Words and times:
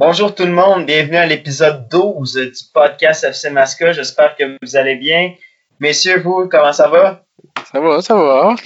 Bonjour 0.00 0.34
tout 0.34 0.46
le 0.46 0.52
monde, 0.52 0.86
bienvenue 0.86 1.18
à 1.18 1.26
l'épisode 1.26 1.86
12 1.90 2.34
du 2.34 2.64
podcast 2.72 3.22
FC 3.22 3.50
Masca. 3.50 3.92
J'espère 3.92 4.34
que 4.34 4.56
vous 4.62 4.74
allez 4.74 4.96
bien. 4.96 5.34
Messieurs, 5.78 6.22
vous, 6.22 6.48
comment 6.48 6.72
ça 6.72 6.88
va? 6.88 7.26
Ça 7.70 7.80
va, 7.80 8.00
ça 8.00 8.14
va. 8.14 8.56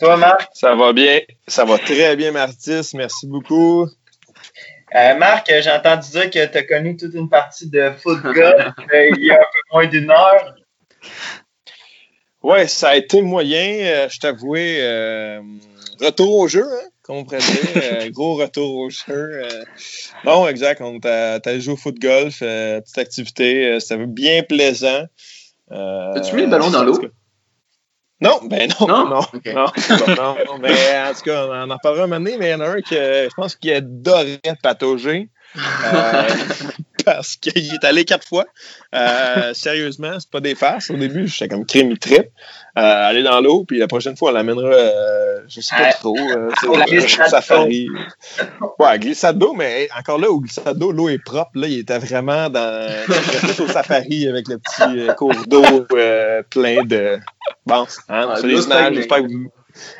Toi, 0.00 0.16
Marc? 0.16 0.48
Ça 0.52 0.74
va 0.74 0.92
bien. 0.92 1.20
Ça 1.46 1.64
va 1.64 1.78
très 1.78 2.16
bien, 2.16 2.32
Martis. 2.32 2.90
Merci 2.94 3.28
beaucoup. 3.28 3.86
Euh, 4.96 5.14
Marc, 5.14 5.48
j'ai 5.48 5.70
entendu 5.70 6.10
dire 6.10 6.28
que 6.28 6.44
tu 6.46 6.58
as 6.58 6.64
connu 6.64 6.96
toute 6.96 7.14
une 7.14 7.28
partie 7.28 7.70
de 7.70 7.92
football 8.02 8.34
euh, 8.92 9.10
il 9.16 9.24
y 9.24 9.30
a 9.30 9.34
un 9.34 9.38
peu 9.38 9.60
moins 9.72 9.86
d'une 9.86 10.10
heure. 10.10 10.56
Ouais, 12.42 12.66
ça 12.66 12.88
a 12.88 12.96
été 12.96 13.22
moyen, 13.22 13.86
euh, 13.86 14.08
je 14.08 14.18
t'avouais. 14.18 14.78
Euh, 14.80 15.40
retour 16.00 16.38
au 16.38 16.48
jeu, 16.48 16.64
hein, 16.64 16.88
comme 17.04 17.16
on 17.16 17.24
pourrait 17.24 17.38
dire. 17.38 17.70
Euh, 17.76 18.10
gros 18.10 18.34
retour 18.34 18.76
au 18.76 18.90
jeu. 18.90 19.42
non, 20.24 20.48
exact. 20.48 20.80
On 20.80 20.98
t'a 20.98 21.58
joué 21.60 21.74
au 21.74 21.76
foot 21.76 21.98
golf, 22.00 22.40
petite 22.40 22.98
activité. 22.98 23.78
C'était 23.78 24.04
bien 24.06 24.42
plaisant. 24.42 25.04
As-tu 25.70 26.34
mis 26.34 26.42
le 26.42 26.48
ballon 26.48 26.70
dans 26.70 26.82
l'eau? 26.82 26.98
Non, 28.20 28.40
ben 28.48 28.70
non. 28.80 28.86
Non, 28.86 29.08
non, 29.08 29.20
non, 29.54 29.66
non, 30.16 30.58
Mais 30.60 30.72
en 30.72 31.12
tout 31.12 31.24
cas, 31.24 31.46
on 31.46 31.70
en 31.70 31.78
parlera 31.78 32.04
un 32.04 32.06
moment 32.06 32.24
donné, 32.24 32.38
mais 32.38 32.48
il 32.48 32.52
y 32.52 32.54
en 32.54 32.60
a 32.60 32.68
un 32.68 32.80
que 32.80 33.28
je 33.28 33.34
pense 33.34 33.54
qu'il 33.56 33.72
adorait 33.72 34.40
patauger. 34.62 35.28
Euh, 35.56 36.22
parce 37.04 37.36
qu'il 37.36 37.74
est 37.74 37.84
allé 37.84 38.04
quatre 38.04 38.26
fois. 38.26 38.46
Euh, 38.94 39.54
sérieusement, 39.54 40.18
c'est 40.18 40.30
pas 40.30 40.40
des 40.40 40.54
farces. 40.54 40.90
Au 40.90 40.96
début, 40.96 41.28
j'étais 41.28 41.48
comme 41.48 41.66
crime 41.66 41.96
trip. 41.98 42.26
Euh, 42.76 43.08
aller 43.08 43.22
dans 43.22 43.40
l'eau, 43.40 43.64
puis 43.64 43.78
la 43.78 43.86
prochaine 43.86 44.16
fois, 44.16 44.30
on 44.30 44.34
l'amènera, 44.34 44.66
euh, 44.66 45.40
je 45.46 45.60
sais 45.60 45.76
pas 45.76 45.92
trop, 45.92 46.16
safari. 47.28 47.88
Ouais, 48.78 48.98
glissade 48.98 49.38
d'eau, 49.38 49.54
mais 49.54 49.88
encore 49.96 50.18
là, 50.18 50.28
au 50.28 50.40
glissade 50.40 50.76
d'eau, 50.76 50.90
l'eau 50.90 51.08
est 51.08 51.22
propre. 51.22 51.52
Là, 51.54 51.68
il 51.68 51.78
était 51.78 51.98
vraiment 51.98 52.50
dans 52.50 52.90
au 53.60 53.68
safari 53.68 54.28
avec 54.28 54.48
le 54.48 54.58
petit 54.58 55.06
cours 55.16 55.34
d'eau 55.46 55.86
plein 56.50 56.84
de. 56.84 57.18
Bon, 57.66 57.86
hein, 58.08 58.34
les 58.42 58.64
images, 58.64 58.94
j'espère 58.94 59.18
que 59.18 59.32
vous. 59.32 59.50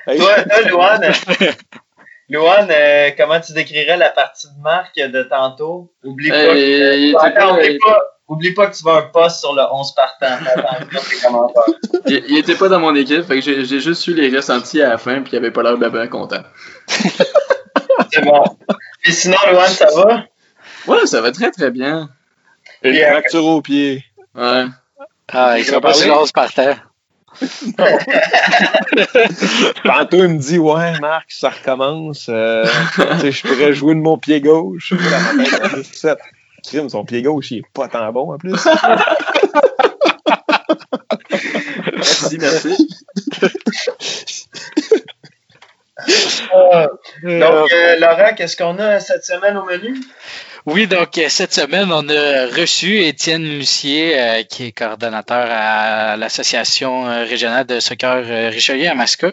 Toi, 0.06 0.44
toi, 0.70 0.98
Louane, 2.28 2.70
euh, 2.70 3.10
comment 3.16 3.40
tu 3.40 3.52
décrirais 3.52 3.96
la 3.96 4.10
partie 4.10 4.46
de 4.46 4.62
marque 4.62 4.96
de 4.96 5.22
tantôt? 5.24 5.92
Oublie 6.02 6.30
pas, 6.30 6.36
que, 6.36 7.12
oublie, 8.28 8.54
pas, 8.54 8.66
que 8.68 8.76
tu 8.76 8.82
vas 8.82 8.96
un 8.96 9.02
poste 9.02 9.40
sur 9.40 9.54
le 9.54 9.62
11 9.70 9.94
partant. 9.94 10.38
il, 12.06 12.24
il 12.28 12.38
était 12.38 12.54
pas 12.54 12.68
dans 12.68 12.80
mon 12.80 12.94
équipe, 12.94 13.24
fait 13.24 13.40
que 13.40 13.42
j'ai 13.42 13.80
juste 13.80 14.06
eu 14.06 14.14
les 14.14 14.34
ressentis 14.34 14.80
à 14.80 14.90
la 14.90 14.98
fin, 14.98 15.20
puis 15.20 15.34
il 15.34 15.36
avait 15.36 15.50
pas 15.50 15.62
l'air 15.62 15.76
de 15.76 15.88
bien 15.88 16.06
content. 16.08 16.42
C'est 18.10 18.22
bon. 18.22 18.42
Et 19.04 19.12
sinon, 19.12 19.36
Louane, 19.50 19.68
ça 19.68 19.88
va? 19.94 20.24
Ouais, 20.86 21.06
ça 21.06 21.20
va 21.20 21.30
très 21.32 21.50
très 21.50 21.70
bien. 21.70 22.08
Une 22.82 22.96
fracture 22.96 23.44
au 23.44 23.60
pied. 23.62 24.04
Ouais. 24.34 24.64
Ah, 25.32 25.58
il 25.58 25.64
sera 25.64 25.80
pas 25.80 25.94
sur 25.94 26.14
l'ose 26.14 26.32
par 26.32 26.52
terre. 26.52 26.90
Tantôt, 29.84 30.24
il 30.24 30.28
me 30.28 30.38
dit 30.38 30.58
Ouais, 30.58 30.98
Marc, 31.00 31.30
ça 31.30 31.50
recommence. 31.50 32.26
Euh, 32.28 32.64
je 32.96 33.42
pourrais 33.42 33.72
jouer 33.72 33.94
de 33.94 34.00
mon 34.00 34.18
pied 34.18 34.40
gauche. 34.40 34.92
Crime, 36.66 36.88
son 36.88 37.04
pied 37.04 37.22
gauche, 37.22 37.50
il 37.50 37.58
est 37.58 37.64
pas 37.74 37.88
tant 37.88 38.10
bon 38.12 38.32
en 38.32 38.38
plus. 38.38 38.54
merci, 41.94 42.38
merci. 42.38 42.88
Euh, 46.54 46.86
donc, 47.22 47.72
euh, 47.72 47.98
Laurent, 47.98 48.34
qu'est-ce 48.36 48.56
qu'on 48.56 48.78
a 48.78 49.00
cette 49.00 49.24
semaine 49.24 49.56
au 49.56 49.64
menu? 49.64 49.98
Oui, 50.66 50.86
donc 50.86 51.18
euh, 51.18 51.28
cette 51.28 51.52
semaine, 51.52 51.92
on 51.92 52.08
a 52.08 52.46
reçu 52.46 53.02
Étienne 53.02 53.44
Lucier, 53.44 54.18
euh, 54.18 54.42
qui 54.44 54.64
est 54.64 54.72
coordonnateur 54.72 55.46
à 55.50 56.16
l'Association 56.16 57.06
euh, 57.06 57.24
régionale 57.24 57.66
de 57.66 57.80
soccer 57.80 58.24
Richelieu 58.50 58.88
à 58.88 58.94
Masca. 58.94 59.32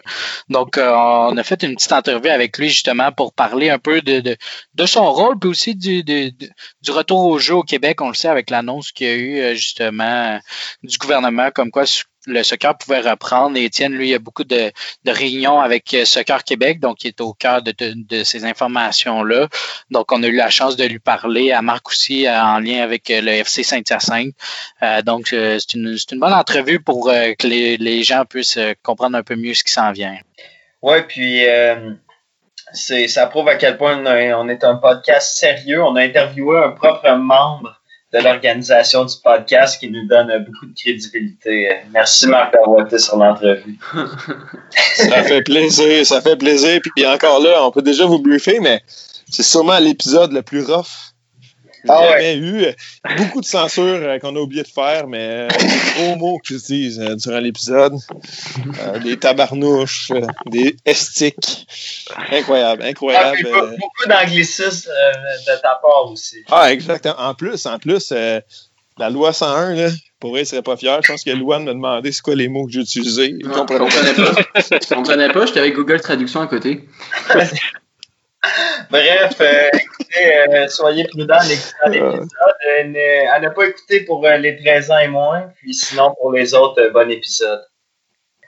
Donc, 0.50 0.76
on 0.76 1.34
a 1.36 1.42
fait 1.42 1.62
une 1.62 1.74
petite 1.74 1.92
interview 1.92 2.30
avec 2.30 2.58
lui 2.58 2.68
justement 2.68 3.12
pour 3.12 3.32
parler 3.32 3.70
un 3.70 3.78
peu 3.78 4.02
de, 4.02 4.20
de, 4.20 4.36
de 4.74 4.86
son 4.86 5.10
rôle, 5.10 5.38
puis 5.38 5.48
aussi 5.48 5.74
du, 5.74 6.02
du 6.02 6.90
retour 6.90 7.24
au 7.24 7.38
jeu 7.38 7.54
au 7.54 7.62
Québec. 7.62 8.02
On 8.02 8.08
le 8.08 8.14
sait 8.14 8.28
avec 8.28 8.50
l'annonce 8.50 8.92
qu'il 8.92 9.06
y 9.06 9.10
a 9.10 9.14
eu 9.14 9.56
justement 9.56 10.38
du 10.82 10.98
gouvernement 10.98 11.50
comme 11.50 11.70
quoi 11.70 11.84
le 12.26 12.42
soccer 12.42 12.76
pouvait 12.76 13.00
reprendre. 13.00 13.56
Et 13.56 13.64
Étienne, 13.64 13.92
lui, 13.92 14.10
il 14.10 14.14
a 14.14 14.18
beaucoup 14.18 14.44
de, 14.44 14.72
réunions 15.06 15.60
avec 15.60 15.92
euh, 15.94 16.04
Soccer 16.04 16.44
Québec, 16.44 16.80
donc 16.80 17.04
il 17.04 17.08
est 17.08 17.20
au 17.20 17.32
cœur 17.32 17.62
de, 17.62 18.22
ces 18.24 18.44
informations-là. 18.44 19.48
Donc, 19.90 20.12
on 20.12 20.22
a 20.22 20.26
eu 20.26 20.36
la 20.36 20.50
chance 20.50 20.76
de 20.76 20.84
lui 20.84 20.98
parler 20.98 21.52
à 21.52 21.62
Marc 21.62 21.88
aussi 21.88 22.26
euh, 22.26 22.40
en 22.40 22.58
lien 22.60 22.82
avec 22.82 23.10
euh, 23.10 23.20
le 23.20 23.32
FC 23.32 23.62
Saint-Hyacinthe. 23.62 24.34
donc, 25.04 25.28
c'est 25.28 25.74
une, 25.74 25.96
bonne 26.14 26.32
entrevue 26.32 26.80
pour 26.80 27.06
que 27.06 27.46
les, 27.46 28.02
gens 28.02 28.24
puissent 28.24 28.58
comprendre 28.82 29.16
un 29.16 29.22
peu 29.22 29.36
mieux 29.36 29.54
ce 29.54 29.62
qui 29.64 29.72
s'en 29.72 29.92
vient. 29.92 30.16
Oui, 30.82 31.02
puis 31.06 31.44
ça 32.72 33.26
prouve 33.26 33.48
à 33.48 33.56
quel 33.56 33.76
point 33.76 34.02
on 34.34 34.48
est 34.48 34.64
un 34.64 34.76
podcast 34.76 35.36
sérieux. 35.36 35.82
On 35.82 35.96
a 35.96 36.02
interviewé 36.02 36.58
un 36.58 36.70
propre 36.70 37.10
membre 37.12 37.81
de 38.12 38.18
l'organisation 38.18 39.04
du 39.04 39.14
podcast 39.22 39.80
qui 39.80 39.90
nous 39.90 40.06
donne 40.06 40.44
beaucoup 40.44 40.66
de 40.66 40.74
crédibilité. 40.78 41.68
Merci 41.92 42.26
Marc 42.26 42.52
d'avoir 42.52 42.86
été 42.86 42.98
sur 42.98 43.16
l'entrevue. 43.16 43.78
ça 44.96 45.22
fait 45.22 45.42
plaisir, 45.42 46.04
ça 46.04 46.20
fait 46.20 46.36
plaisir. 46.36 46.80
Puis 46.82 47.06
encore 47.06 47.40
là, 47.40 47.64
on 47.64 47.70
peut 47.70 47.82
déjà 47.82 48.04
vous 48.04 48.18
briefer, 48.18 48.60
mais 48.60 48.82
c'est 49.30 49.42
sûrement 49.42 49.78
l'épisode 49.78 50.32
le 50.32 50.42
plus 50.42 50.64
rough 50.64 51.11
ah 51.88 52.10
jamais 52.10 52.36
eu. 52.36 52.66
Beaucoup 53.16 53.40
de 53.40 53.46
censure 53.46 53.84
euh, 53.84 54.18
qu'on 54.18 54.34
a 54.36 54.38
oublié 54.38 54.62
de 54.62 54.68
faire, 54.68 55.06
mais 55.06 55.48
des 55.48 55.64
euh, 55.64 55.94
gros 55.96 56.16
mots 56.16 56.38
que 56.38 56.54
je 56.54 56.64
dis 56.64 56.96
euh, 57.00 57.16
durant 57.16 57.40
l'épisode. 57.40 57.94
des 59.02 59.16
tabarnouches, 59.18 60.12
des 60.46 60.76
estiques. 60.84 61.66
Incroyable, 62.30 62.82
incroyable. 62.82 63.48
Ah, 63.52 63.60
beaucoup 63.78 64.08
d'anglicisme 64.08 64.90
de 64.90 65.60
ta 65.60 65.78
part 65.80 66.10
aussi. 66.10 66.36
Ah, 66.50 66.72
exactement. 66.72 67.16
En 67.18 67.34
plus, 67.34 67.66
en 67.66 67.78
plus, 67.78 68.12
la 68.98 69.10
loi 69.10 69.32
101, 69.32 69.74
là, 69.74 69.88
pour 70.20 70.30
vrai, 70.30 70.42
il 70.42 70.46
serait 70.46 70.62
pas 70.62 70.76
fier. 70.76 71.00
Je 71.02 71.10
pense 71.10 71.24
que 71.24 71.30
Louane 71.30 71.64
m'a 71.64 71.72
demandé 71.72 72.12
c'est 72.12 72.22
quoi 72.22 72.34
les 72.34 72.48
mots 72.48 72.66
que 72.66 72.72
j'ai 72.72 72.80
utilisés. 72.80 73.34
Je 73.42 73.48
comprenais 73.48 74.14
pas. 74.14 74.60
Je 74.60 74.94
comprenais 74.94 75.28
pas, 75.30 75.46
j'étais 75.46 75.60
avec 75.60 75.74
Google 75.74 76.00
Traduction 76.00 76.40
à 76.40 76.46
côté. 76.46 76.86
Bref, 78.90 79.36
euh, 79.40 79.68
écoutez, 79.72 80.48
euh, 80.48 80.68
soyez 80.68 81.04
prudents 81.04 81.36
en 81.36 81.48
écoutant 81.48 81.88
l'épisode. 81.88 82.26
Euh, 82.96 83.24
à 83.32 83.40
ne 83.40 83.48
pas 83.48 83.66
écouter 83.66 84.00
pour 84.00 84.26
les 84.26 84.56
13 84.56 84.90
ans 84.90 84.98
et 84.98 85.08
moins, 85.08 85.52
puis 85.56 85.74
sinon 85.74 86.14
pour 86.20 86.32
les 86.32 86.54
autres, 86.54 86.90
bon 86.92 87.10
épisode. 87.10 87.60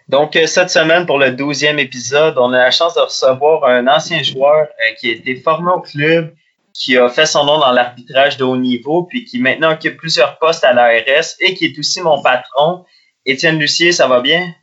Donc, 0.09 0.39
cette 0.47 0.71
semaine, 0.71 1.07
pour 1.07 1.19
le 1.19 1.31
12e 1.31 1.79
épisode, 1.79 2.37
on 2.37 2.53
a 2.53 2.59
la 2.59 2.71
chance 2.71 2.95
de 2.95 3.01
recevoir 3.01 3.65
un 3.65 3.87
ancien 3.87 4.23
joueur 4.23 4.69
qui 4.99 5.11
a 5.11 5.13
été 5.15 5.37
formé 5.37 5.71
au 5.71 5.81
club, 5.81 6.35
qui 6.75 6.99
a 6.99 7.09
fait 7.09 7.25
son 7.25 7.45
nom 7.45 7.59
dans 7.59 7.73
l'arbitrage 7.73 8.37
de 8.37 8.45
haut 8.45 8.57
niveau, 8.57 9.05
puis 9.05 9.25
qui 9.25 9.39
maintenant 9.39 9.73
occupe 9.73 9.97
plusieurs 9.97 10.39
postes 10.39 10.65
à 10.65 10.75
l'ARS 10.75 11.37
et 11.41 11.55
qui 11.55 11.67
est 11.67 11.79
aussi 11.79 12.03
mon 12.03 12.21
patron. 12.21 12.85
Étienne 13.25 13.59
Lucier, 13.59 13.93
ça 13.93 14.07
va 14.07 14.21
bien? 14.21 14.55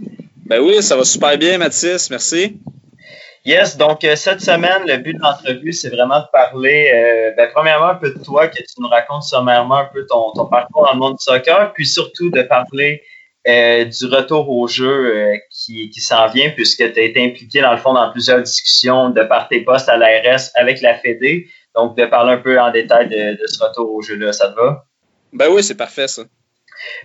Ben 0.46 0.62
oui, 0.62 0.84
ça 0.84 0.96
va 0.96 1.06
super 1.06 1.36
bien, 1.38 1.58
Mathis. 1.58 2.10
Merci. 2.12 2.60
Yes, 3.44 3.76
donc 3.76 4.04
euh, 4.04 4.16
cette 4.16 4.42
semaine, 4.42 4.84
le 4.86 4.98
but 4.98 5.14
de 5.14 5.20
l'entrevue, 5.20 5.74
c'est 5.74 5.90
vraiment 5.90 6.20
de 6.20 6.28
parler, 6.32 6.92
euh, 6.94 7.32
ben, 7.36 7.50
premièrement, 7.52 7.88
un 7.88 7.96
peu 7.96 8.14
de 8.14 8.24
toi, 8.24 8.48
que 8.48 8.58
tu 8.58 8.80
nous 8.80 8.88
racontes 8.88 9.24
sommairement 9.24 9.78
un 9.78 9.90
peu 9.92 10.06
ton, 10.06 10.32
ton 10.34 10.46
parcours 10.46 10.86
dans 10.86 10.94
le 10.94 11.00
monde 11.00 11.18
du 11.18 11.24
soccer, 11.24 11.74
puis 11.74 11.88
surtout 11.88 12.30
de 12.30 12.44
parler 12.44 13.02
euh, 13.48 13.86
du 13.86 14.06
retour 14.06 14.48
au 14.50 14.68
jeu 14.68 15.40
qui, 15.50 15.90
qui 15.90 16.02
s'en 16.02 16.28
vient, 16.28 16.52
puisque 16.52 16.94
tu 16.94 17.00
as 17.00 17.04
été 17.04 17.26
impliqué, 17.26 17.62
dans 17.62 17.72
le 17.72 17.78
fond, 17.78 17.94
dans 17.94 18.12
plusieurs 18.12 18.42
discussions 18.42 19.10
de 19.10 19.24
par 19.24 19.48
tes 19.48 19.62
postes 19.62 19.90
à 19.90 19.98
l'ARS 19.98 20.52
avec 20.54 20.82
la 20.82 20.94
Fédé. 20.94 21.48
Donc, 21.76 21.98
de 21.98 22.06
parler 22.06 22.34
un 22.34 22.38
peu 22.38 22.60
en 22.60 22.70
détail 22.70 23.08
de, 23.10 23.42
de 23.42 23.48
ce 23.48 23.64
retour 23.64 23.92
au 23.92 24.02
jeu-là, 24.02 24.34
ça 24.34 24.50
te 24.50 24.56
va? 24.56 24.86
Ben 25.34 25.48
oui, 25.50 25.64
c'est 25.64 25.78
parfait, 25.78 26.08
ça. 26.08 26.24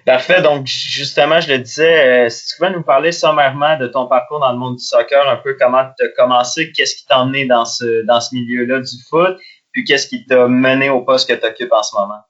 Parfait. 0.04 0.42
Donc, 0.42 0.66
justement, 0.66 1.40
je 1.40 1.52
le 1.52 1.58
disais, 1.58 2.26
euh, 2.26 2.28
si 2.28 2.46
tu 2.46 2.56
pouvais 2.56 2.70
nous 2.70 2.82
parler 2.82 3.12
sommairement 3.12 3.76
de 3.78 3.86
ton 3.86 4.06
parcours 4.06 4.40
dans 4.40 4.52
le 4.52 4.58
monde 4.58 4.76
du 4.76 4.84
soccer, 4.84 5.28
un 5.28 5.36
peu 5.36 5.56
comment 5.58 5.84
tu 5.98 6.04
as 6.04 6.08
commencé, 6.08 6.72
qu'est-ce 6.72 6.96
qui 6.96 7.06
t'a 7.06 7.20
emmené 7.20 7.46
dans 7.46 7.64
ce, 7.64 8.02
dans 8.04 8.20
ce 8.20 8.34
milieu-là 8.34 8.80
du 8.80 8.96
foot, 9.08 9.36
puis 9.72 9.84
qu'est-ce 9.84 10.06
qui 10.06 10.24
t'a 10.24 10.48
mené 10.48 10.90
au 10.90 11.02
poste 11.02 11.28
que 11.28 11.34
tu 11.34 11.46
occupes 11.46 11.72
en 11.72 11.82
ce 11.82 11.96
moment? 11.96 12.20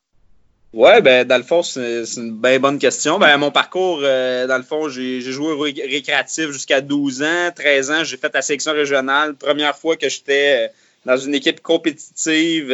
Ouais, 0.73 1.01
ben 1.01 1.27
dans 1.27 1.39
le 1.39 1.43
fond, 1.43 1.63
c'est 1.63 2.05
une 2.17 2.39
bien 2.39 2.59
bonne 2.59 2.79
question. 2.79 3.19
Ben 3.19 3.39
mon 3.39 3.51
parcours, 3.51 4.01
euh, 4.03 4.47
dans 4.47 4.59
le 4.59 4.63
fond, 4.63 4.89
j'ai 4.89 5.21
joué 5.23 5.53
au 5.53 5.61
récréatif 5.61 6.51
jusqu'à 6.51 6.83
12 6.83 7.23
ans, 7.23 7.51
13 7.55 7.91
ans, 7.91 8.05
j'ai 8.05 8.17
fait 8.19 8.35
la 8.35 8.43
sélection 8.43 8.73
régionale. 8.73 9.35
Première 9.37 9.75
fois 9.77 9.97
que 9.97 10.09
j'étais 10.09 10.67
euh, 10.67 10.69
dans 11.07 11.17
une 11.17 11.35
équipe 11.35 11.63
compétitive. 11.63 12.71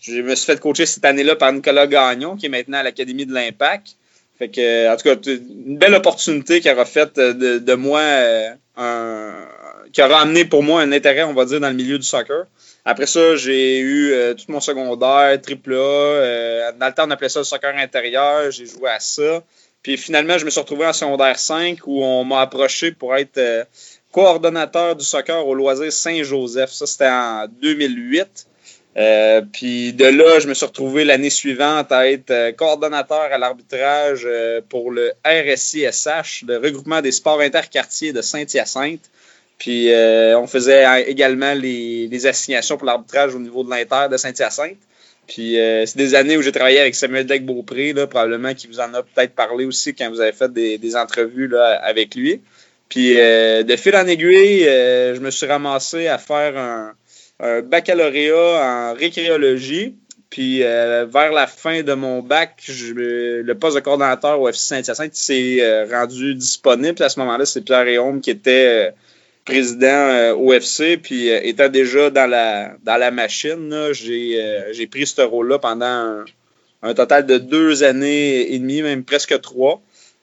Je 0.00 0.20
me 0.20 0.34
suis 0.34 0.46
fait 0.46 0.60
coacher 0.60 0.86
cette 0.86 1.04
année-là 1.04 1.36
par 1.36 1.52
Nicolas 1.52 1.86
Gagnon, 1.86 2.36
qui 2.36 2.46
est 2.46 2.50
maintenant 2.50 2.78
à 2.78 2.82
l'Académie 2.82 3.26
de 3.26 3.34
l'Impact. 3.34 3.96
Fait 4.38 4.48
que, 4.48 4.92
en 4.92 4.96
tout 4.96 5.02
cas, 5.02 5.32
une 5.32 5.78
belle 5.78 5.94
opportunité 5.94 6.60
qui 6.60 6.70
aura 6.70 6.84
fait 6.84 7.16
de, 7.16 7.74
moi 7.74 8.00
euh, 8.00 8.50
un. 8.76 9.34
qui 9.92 10.00
a 10.00 10.06
ramené 10.06 10.44
pour 10.44 10.62
moi 10.62 10.82
un 10.82 10.92
intérêt, 10.92 11.24
on 11.24 11.34
va 11.34 11.44
dire, 11.44 11.58
dans 11.58 11.68
le 11.68 11.74
milieu 11.74 11.98
du 11.98 12.06
soccer. 12.06 12.44
Après 12.84 13.06
ça, 13.06 13.34
j'ai 13.34 13.80
eu 13.80 14.14
tout 14.36 14.44
mon 14.48 14.60
secondaire, 14.60 15.40
triple 15.42 15.74
A. 15.74 16.72
dans 16.78 16.86
le 16.86 16.94
temps, 16.94 17.06
on 17.06 17.10
appelait 17.10 17.28
ça 17.28 17.40
le 17.40 17.44
soccer 17.44 17.76
intérieur. 17.76 18.50
J'ai 18.52 18.66
joué 18.66 18.88
à 18.90 19.00
ça. 19.00 19.42
Puis 19.82 19.96
finalement, 19.96 20.38
je 20.38 20.44
me 20.44 20.50
suis 20.50 20.60
retrouvé 20.60 20.86
en 20.86 20.92
secondaire 20.92 21.38
5 21.38 21.86
où 21.86 22.02
on 22.02 22.24
m'a 22.24 22.40
approché 22.40 22.92
pour 22.92 23.16
être 23.16 23.66
coordonnateur 24.12 24.96
du 24.96 25.04
soccer 25.04 25.46
au 25.46 25.54
loisir 25.54 25.92
Saint-Joseph. 25.92 26.70
Ça, 26.70 26.86
c'était 26.86 27.08
en 27.08 27.46
2008. 27.60 28.47
Euh, 28.98 29.42
puis 29.52 29.92
de 29.92 30.06
là, 30.06 30.40
je 30.40 30.48
me 30.48 30.54
suis 30.54 30.66
retrouvé 30.66 31.04
l'année 31.04 31.30
suivante 31.30 31.92
à 31.92 32.10
être 32.10 32.32
euh, 32.32 32.52
coordonnateur 32.52 33.32
à 33.32 33.38
l'arbitrage 33.38 34.22
euh, 34.26 34.60
pour 34.68 34.90
le 34.90 35.12
RSISH, 35.24 36.44
le 36.48 36.56
regroupement 36.56 37.00
des 37.00 37.12
sports 37.12 37.40
interquartiers 37.40 38.12
de 38.12 38.22
Saint-Hyacinthe. 38.22 39.08
Puis 39.58 39.90
on 39.92 40.46
faisait 40.46 41.10
également 41.10 41.52
les, 41.52 42.26
assignations 42.26 42.76
pour 42.76 42.86
l'arbitrage 42.86 43.34
au 43.34 43.40
niveau 43.40 43.64
de 43.64 43.70
l'Inter 43.70 44.06
de 44.08 44.16
Saint-Hyacinthe. 44.16 44.78
Puis 45.26 45.56
c'est 45.56 45.96
des 45.96 46.14
années 46.14 46.36
où 46.36 46.42
j'ai 46.42 46.52
travaillé 46.52 46.78
avec 46.78 46.94
Samuel 46.94 47.26
Deck-Beaupré, 47.26 47.92
probablement 48.06 48.54
qui 48.54 48.68
vous 48.68 48.78
en 48.78 48.94
a 48.94 49.02
peut-être 49.02 49.34
parlé 49.34 49.64
aussi 49.64 49.94
quand 49.94 50.08
vous 50.10 50.20
avez 50.20 50.30
fait 50.30 50.52
des, 50.52 50.94
entrevues 50.94 51.52
avec 51.56 52.14
lui. 52.14 52.40
Puis 52.88 53.16
de 53.16 53.76
fil 53.76 53.96
en 53.96 54.06
aiguille, 54.06 54.62
je 54.62 55.18
me 55.18 55.32
suis 55.32 55.46
ramassé 55.46 56.06
à 56.06 56.18
faire 56.18 56.56
un, 56.56 56.94
un 57.40 57.62
baccalauréat 57.62 58.34
en 58.34 58.94
récréologie. 58.94 59.94
Puis 60.30 60.62
euh, 60.62 61.06
vers 61.06 61.32
la 61.32 61.46
fin 61.46 61.82
de 61.82 61.94
mon 61.94 62.20
bac, 62.20 62.62
le 62.68 63.52
poste 63.54 63.76
de 63.76 63.80
coordonnateur 63.80 64.40
au 64.40 64.48
FC 64.48 64.74
Saint-Hyacinthe 64.74 65.14
s'est 65.14 65.58
euh, 65.60 65.86
rendu 65.90 66.34
disponible. 66.34 67.02
À 67.02 67.08
ce 67.08 67.18
moment-là, 67.20 67.46
c'est 67.46 67.62
Pierre 67.62 67.84
Réaume 67.84 68.20
qui 68.20 68.30
était 68.30 68.88
euh, 68.88 68.90
président 69.46 70.34
au 70.36 70.52
FC. 70.52 70.98
Puis 70.98 71.28
étant 71.28 71.68
déjà 71.68 72.10
dans 72.10 72.28
la, 72.28 72.74
dans 72.84 72.98
la 72.98 73.10
machine, 73.10 73.74
j'ai 73.92 74.86
pris 74.90 75.06
ce 75.06 75.22
rôle-là 75.22 75.58
pendant 75.58 76.24
un, 76.82 76.94
total 76.94 77.24
de 77.24 77.38
deux 77.38 77.82
années 77.82 78.52
et 78.52 78.58
demie, 78.58 78.82
même 78.82 79.04
presque 79.04 79.40
trois. 79.40 79.80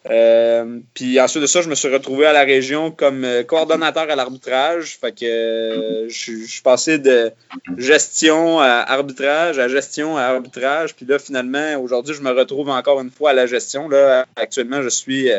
Euh, 0.10 0.80
puis 0.94 1.20
ensuite 1.20 1.42
de 1.42 1.48
ça, 1.48 1.62
je 1.62 1.70
me 1.70 1.74
suis 1.74 1.88
retrouvé 1.88 2.28
à 2.28 2.34
la 2.34 2.44
région 2.44 2.92
comme 2.92 3.24
euh, 3.24 3.44
coordonnateur 3.44 4.10
à 4.10 4.16
l'arbitrage. 4.16 4.98
Fait 5.02 5.12
que 5.12 5.26
euh, 5.26 6.10
je, 6.10 6.46
suis 6.46 6.62
passé 6.62 7.00
de 7.00 7.32
gestion 7.78 8.60
à 8.60 8.86
arbitrage 8.88 9.58
à 9.58 9.68
gestion 9.68 10.16
à 10.18 10.24
arbitrage. 10.24 10.96
Puis 10.96 11.08
là, 11.08 11.18
finalement, 11.18 11.76
aujourd'hui, 11.82 12.14
je 12.14 12.22
me 12.22 12.32
retrouve 12.32 12.70
encore 12.70 13.02
une 13.02 13.10
fois 13.10 13.32
à 13.32 13.34
la 13.34 13.48
gestion. 13.48 13.90
Là, 13.90 14.26
actuellement, 14.36 14.84
je 14.84 14.90
suis 14.90 15.30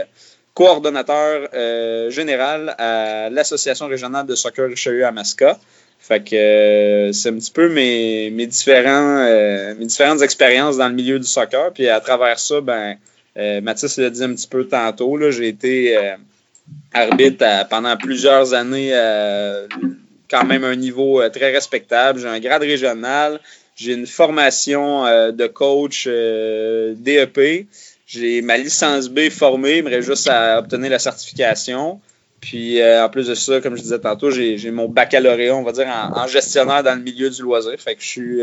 coordonnateur 0.54 1.48
général 2.10 2.74
à 2.78 3.30
l'Association 3.30 3.86
régionale 3.86 4.26
de 4.26 4.34
soccer 4.34 4.68
Richelieu 4.68 5.06
à 5.06 5.12
Masca. 5.12 5.58
Fait 5.98 6.22
que 6.22 7.10
c'est 7.12 7.28
un 7.28 7.34
petit 7.34 7.50
peu 7.50 7.68
mes, 7.68 8.46
différents, 8.46 9.24
mes 9.78 9.86
différentes 9.86 10.22
expériences 10.22 10.76
dans 10.76 10.88
le 10.88 10.94
milieu 10.94 11.18
du 11.18 11.26
soccer. 11.26 11.72
Puis 11.72 11.88
à 11.88 12.00
travers 12.00 12.38
ça, 12.38 12.60
ben 12.60 12.96
euh, 13.36 13.60
Mathis 13.60 13.98
l'a 13.98 14.10
dit 14.10 14.22
un 14.22 14.34
petit 14.34 14.48
peu 14.48 14.66
tantôt, 14.66 15.18
j'ai 15.30 15.48
été 15.48 15.96
euh, 15.96 16.16
arbitre 16.92 17.44
pendant 17.68 17.96
plusieurs 17.96 18.54
années 18.54 18.92
quand 20.28 20.44
même 20.44 20.64
un 20.64 20.74
niveau 20.74 21.20
euh, 21.20 21.28
très 21.28 21.52
respectable. 21.52 22.18
J'ai 22.18 22.28
un 22.28 22.40
grade 22.40 22.62
régional, 22.62 23.40
j'ai 23.76 23.92
une 23.92 24.06
formation 24.06 25.04
de 25.32 25.46
coach 25.46 26.06
DEP, 26.08 27.66
j'ai 28.06 28.42
ma 28.42 28.56
licence 28.56 29.08
B 29.08 29.28
formée, 29.30 29.82
mais 29.82 30.00
juste 30.02 30.28
à 30.28 30.58
obtenir 30.58 30.90
la 30.90 30.98
certification. 30.98 32.00
Puis 32.40 32.82
en 32.82 33.08
plus 33.10 33.26
de 33.26 33.34
ça, 33.34 33.60
comme 33.60 33.76
je 33.76 33.82
disais 33.82 33.98
tantôt, 33.98 34.30
j'ai 34.30 34.70
mon 34.70 34.88
baccalauréat, 34.88 35.54
on 35.54 35.62
va 35.62 35.72
dire, 35.72 35.88
en, 35.88 36.22
en, 36.22 36.26
gestionnaire 36.26 36.82
dans 36.82 36.94
le 36.94 37.02
milieu 37.02 37.28
du 37.28 37.42
loisir. 37.42 37.74
Fait 37.78 37.94
que 37.94 38.02
je 38.02 38.06
suis 38.06 38.40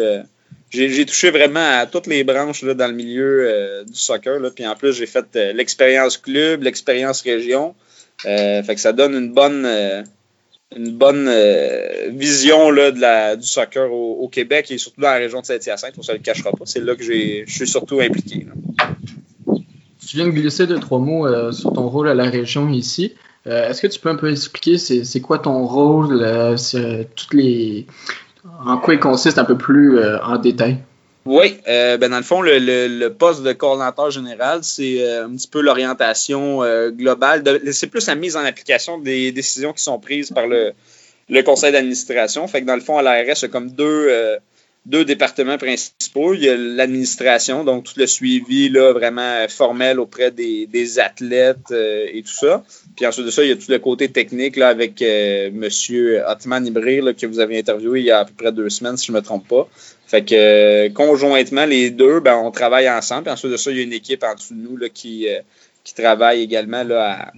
j'ai 0.73 1.05
touché 1.05 1.29
vraiment 1.29 1.79
à 1.79 1.85
toutes 1.85 2.07
les 2.07 2.23
branches 2.23 2.63
là, 2.63 2.73
dans 2.73 2.87
le 2.87 2.93
milieu 2.93 3.47
euh, 3.47 3.83
du 3.83 3.93
soccer. 3.93 4.39
Puis 4.55 4.65
en 4.65 4.75
plus, 4.75 4.93
j'ai 4.93 5.05
fait 5.05 5.25
euh, 5.35 5.53
l'expérience 5.53 6.17
club, 6.17 6.63
l'expérience 6.63 7.21
région. 7.21 7.75
Euh, 8.25 8.63
fait 8.63 8.75
que 8.75 8.81
ça 8.81 8.91
donne 8.91 9.13
une 9.13 9.33
bonne, 9.33 9.67
une 10.75 10.91
bonne 10.91 11.29
vision 12.09 12.71
là, 12.71 12.91
de 12.91 12.99
la, 12.99 13.35
du 13.35 13.45
soccer 13.45 13.91
au, 13.91 14.27
Québec 14.29 14.71
et 14.71 14.77
surtout 14.77 15.01
dans 15.01 15.09
la 15.09 15.17
région 15.17 15.41
de 15.41 15.45
Saint-Hyacinthe. 15.45 15.93
On 15.97 16.01
ne 16.01 16.05
se 16.05 16.11
le 16.11 16.19
cachera 16.19 16.51
pas. 16.51 16.65
C'est 16.65 16.79
là 16.79 16.95
que 16.95 17.03
je 17.03 17.43
suis 17.47 17.67
surtout 17.67 17.99
impliqué. 17.99 18.47
Tu 20.07 20.17
viens 20.17 20.25
de 20.25 20.31
glisser 20.31 20.67
deux, 20.67 20.79
trois 20.79 20.99
mots 20.99 21.51
sur 21.51 21.73
ton 21.73 21.87
rôle 21.89 22.07
à 22.07 22.13
la 22.13 22.29
région 22.29 22.69
ici. 22.69 23.13
Est-ce 23.45 23.81
que 23.81 23.87
tu 23.87 23.99
peux 23.99 24.09
un 24.09 24.15
peu 24.15 24.31
expliquer 24.31 24.77
c'est 24.77 25.21
quoi 25.21 25.39
ton 25.39 25.65
rôle, 25.65 26.25
toutes 27.15 27.33
les 27.33 27.85
en 28.65 28.77
quoi 28.77 28.93
il 28.93 28.99
consiste 28.99 29.37
un 29.37 29.45
peu 29.45 29.57
plus 29.57 29.97
euh, 29.97 30.19
en 30.21 30.37
détail? 30.37 30.77
Oui, 31.25 31.57
euh, 31.69 31.97
ben 31.97 32.11
dans 32.11 32.17
le 32.17 32.23
fond, 32.23 32.41
le, 32.41 33.07
poste 33.07 33.43
de 33.43 33.53
coordinateur 33.53 34.11
général, 34.11 34.59
c'est 34.63 35.01
euh, 35.01 35.25
un 35.25 35.35
petit 35.35 35.47
peu 35.47 35.61
l'orientation 35.61 36.61
globale. 36.89 37.43
C'est 37.71 37.87
plus 37.87 38.07
la 38.07 38.15
mise 38.15 38.35
en 38.35 38.43
application 38.43 38.97
des 38.97 39.31
décisions 39.31 39.71
qui 39.71 39.83
sont 39.83 39.99
prises 39.99 40.31
par 40.31 40.47
le, 40.47 40.73
le 41.29 41.41
conseil 41.41 41.71
d'administration. 41.71 42.45
Fait 42.47 42.61
que 42.61 42.67
dans 42.67 42.75
le 42.75 42.81
fond, 42.81 42.97
à 42.97 43.01
l'ARS, 43.01 43.23
il 43.23 43.41
y 43.41 43.45
a 43.45 43.47
comme 43.47 43.71
deux, 43.71 44.09
deux 44.85 45.05
départements 45.05 45.57
principaux. 45.57 46.33
Il 46.33 46.43
y 46.43 46.49
a 46.49 46.57
l'administration, 46.57 47.63
donc 47.63 47.85
tout 47.85 47.93
le 47.97 48.07
suivi 48.07 48.69
là, 48.69 48.91
vraiment 48.93 49.47
formel 49.47 49.99
auprès 49.99 50.31
des, 50.31 50.67
des 50.67 50.99
athlètes 50.99 51.71
et 51.71 52.21
tout 52.21 52.33
ça. 52.33 52.63
Puis 52.95 53.05
ensuite 53.07 53.25
de 53.25 53.31
ça, 53.31 53.43
il 53.43 53.49
y 53.49 53.51
a 53.51 53.55
tout 53.55 53.69
le 53.71 53.79
côté 53.79 54.09
technique 54.09 54.55
là, 54.55 54.67
avec 54.67 55.01
euh, 55.01 55.47
M. 55.47 56.23
Otman 56.27 56.67
Ibré 56.67 57.01
que 57.17 57.25
vous 57.25 57.39
avez 57.39 57.57
interviewé 57.57 58.01
il 58.01 58.05
y 58.05 58.11
a 58.11 58.19
à 58.19 58.25
peu 58.25 58.33
près 58.33 58.51
deux 58.51 58.69
semaines, 58.69 58.97
si 58.97 59.07
je 59.07 59.11
ne 59.11 59.17
me 59.17 59.23
trompe 59.23 59.47
pas. 59.47 59.67
Fait 60.05 60.23
que 60.23 60.35
euh, 60.35 60.89
conjointement, 60.89 61.65
les 61.65 61.89
deux, 61.89 62.19
ben, 62.19 62.35
on 62.35 62.51
travaille 62.51 62.89
ensemble. 62.89 63.23
Puis 63.23 63.31
ensuite 63.31 63.51
de 63.51 63.57
ça, 63.57 63.71
il 63.71 63.77
y 63.77 63.79
a 63.79 63.83
une 63.83 63.93
équipe 63.93 64.23
en 64.23 64.35
dessous 64.35 64.53
de 64.53 64.59
nous 64.59 64.77
là, 64.77 64.89
qui, 64.89 65.27
euh, 65.27 65.39
qui 65.83 65.95
travaille 65.95 66.41
également 66.41 66.83
là, 66.83 67.31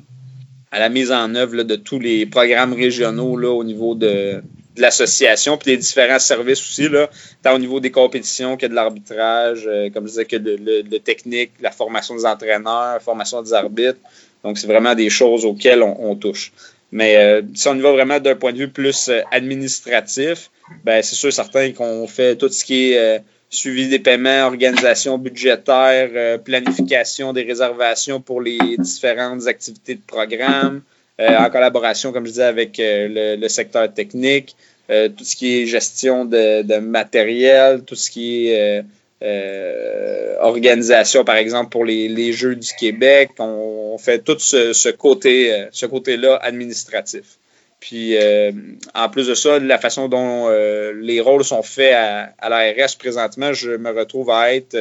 à, 0.72 0.80
la 0.80 0.90
mise 0.90 1.12
en 1.12 1.34
œuvre 1.36 1.64
de 1.64 1.76
tous 1.76 2.00
les 2.00 2.26
programmes 2.26 2.74
régionaux 2.74 3.38
là, 3.38 3.50
au 3.50 3.64
niveau 3.64 3.96
de, 3.96 4.42
l'association, 4.82 5.58
puis 5.58 5.72
des 5.72 5.78
différents 5.78 6.20
services 6.20 6.62
aussi, 6.62 6.90
là, 6.90 7.10
tant 7.44 7.56
au 7.56 7.60
niveau 7.60 7.80
des 7.80 7.92
compétitions 7.92 8.58
que 8.58 8.66
de 8.66 8.74
l'arbitrage, 8.74 9.70
comme 9.94 10.06
je 10.06 10.10
disais, 10.10 10.26
que 10.26 10.36
le, 10.38 10.98
technique, 11.00 11.52
la 11.62 11.72
formation 11.72 12.16
des 12.16 12.26
entraîneurs, 12.26 12.94
la 12.94 13.00
formation 13.00 13.42
des 13.42 13.54
arbitres. 13.54 14.00
Donc, 14.46 14.60
c'est 14.60 14.68
vraiment 14.68 14.94
des 14.94 15.10
choses 15.10 15.44
auxquelles 15.44 15.82
on, 15.82 16.16
touche. 16.16 16.54
Mais 16.92 17.18
euh, 17.18 17.42
si 17.56 17.68
on 17.68 17.76
y 17.76 17.82
va 17.82 17.92
vraiment 17.92 18.20
d'un 18.20 18.36
point 18.36 18.54
de 18.54 18.60
vue 18.60 18.70
plus 18.70 19.10
euh, 19.10 19.22
administratif, 19.32 20.52
ben, 20.84 21.02
c'est 21.02 21.16
sûr 21.16 21.34
certain 21.34 21.72
qu'on 21.72 22.08
fait 22.08 22.36
tout 22.36 22.48
ce 22.50 22.64
qui 22.64 22.92
est 22.92 22.98
euh, 22.98 23.20
suivi 23.50 23.88
des 23.88 23.98
paiements, 23.98 24.46
organisation 24.46 25.18
budgétaire, 25.18 26.40
planification 26.44 27.34
des 27.34 27.42
réservations 27.42 28.22
pour 28.22 28.40
les 28.40 28.60
différentes 28.78 29.48
activités 29.48 29.96
de 29.96 30.02
programme, 30.06 30.82
en 31.20 31.50
collaboration, 31.50 32.12
comme 32.12 32.26
je 32.26 32.32
disais, 32.32 32.44
avec 32.44 32.76
le, 32.78 33.48
secteur 33.48 33.94
technique, 33.94 34.56
tout 34.88 35.24
ce 35.24 35.36
qui 35.36 35.62
est 35.62 35.66
gestion 35.66 36.26
de, 36.26 36.78
matériel, 36.80 37.84
tout 37.84 37.96
ce 37.96 38.10
qui 38.10 38.50
est 38.50 38.84
euh, 39.22 40.36
organisation, 40.40 41.24
par 41.24 41.36
exemple, 41.36 41.70
pour 41.70 41.86
les, 41.86 42.34
Jeux 42.34 42.56
du 42.56 42.74
Québec. 42.74 43.32
On, 43.40 43.98
fait 43.98 44.20
tout 44.20 44.38
ce, 44.38 44.90
côté, 44.92 45.54
euh, 45.54 45.68
ce 45.72 45.86
côté-là 45.86 46.36
administratif. 46.42 47.38
Puis, 47.80 48.18
euh, 48.18 48.52
en 48.94 49.10
plus 49.10 49.28
de 49.28 49.36
ça, 49.36 49.58
la 49.60 49.78
façon 49.78 50.10
dont 50.10 50.50
les 50.50 51.22
rôles 51.22 51.44
sont 51.44 51.64
faits 51.64 51.94
à, 51.94 52.34
à 52.40 52.50
l'ARS 52.50 52.98
présentement, 53.00 53.54
je 53.54 53.72
me 53.72 53.92
retrouve 53.92 54.30
à 54.32 54.54
être 54.54 54.78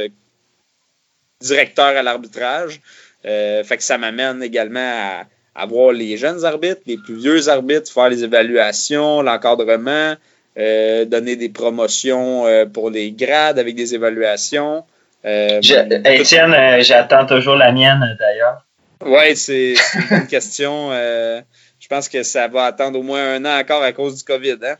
directeur 1.41 1.87
à 1.87 2.03
l'arbitrage. 2.03 2.81
fait 3.23 3.77
que 3.77 3.83
ça 3.83 3.99
m'amène 3.99 4.43
également 4.43 4.81
à, 4.81 5.27
à 5.55 5.67
voir 5.67 5.93
les 5.93 6.17
jeunes 6.17 6.45
arbitres, 6.45 6.83
les 6.87 6.97
plus 6.97 7.17
vieux 7.17 7.49
arbitres, 7.49 7.91
faire 7.93 8.09
les 8.09 8.25
évaluations, 8.25 9.23
l'encadrement, 9.23 10.15
euh, 10.57 11.05
donner 11.05 11.37
des 11.37 11.49
promotions 11.49 12.47
euh, 12.47 12.65
pour 12.65 12.91
les 12.91 13.13
grades 13.13 13.59
avec 13.59 13.75
des 13.75 13.95
évaluations. 13.95 14.85
Euh, 15.25 15.61
Étienne, 16.05 16.55
j'attends 16.81 17.27
toujours 17.27 17.57
la 17.57 17.73
mienne 17.73 18.17
d'ailleurs. 18.21 18.65
Oui, 19.05 19.37
c'est 19.37 19.75
une 20.11 20.27
question. 20.27 20.93
je 20.93 21.89
pense 21.89 22.09
que 22.09 22.23
ça 22.23 22.49
va 22.49 22.67
attendre 22.67 22.99
au 22.99 23.03
moins 23.03 23.35
un 23.35 23.45
an 23.45 23.59
encore 23.59 23.83
à 23.83 23.93
cause 23.93 24.19
du 24.19 24.25
COVID. 24.25 24.59
Hein? 24.63 24.77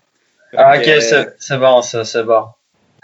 Ah, 0.57 0.79
ok, 0.79 0.89
c'est 1.39 1.59
bon, 1.59 1.83
ça, 1.83 2.05
c'est 2.05 2.23
bon. 2.23 2.45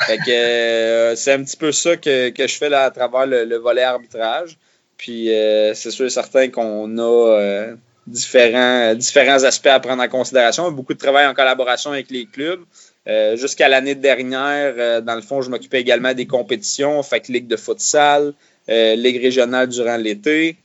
Fait 0.00 0.18
que 0.18 1.14
c'est 1.16 1.32
un 1.32 1.42
petit 1.42 1.56
peu 1.56 1.72
ça 1.72 1.96
que, 1.96 2.32
je 2.36 2.56
fais 2.56 2.68
là 2.68 2.84
à 2.84 2.90
travers 2.90 3.26
le, 3.26 3.56
volet 3.56 3.82
arbitrage. 3.82 4.56
Puis 5.00 5.30
c'est 5.74 5.90
sûr 5.90 6.04
et 6.04 6.10
certain 6.10 6.48
qu'on 6.50 6.98
a 6.98 7.72
différents, 8.06 8.94
différents 8.94 9.44
aspects 9.44 9.68
à 9.68 9.80
prendre 9.80 10.02
en 10.02 10.08
considération. 10.08 10.70
Beaucoup 10.70 10.92
de 10.92 10.98
travail 10.98 11.26
en 11.26 11.32
collaboration 11.32 11.92
avec 11.92 12.10
les 12.10 12.26
clubs. 12.26 12.60
Euh, 13.08 13.36
jusqu'à 13.36 13.68
l'année 13.68 13.94
dernière, 13.94 14.74
euh, 14.76 15.00
dans 15.00 15.14
le 15.14 15.22
fond, 15.22 15.40
je 15.40 15.50
m'occupais 15.50 15.80
également 15.80 16.12
des 16.12 16.26
compétitions, 16.26 17.02
fait 17.02 17.20
que 17.20 17.32
ligue 17.32 17.46
de 17.46 17.56
futsal, 17.56 18.34
euh, 18.68 18.94
ligue 18.94 19.20
régionale 19.22 19.68
durant 19.68 19.96
l'été. 19.96 20.56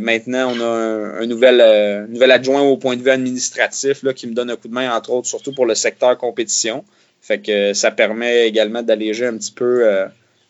maintenant, 0.00 0.52
on 0.54 0.60
a 0.60 1.20
un, 1.22 1.26
nouvel, 1.26 2.06
nouvel 2.10 2.30
adjoint 2.30 2.60
au 2.60 2.76
point 2.76 2.96
de 2.96 3.02
vue 3.02 3.10
administratif 3.10 4.02
là, 4.02 4.12
qui 4.12 4.26
me 4.26 4.34
donne 4.34 4.50
un 4.50 4.56
coup 4.56 4.68
de 4.68 4.74
main, 4.74 4.94
entre 4.94 5.12
autres, 5.12 5.28
surtout 5.28 5.54
pour 5.54 5.64
le 5.64 5.74
secteur 5.74 6.18
compétition. 6.18 6.84
Fait 7.22 7.38
que 7.38 7.72
ça 7.72 7.90
permet 7.90 8.48
également 8.48 8.82
d'alléger 8.82 9.26
un 9.26 9.38
petit 9.38 9.52
peu 9.52 9.82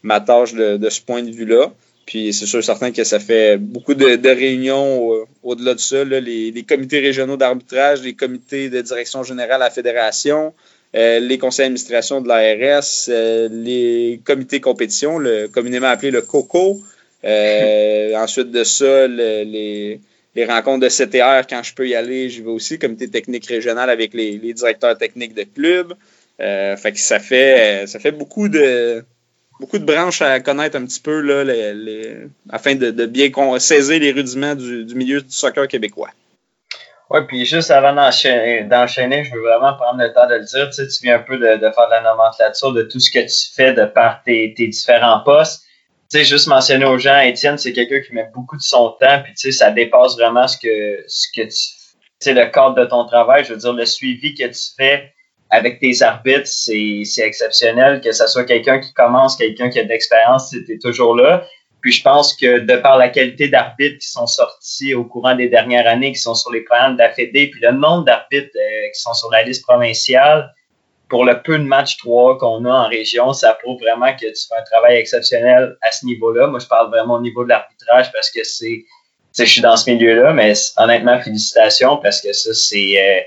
ma 0.02 0.21
tâche 0.21 0.54
de, 0.54 0.88
ce 0.88 1.00
point 1.00 1.23
de 1.23 1.31
vue-là. 1.31 1.71
Puis 2.06 2.32
c'est 2.32 2.47
sûr 2.47 2.62
certain 2.64 2.90
que 2.90 3.04
ça 3.04 3.21
fait 3.21 3.56
beaucoup 3.59 3.94
de, 3.94 4.28
réunions 4.28 5.25
au-delà 5.42 5.75
de 5.75 5.80
ça. 5.80 6.04
les, 6.04 6.64
comités 6.68 7.00
régionaux 7.00 7.37
d'arbitrage, 7.37 8.02
les 8.02 8.14
comités 8.14 8.71
de 8.71 8.80
direction 8.80 9.23
générale 9.23 9.62
à 9.62 9.66
la 9.66 9.71
fédération, 9.71 10.52
euh, 10.94 11.21
les 11.21 11.38
conseils 11.38 11.64
d'administration 11.64 12.21
de 12.21 12.28
l'ARS, 12.28 13.09
euh, 13.09 13.49
les 13.50 14.21
comités 14.25 14.61
compétition, 14.61 15.18
le 15.18 15.49
communément 15.49 15.87
appelé 15.87 16.11
le 16.11 16.23
COCO. 16.23 16.80
Euh, 17.25 18.14
ensuite 18.16 18.50
de 18.50 18.64
ça, 18.64 19.06
les, 19.06 20.00
rencontres 20.37 20.80
de 20.80 20.88
CTR, 20.88 21.47
quand 21.49 21.62
je 21.62 21.75
peux 21.75 21.88
y 21.88 21.94
aller, 21.94 22.28
j'y 22.28 22.42
vais 22.42 22.50
aussi, 22.50 22.78
comité 22.78 23.09
technique 23.09 23.47
régional 23.47 23.88
avec 23.88 24.12
les, 24.12 24.38
directeurs 24.52 24.99
techniques 24.99 25.35
de 25.35 25.44
clubs. 25.44 25.94
fait 26.38 26.92
que 26.92 26.99
ça 26.99 27.18
fait, 27.21 27.87
ça 27.87 27.99
fait 27.99 28.12
beaucoup 28.12 28.49
de, 28.49 29.02
beaucoup 29.61 29.78
de 29.78 29.85
branches 29.85 30.23
à 30.23 30.40
connaître 30.40 30.76
un 30.76 30.85
petit 30.85 31.00
peu 31.00 31.21
là, 31.21 31.44
afin 32.50 32.75
de, 32.75 33.06
bien 33.06 33.30
saisir 33.59 34.00
les 34.00 34.12
rudiments 34.12 34.54
du, 34.54 34.94
milieu 34.94 35.21
du 35.21 35.30
soccer 35.30 35.68
québécois. 35.68 36.11
Oui, 37.11 37.21
puis 37.28 37.44
juste 37.44 37.71
avant 37.71 37.92
d'enchaîner, 37.92 39.25
je 39.25 39.35
veux 39.35 39.42
vraiment 39.42 39.75
prendre 39.75 39.99
le 39.99 40.12
temps 40.14 40.26
de 40.26 40.37
le 40.37 40.44
dire. 40.44 40.71
Tu, 40.71 40.82
viens 41.02 41.16
un 41.16 41.18
peu 41.18 41.37
de, 41.37 41.44
faire 41.44 41.87
de 41.87 41.90
la 41.90 42.00
nomenclature 42.00 42.73
de 42.73 42.82
tout 42.82 43.00
ce 43.00 43.11
que 43.11 43.18
tu 43.18 43.54
fais 43.54 43.75
de 43.75 43.85
par 43.85 44.23
tes, 44.23 44.49
différents 44.56 45.21
postes. 45.21 45.62
Tu 46.11 46.18
sais, 46.18 46.25
juste 46.25 46.47
mentionner 46.47 46.87
aux 46.87 46.99
gens, 46.99 47.21
Étienne, 47.21 47.59
c'est 47.59 47.73
quelqu'un 47.73 48.00
qui 48.00 48.14
met 48.14 48.28
beaucoup 48.35 48.56
de 48.56 48.62
son 48.62 48.97
temps, 49.00 49.23
puis 49.23 49.35
tu 49.35 49.50
sais, 49.50 49.52
ça 49.52 49.71
dépasse 49.71 50.14
vraiment 50.14 50.49
ce 50.49 50.56
que, 50.56 51.04
ce 51.06 51.26
que 51.35 51.47
tu 51.47 52.35
le 52.35 52.47
cadre 52.47 52.75
de 52.75 52.85
ton 52.85 53.04
travail. 53.06 53.44
Je 53.44 53.52
veux 53.52 53.59
dire, 53.59 53.73
le 53.73 53.87
suivi 53.87 54.35
que 54.35 54.44
tu 54.44 54.61
fais 54.76 55.12
avec 55.52 55.80
tes 55.80 56.02
arbitres, 56.02 56.47
c'est 56.47 57.04
exceptionnel. 57.18 58.00
Que 58.00 58.12
ce 58.12 58.26
soit 58.26 58.44
quelqu'un 58.44 58.80
qui 58.80 58.92
commence, 58.94 59.37
quelqu'un 59.37 59.68
qui 59.68 59.78
a 59.78 59.85
de 59.85 59.88
l'expérience, 59.88 60.52
es 60.54 60.78
toujours 60.78 61.14
là. 61.14 61.44
Puis 61.82 61.92
je 61.92 62.02
pense 62.02 62.35
que 62.35 62.61
de 62.61 62.76
par 62.76 62.97
la 62.97 63.09
qualité 63.09 63.49
d'arbitres 63.49 63.99
qui 63.99 64.09
sont 64.09 64.26
sortis 64.26 64.94
au 64.94 65.04
courant 65.04 65.35
des 65.35 65.49
dernières 65.49 65.87
années, 65.87 66.12
qui 66.12 66.21
sont 66.21 66.35
sur 66.35 66.50
les 66.52 66.62
programmes 66.62 66.94
de 66.94 67.00
la 67.00 67.11
Fédé, 67.11 67.49
puis 67.49 67.61
le 67.61 67.73
nombre 67.73 68.04
d'arbitres 68.04 68.56
euh, 68.56 68.88
qui 68.94 69.00
sont 69.00 69.12
sur 69.14 69.30
la 69.30 69.42
liste 69.42 69.62
provinciale, 69.64 70.54
pour 71.11 71.26
le 71.26 71.42
peu 71.42 71.59
de 71.59 71.64
matchs 71.64 71.99
3 71.99 72.38
qu'on 72.38 72.64
a 72.64 72.73
en 72.73 72.88
région, 72.88 73.35
ça 73.35 73.52
prouve 73.62 73.78
vraiment 73.80 74.12
que 74.14 74.26
tu 74.26 74.47
fais 74.49 74.59
un 74.59 74.64
travail 74.64 74.97
exceptionnel 74.97 75.76
à 75.82 75.92
ce 75.92 76.06
niveau-là. 76.06 76.47
Moi, 76.47 76.61
je 76.61 76.66
parle 76.66 76.88
vraiment 76.88 77.16
au 77.16 77.21
niveau 77.21 77.44
de 77.44 77.50
l'arbitrage 77.50 78.11
parce 78.12 78.30
que 78.30 78.42
c'est, 78.44 78.85
je 79.37 79.44
suis 79.44 79.61
dans 79.61 79.76
ce 79.76 79.90
milieu-là, 79.90 80.32
mais 80.32 80.54
honnêtement, 80.78 81.21
félicitations 81.21 81.99
parce 81.99 82.23
que 82.23 82.32
ça, 82.32 82.54
c'est, 82.54 82.94
euh, 82.97 83.21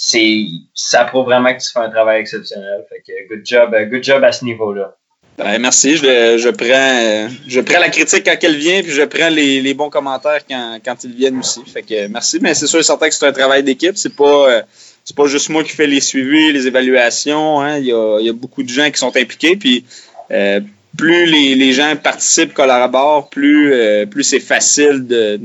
c'est 0.00 0.46
ça 0.74 1.04
prouve 1.06 1.24
vraiment 1.24 1.52
que 1.52 1.60
tu 1.60 1.72
fais 1.72 1.80
un 1.80 1.90
travail 1.90 2.20
exceptionnel. 2.20 2.84
Fait 2.88 3.02
que 3.04 3.28
good 3.28 3.44
job, 3.44 3.74
euh, 3.74 3.84
good 3.84 4.04
job 4.04 4.22
à 4.22 4.30
ce 4.30 4.44
niveau-là. 4.44 4.96
Ben, 5.36 5.58
merci. 5.58 5.96
Je, 5.96 6.38
je, 6.38 6.48
prends, 6.50 7.28
je 7.48 7.60
prends 7.60 7.80
la 7.80 7.88
critique 7.88 8.22
quand 8.24 8.36
elle 8.40 8.56
vient, 8.56 8.80
puis 8.82 8.92
je 8.92 9.02
prends 9.02 9.28
les, 9.28 9.60
les 9.60 9.74
bons 9.74 9.90
commentaires 9.90 10.46
quand, 10.48 10.78
quand, 10.84 11.02
ils 11.02 11.14
viennent 11.14 11.40
aussi. 11.40 11.62
Fait 11.66 11.82
que 11.82 12.06
merci. 12.06 12.38
Mais 12.40 12.54
c'est 12.54 12.68
sûr 12.68 12.78
et 12.78 12.84
certain 12.84 13.08
que 13.08 13.14
c'est 13.14 13.26
un 13.26 13.32
travail 13.32 13.64
d'équipe. 13.64 13.96
C'est 13.96 14.14
pas, 14.14 14.48
euh, 14.48 14.62
c'est 15.04 15.16
pas 15.16 15.26
juste 15.26 15.48
moi 15.48 15.64
qui 15.64 15.70
fais 15.70 15.88
les 15.88 16.00
suivis, 16.00 16.52
les 16.52 16.68
évaluations. 16.68 17.60
Hein. 17.60 17.78
Il, 17.78 17.86
y 17.86 17.92
a, 17.92 18.20
il 18.20 18.26
y 18.26 18.30
a 18.30 18.32
beaucoup 18.32 18.62
de 18.62 18.68
gens 18.68 18.88
qui 18.92 18.98
sont 18.98 19.16
impliqués. 19.16 19.56
Puis 19.56 19.84
euh, 20.30 20.60
plus 20.96 21.26
les, 21.26 21.56
les, 21.56 21.72
gens 21.72 21.96
participent, 21.96 22.54
collaborent, 22.54 23.30
plus, 23.30 23.74
plus 24.08 24.22
c'est 24.22 24.38
facile 24.38 25.08
de, 25.08 25.40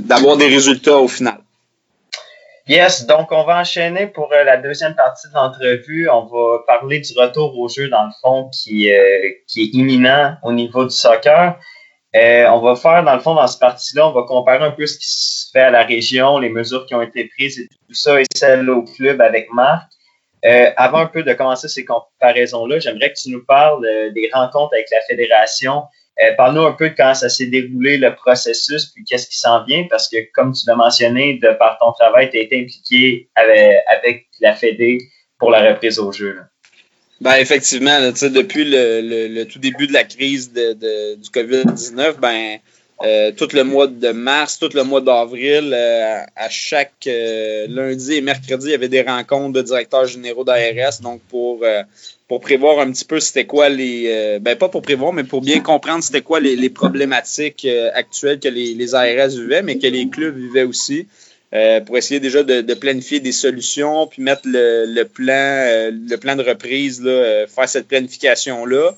d'avoir 0.00 0.36
de, 0.36 0.42
des 0.42 0.48
résultats 0.48 0.98
au 0.98 1.08
final. 1.08 1.38
Yes, 2.68 3.06
donc 3.06 3.32
on 3.32 3.42
va 3.42 3.58
enchaîner 3.58 4.06
pour 4.06 4.32
euh, 4.32 4.44
la 4.44 4.56
deuxième 4.56 4.94
partie 4.94 5.28
de 5.28 5.34
l'entrevue. 5.34 6.08
On 6.08 6.26
va 6.26 6.60
parler 6.64 7.00
du 7.00 7.12
retour 7.18 7.58
au 7.58 7.68
jeu, 7.68 7.88
dans 7.88 8.04
le 8.04 8.12
fond, 8.20 8.50
qui, 8.50 8.92
euh, 8.92 9.30
qui 9.48 9.62
est 9.62 9.74
imminent 9.74 10.36
au 10.44 10.52
niveau 10.52 10.84
du 10.84 10.94
soccer. 10.94 11.58
Euh, 12.14 12.46
on 12.50 12.60
va 12.60 12.76
faire, 12.76 13.02
dans 13.02 13.14
le 13.14 13.20
fond, 13.20 13.34
dans 13.34 13.48
cette 13.48 13.58
partie-là, 13.58 14.06
on 14.06 14.12
va 14.12 14.22
comparer 14.22 14.64
un 14.64 14.70
peu 14.70 14.86
ce 14.86 14.96
qui 14.96 15.06
se 15.08 15.50
fait 15.50 15.62
à 15.62 15.70
la 15.70 15.82
région, 15.82 16.38
les 16.38 16.50
mesures 16.50 16.86
qui 16.86 16.94
ont 16.94 17.02
été 17.02 17.28
prises 17.36 17.58
et 17.58 17.66
tout 17.66 17.94
ça, 17.94 18.20
et 18.20 18.24
celles 18.32 18.70
au 18.70 18.84
club 18.84 19.20
avec 19.20 19.48
Marc. 19.52 19.90
avant 20.76 20.98
un 20.98 21.06
peu 21.06 21.24
de 21.24 21.32
commencer 21.32 21.68
ces 21.68 21.84
comparaisons-là, 21.84 22.78
j'aimerais 22.78 23.12
que 23.12 23.18
tu 23.20 23.30
nous 23.30 23.44
parles 23.44 23.84
des 24.14 24.30
rencontres 24.32 24.74
avec 24.74 24.88
la 24.92 25.00
fédération, 25.08 25.84
euh, 26.20 26.34
parle-nous 26.36 26.62
un 26.62 26.72
peu 26.72 26.90
de 26.90 26.94
comment 26.94 27.14
ça 27.14 27.28
s'est 27.28 27.46
déroulé 27.46 27.96
le 27.96 28.14
processus, 28.14 28.86
puis 28.94 29.04
qu'est-ce 29.04 29.28
qui 29.28 29.38
s'en 29.38 29.64
vient, 29.64 29.86
parce 29.88 30.08
que 30.08 30.16
comme 30.34 30.52
tu 30.52 30.66
l'as 30.66 30.76
mentionné, 30.76 31.38
de 31.42 31.48
par 31.58 31.78
ton 31.78 31.92
travail, 31.92 32.28
tu 32.30 32.38
as 32.38 32.42
été 32.42 32.60
impliqué 32.60 33.28
avec, 33.34 34.26
la 34.40 34.54
Fédé 34.54 34.98
pour 35.38 35.50
la 35.50 35.72
reprise 35.72 35.98
au 35.98 36.12
jeu. 36.12 36.36
Ben 37.20 37.36
effectivement, 37.36 38.00
depuis 38.00 38.64
le, 38.64 39.44
tout 39.44 39.58
début 39.58 39.86
de 39.86 39.92
la 39.92 40.04
crise 40.04 40.52
de, 40.52 41.14
du 41.14 41.30
COVID-19, 41.30 42.18
ben 42.18 42.58
euh, 43.04 43.32
tout 43.32 43.48
le 43.52 43.62
mois 43.62 43.86
de 43.86 44.10
mars, 44.10 44.58
tout 44.58 44.70
le 44.74 44.82
mois 44.82 45.00
d'avril, 45.00 45.72
euh, 45.72 46.18
à 46.36 46.48
chaque 46.48 47.06
lundi 47.06 48.14
et 48.14 48.20
mercredi, 48.20 48.66
il 48.66 48.70
y 48.72 48.74
avait 48.74 48.88
des 48.88 49.02
rencontres 49.02 49.52
de 49.52 49.62
directeurs 49.62 50.06
généraux 50.06 50.44
d'ARS, 50.44 51.00
donc 51.00 51.20
pour 51.30 51.64
pour 52.32 52.40
prévoir 52.40 52.78
un 52.78 52.90
petit 52.90 53.04
peu 53.04 53.20
c'était 53.20 53.44
quoi 53.44 53.68
les. 53.68 54.06
Euh, 54.06 54.38
ben, 54.38 54.56
pas 54.56 54.70
pour 54.70 54.80
prévoir, 54.80 55.12
mais 55.12 55.22
pour 55.22 55.42
bien 55.42 55.60
comprendre 55.60 56.02
c'était 56.02 56.22
quoi 56.22 56.40
les, 56.40 56.70
problématiques 56.70 57.66
euh, 57.66 57.90
actuelles 57.92 58.40
que 58.40 58.48
les, 58.48 58.94
ARS 58.94 59.28
vivaient, 59.28 59.60
mais 59.60 59.76
que 59.76 59.86
les 59.86 60.08
clubs 60.08 60.34
vivaient 60.34 60.62
aussi. 60.62 61.06
Euh, 61.52 61.82
pour 61.82 61.98
essayer 61.98 62.20
déjà 62.20 62.42
de, 62.42 62.72
planifier 62.72 63.20
des 63.20 63.32
solutions, 63.32 64.06
puis 64.06 64.22
mettre 64.22 64.44
le, 64.46 65.02
plan, 65.02 65.90
le 65.92 66.16
plan 66.16 66.34
de 66.34 66.42
reprise, 66.42 67.02
là, 67.02 67.46
faire 67.46 67.68
cette 67.68 67.86
planification-là. 67.86 68.94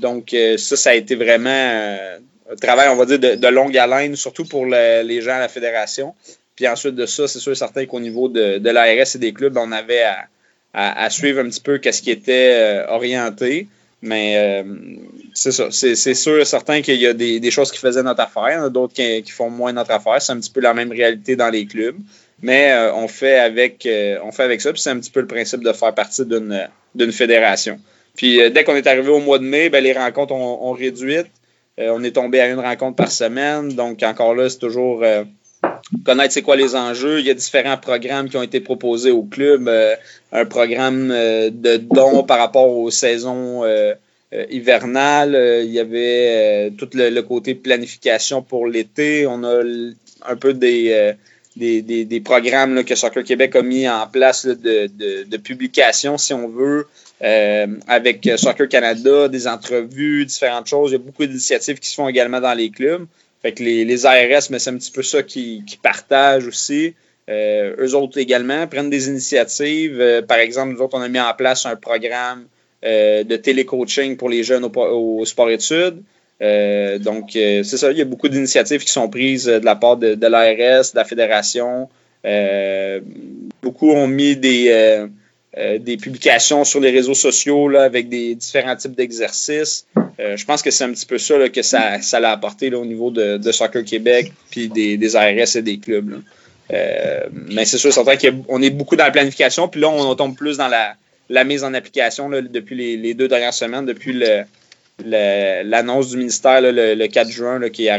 donc, 0.00 0.34
ça, 0.58 0.76
ça 0.76 0.90
a 0.90 0.94
été 0.94 1.14
vraiment 1.14 2.18
un 2.50 2.56
travail, 2.60 2.88
on 2.88 2.96
va 2.96 3.06
dire, 3.06 3.20
de, 3.20 3.46
longue 3.46 3.78
haleine, 3.78 4.16
surtout 4.16 4.44
pour 4.44 4.66
les 4.66 5.20
gens 5.20 5.36
à 5.36 5.38
la 5.38 5.48
fédération. 5.48 6.16
Puis 6.56 6.66
ensuite 6.66 6.96
de 6.96 7.06
ça, 7.06 7.28
c'est 7.28 7.38
sûr 7.38 7.52
et 7.52 7.54
certain 7.54 7.86
qu'au 7.86 8.00
niveau 8.00 8.28
de, 8.28 8.58
de 8.58 8.70
l'ARS 8.70 9.14
et 9.14 9.18
des 9.18 9.32
clubs, 9.32 9.56
on 9.56 9.70
avait 9.70 10.02
à, 10.02 10.26
à, 10.74 11.10
suivre 11.10 11.40
un 11.40 11.48
petit 11.48 11.60
peu 11.60 11.78
qu'est-ce 11.78 12.02
qui 12.02 12.10
était 12.10 12.54
euh, 12.54 12.86
orienté. 12.88 13.66
Mais 14.00 14.34
euh, 14.36 14.64
c'est 15.32 15.52
ça. 15.52 15.68
C'est, 15.70 16.14
sûr 16.14 16.44
certain 16.44 16.82
qu'il 16.82 17.00
y 17.00 17.06
a 17.06 17.12
des, 17.12 17.50
choses 17.50 17.70
qui 17.70 17.78
faisaient 17.78 18.02
notre 18.02 18.22
affaire, 18.22 18.70
d'autres 18.70 18.94
qui, 18.94 19.30
font 19.30 19.50
moins 19.50 19.72
notre 19.72 19.92
affaire. 19.92 20.20
C'est 20.20 20.32
un 20.32 20.40
petit 20.40 20.50
peu 20.50 20.60
la 20.60 20.74
même 20.74 20.90
réalité 20.90 21.36
dans 21.36 21.50
les 21.50 21.66
clubs. 21.66 21.96
Mais 22.42 22.72
euh, 22.72 22.92
on, 22.94 23.06
fait 23.06 23.38
avec, 23.38 23.88
on 24.24 24.32
fait 24.32 24.42
avec 24.42 24.60
ça, 24.60 24.72
puis 24.72 24.80
c'est 24.80 24.90
un 24.90 24.98
petit 24.98 25.12
peu 25.12 25.20
le 25.20 25.28
principe 25.28 25.62
de 25.62 25.72
faire 25.72 25.94
partie 25.94 26.26
d'une, 26.26 26.68
d'une 26.96 27.12
fédération. 27.12 27.78
Puis 28.16 28.50
dès 28.50 28.64
qu'on 28.64 28.74
est 28.74 28.86
arrivé 28.88 29.08
au 29.08 29.20
mois 29.20 29.38
de 29.38 29.44
mai, 29.44 29.70
ben, 29.70 29.82
les 29.82 29.92
rencontres 29.92 30.32
ont, 30.32 30.68
ont 30.68 30.72
réduit. 30.72 31.18
on 31.78 32.02
est 32.02 32.10
tombé 32.10 32.40
à 32.40 32.48
une 32.48 32.58
rencontre 32.58 32.96
par 32.96 33.12
semaine. 33.12 33.68
Donc 33.68 34.02
encore 34.02 34.34
là, 34.34 34.48
c'est 34.48 34.58
toujours 34.58 35.04
connaître 36.04 36.32
c'est 36.32 36.42
quoi 36.42 36.56
les 36.56 36.74
enjeux. 36.74 37.20
Il 37.20 37.26
y 37.26 37.30
a 37.30 37.34
différents 37.34 37.78
programmes 37.78 38.28
qui 38.28 38.36
ont 38.36 38.42
été 38.42 38.60
proposés 38.60 39.10
au 39.10 39.22
club. 39.22 39.68
Euh, 39.68 39.94
un 40.32 40.44
programme 40.44 41.10
euh, 41.10 41.50
de 41.52 41.76
dons 41.76 42.24
par 42.24 42.38
rapport 42.38 42.68
aux 42.68 42.90
saisons 42.90 43.64
euh, 43.64 43.94
hivernales. 44.50 45.62
il 45.64 45.70
y 45.70 45.78
avait 45.78 46.72
tout 46.78 46.88
le, 46.94 47.20
côté 47.20 47.54
planification 47.54 48.42
pour 48.42 48.66
l'été. 48.66 49.26
On 49.26 49.44
a 49.44 49.62
un 50.26 50.36
peu 50.36 50.54
des, 50.54 51.14
programmes 52.24 52.82
que 52.82 52.94
Soccer 52.94 53.24
Québec 53.24 53.54
a 53.56 53.62
mis 53.62 53.86
en 53.86 54.06
place 54.06 54.46
de, 54.46 54.88
de, 55.24 55.36
publication, 55.36 56.16
si 56.16 56.32
on 56.32 56.48
veut, 56.48 56.86
avec 57.20 58.26
Soccer 58.36 58.68
Canada, 58.70 59.28
des 59.28 59.46
entrevues, 59.46 60.24
différentes 60.24 60.66
choses. 60.66 60.92
Il 60.92 60.94
y 60.94 60.96
a 60.96 61.00
beaucoup 61.00 61.26
d'initiatives 61.26 61.78
qui 61.78 61.90
se 61.90 61.96
font 61.96 62.08
également 62.08 62.40
dans 62.40 62.54
les 62.54 62.70
clubs. 62.70 63.06
Fait 63.42 63.52
que 63.52 63.62
les, 63.62 63.84
les 63.84 64.06
ARS, 64.06 64.50
mais 64.50 64.58
c'est 64.58 64.70
un 64.70 64.76
petit 64.76 64.92
peu 64.92 65.02
ça 65.02 65.22
qui, 65.22 65.64
qui 65.66 65.76
partagent 65.76 66.46
aussi. 66.46 66.94
Euh, 67.28 67.74
eux 67.78 67.94
autres 67.94 68.18
également 68.18 68.66
prennent 68.66 68.90
des 68.90 69.08
initiatives. 69.08 70.00
Euh, 70.00 70.22
par 70.22 70.38
exemple, 70.38 70.74
nous 70.74 70.80
autres, 70.80 70.96
on 70.96 71.02
a 71.02 71.08
mis 71.08 71.20
en 71.20 71.32
place 71.34 71.66
un 71.66 71.76
programme 71.76 72.46
euh, 72.84 73.22
de 73.24 73.36
télécoaching 73.36 74.16
pour 74.16 74.28
les 74.28 74.42
jeunes 74.42 74.64
au, 74.64 75.24
sport-études. 75.24 76.02
Euh, 76.40 76.98
donc, 76.98 77.30
c'est 77.32 77.64
ça, 77.64 77.92
il 77.92 77.98
y 77.98 78.00
a 78.00 78.04
beaucoup 78.04 78.28
d'initiatives 78.28 78.82
qui 78.82 78.90
sont 78.90 79.08
prises 79.08 79.44
de 79.46 79.64
la 79.64 79.76
part 79.76 79.96
de, 79.96 80.14
de 80.14 80.26
l'ARS, 80.26 80.92
de 80.92 80.96
la 80.96 81.04
fédération. 81.04 81.88
beaucoup 83.62 83.90
ont 83.92 84.08
mis 84.08 84.36
des, 84.36 85.06
des 85.78 85.96
publications 85.96 86.64
sur 86.64 86.80
les 86.80 86.90
réseaux 86.90 87.14
sociaux 87.14 87.68
là, 87.68 87.84
avec 87.84 88.08
des 88.08 88.34
différents 88.34 88.74
types 88.74 88.96
d'exercices. 88.96 89.86
Euh, 90.22 90.36
je 90.36 90.44
pense 90.44 90.62
que 90.62 90.70
c'est 90.70 90.84
un 90.84 90.92
petit 90.92 91.06
peu 91.06 91.18
ça 91.18 91.48
que 91.48 91.62
ça, 91.62 92.20
l'a 92.20 92.30
apporté 92.30 92.72
au 92.74 92.84
niveau 92.84 93.10
de, 93.10 93.52
Soccer 93.52 93.84
Québec 93.84 94.32
puis 94.50 94.68
des, 94.68 95.16
ARS 95.16 95.56
et 95.56 95.62
des 95.62 95.78
clubs. 95.78 96.22
Euh, 96.72 97.20
mais 97.32 97.64
c'est 97.64 97.78
sûr, 97.78 97.92
certain 97.92 98.16
qu'on 98.16 98.62
est 98.62 98.70
beaucoup 98.70 98.96
dans 98.96 99.04
la 99.04 99.10
planification, 99.10 99.68
puis 99.68 99.80
là, 99.80 99.88
on 99.88 100.14
tombe 100.14 100.36
plus 100.36 100.56
dans 100.56 100.68
la, 100.68 101.44
mise 101.44 101.64
en 101.64 101.74
application 101.74 102.30
depuis 102.30 102.96
les, 102.96 103.14
deux 103.14 103.28
dernières 103.28 103.54
semaines, 103.54 103.84
depuis 103.84 104.22
l'annonce 105.04 106.10
du 106.10 106.18
ministère 106.18 106.60
le, 106.62 107.06
4 107.06 107.30
juin 107.30 107.68
qu'il 107.70 107.86
y 107.86 107.90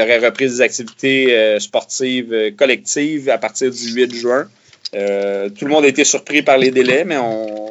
aurait, 0.00 0.18
repris 0.18 0.46
des 0.46 0.60
activités 0.62 1.58
sportives 1.60 2.54
collectives 2.56 3.28
à 3.28 3.38
partir 3.38 3.70
du 3.70 3.92
8 3.92 4.14
juin. 4.14 4.48
tout 4.92 5.64
le 5.64 5.68
monde 5.68 5.84
a 5.84 5.88
été 5.88 6.04
surpris 6.04 6.42
par 6.42 6.56
les 6.56 6.70
délais, 6.70 7.04
mais 7.04 7.16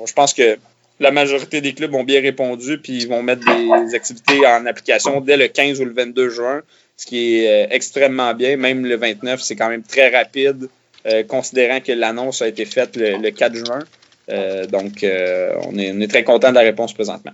je 0.05 0.13
pense 0.13 0.33
que 0.33 0.57
la 0.99 1.11
majorité 1.11 1.61
des 1.61 1.73
clubs 1.73 1.93
ont 1.93 2.03
bien 2.03 2.21
répondu, 2.21 2.77
puis 2.77 2.93
ils 2.93 3.07
vont 3.07 3.23
mettre 3.23 3.43
des 3.45 3.95
activités 3.95 4.45
en 4.45 4.65
application 4.65 5.21
dès 5.21 5.37
le 5.37 5.47
15 5.47 5.81
ou 5.81 5.85
le 5.85 5.93
22 5.93 6.29
juin, 6.29 6.61
ce 6.97 7.05
qui 7.05 7.37
est 7.37 7.67
extrêmement 7.71 8.33
bien. 8.33 8.57
Même 8.57 8.85
le 8.85 8.95
29, 8.95 9.41
c'est 9.41 9.55
quand 9.55 9.69
même 9.69 9.83
très 9.83 10.09
rapide, 10.09 10.69
considérant 11.27 11.81
que 11.81 11.91
l'annonce 11.91 12.41
a 12.41 12.47
été 12.47 12.65
faite 12.65 12.95
le 12.95 13.29
4 13.29 13.55
juin. 13.55 13.79
Euh, 14.29 14.65
donc, 14.67 15.03
euh, 15.03 15.55
on 15.67 15.77
est, 15.77 16.07
très 16.07 16.23
content 16.23 16.49
de 16.49 16.55
la 16.55 16.61
réponse 16.61 16.93
présentement. 16.93 17.33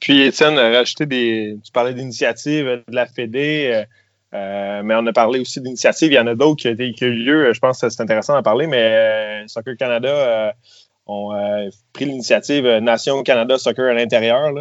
Puis, 0.00 0.22
Étienne, 0.22 0.56
des. 1.00 1.58
Tu 1.64 1.72
parlais 1.72 1.94
d'initiatives 1.94 2.82
de 2.86 2.94
la 2.94 3.06
Fédé, 3.06 3.84
euh, 4.34 4.82
mais 4.82 4.94
on 4.94 5.06
a 5.06 5.12
parlé 5.12 5.40
aussi 5.40 5.60
d'initiatives. 5.60 6.12
Il 6.12 6.14
y 6.14 6.18
en 6.18 6.26
a 6.26 6.34
d'autres 6.34 6.62
qui, 6.62 6.68
ont 6.68 7.06
eu 7.08 7.12
lieu. 7.12 7.52
Je 7.52 7.58
pense 7.58 7.80
que 7.80 7.88
c'est 7.88 8.02
intéressant 8.02 8.34
d'en 8.34 8.42
parler, 8.42 8.66
mais 8.66 9.44
Soccer 9.46 9.76
Canada 9.76 10.54
ont 11.06 11.30
pris 11.92 12.04
l'initiative 12.04 12.66
Nation 12.66 13.22
Canada 13.22 13.58
Soccer 13.58 13.90
à 13.90 13.94
l'intérieur. 13.94 14.52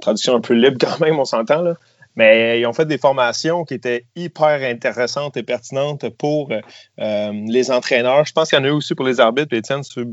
traduction 0.00 0.36
un 0.36 0.40
peu 0.40 0.54
libre 0.54 0.78
quand 0.80 1.00
même, 1.00 1.18
on 1.18 1.24
s'entend. 1.24 1.74
Mais 2.14 2.60
ils 2.60 2.66
ont 2.66 2.72
fait 2.72 2.84
des 2.84 2.98
formations 2.98 3.64
qui 3.64 3.74
étaient 3.74 4.04
hyper 4.16 4.62
intéressantes 4.62 5.36
et 5.38 5.42
pertinentes 5.42 6.10
pour 6.10 6.50
euh, 6.52 7.32
les 7.46 7.70
entraîneurs. 7.70 8.26
Je 8.26 8.32
pense 8.32 8.50
qu'il 8.50 8.58
y 8.58 8.60
en 8.60 8.64
a 8.64 8.68
eu 8.68 8.72
aussi 8.72 8.94
pour 8.94 9.06
les 9.06 9.18
arbitres. 9.18 9.54
Étienne, 9.54 9.80
tu 9.82 10.06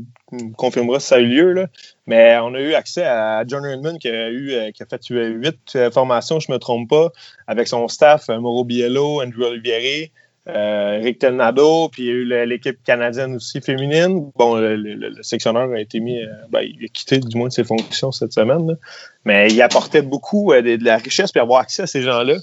confirmeras 0.56 1.00
si 1.00 1.08
ça 1.08 1.16
a 1.16 1.18
eu 1.18 1.26
lieu. 1.26 1.66
Mais 2.06 2.38
on 2.38 2.54
a 2.54 2.60
eu 2.60 2.74
accès 2.74 3.04
à 3.04 3.44
John 3.46 3.64
Redmond 3.64 3.98
qui 3.98 4.08
a, 4.08 4.12
euh, 4.12 4.70
qui 4.70 4.82
a 4.82 4.86
fait 4.86 5.00
huit 5.08 5.76
euh, 5.76 5.90
formations, 5.90 6.40
je 6.40 6.50
ne 6.50 6.54
me 6.54 6.58
trompe 6.58 6.88
pas, 6.88 7.10
avec 7.46 7.68
son 7.68 7.86
staff, 7.88 8.28
Mauro 8.28 8.64
Biello, 8.64 9.22
Andrew 9.22 9.44
Olivieri. 9.44 10.10
Euh, 10.54 11.12
Telnado, 11.18 11.88
puis 11.90 12.04
il 12.04 12.06
y 12.06 12.10
a 12.10 12.14
eu 12.14 12.46
l'équipe 12.46 12.82
canadienne 12.84 13.34
aussi 13.36 13.60
féminine. 13.60 14.30
Bon, 14.36 14.56
le, 14.56 15.22
sectionneur 15.22 15.70
a 15.70 15.80
été 15.80 16.00
mis, 16.00 16.22
euh, 16.22 16.28
ben, 16.50 16.60
il 16.62 16.84
a 16.84 16.88
quitté 16.88 17.18
du 17.18 17.36
moins 17.36 17.50
ses 17.50 17.64
fonctions 17.64 18.10
cette 18.10 18.32
semaine, 18.32 18.76
mais 19.24 19.48
il 19.50 19.60
apportait 19.62 20.02
beaucoup 20.02 20.52
euh, 20.52 20.62
de, 20.62 20.82
la 20.84 20.96
richesse 20.96 21.32
puis 21.32 21.40
avoir 21.40 21.60
accès 21.60 21.82
à 21.82 21.86
ces 21.86 22.02
gens-là 22.02 22.36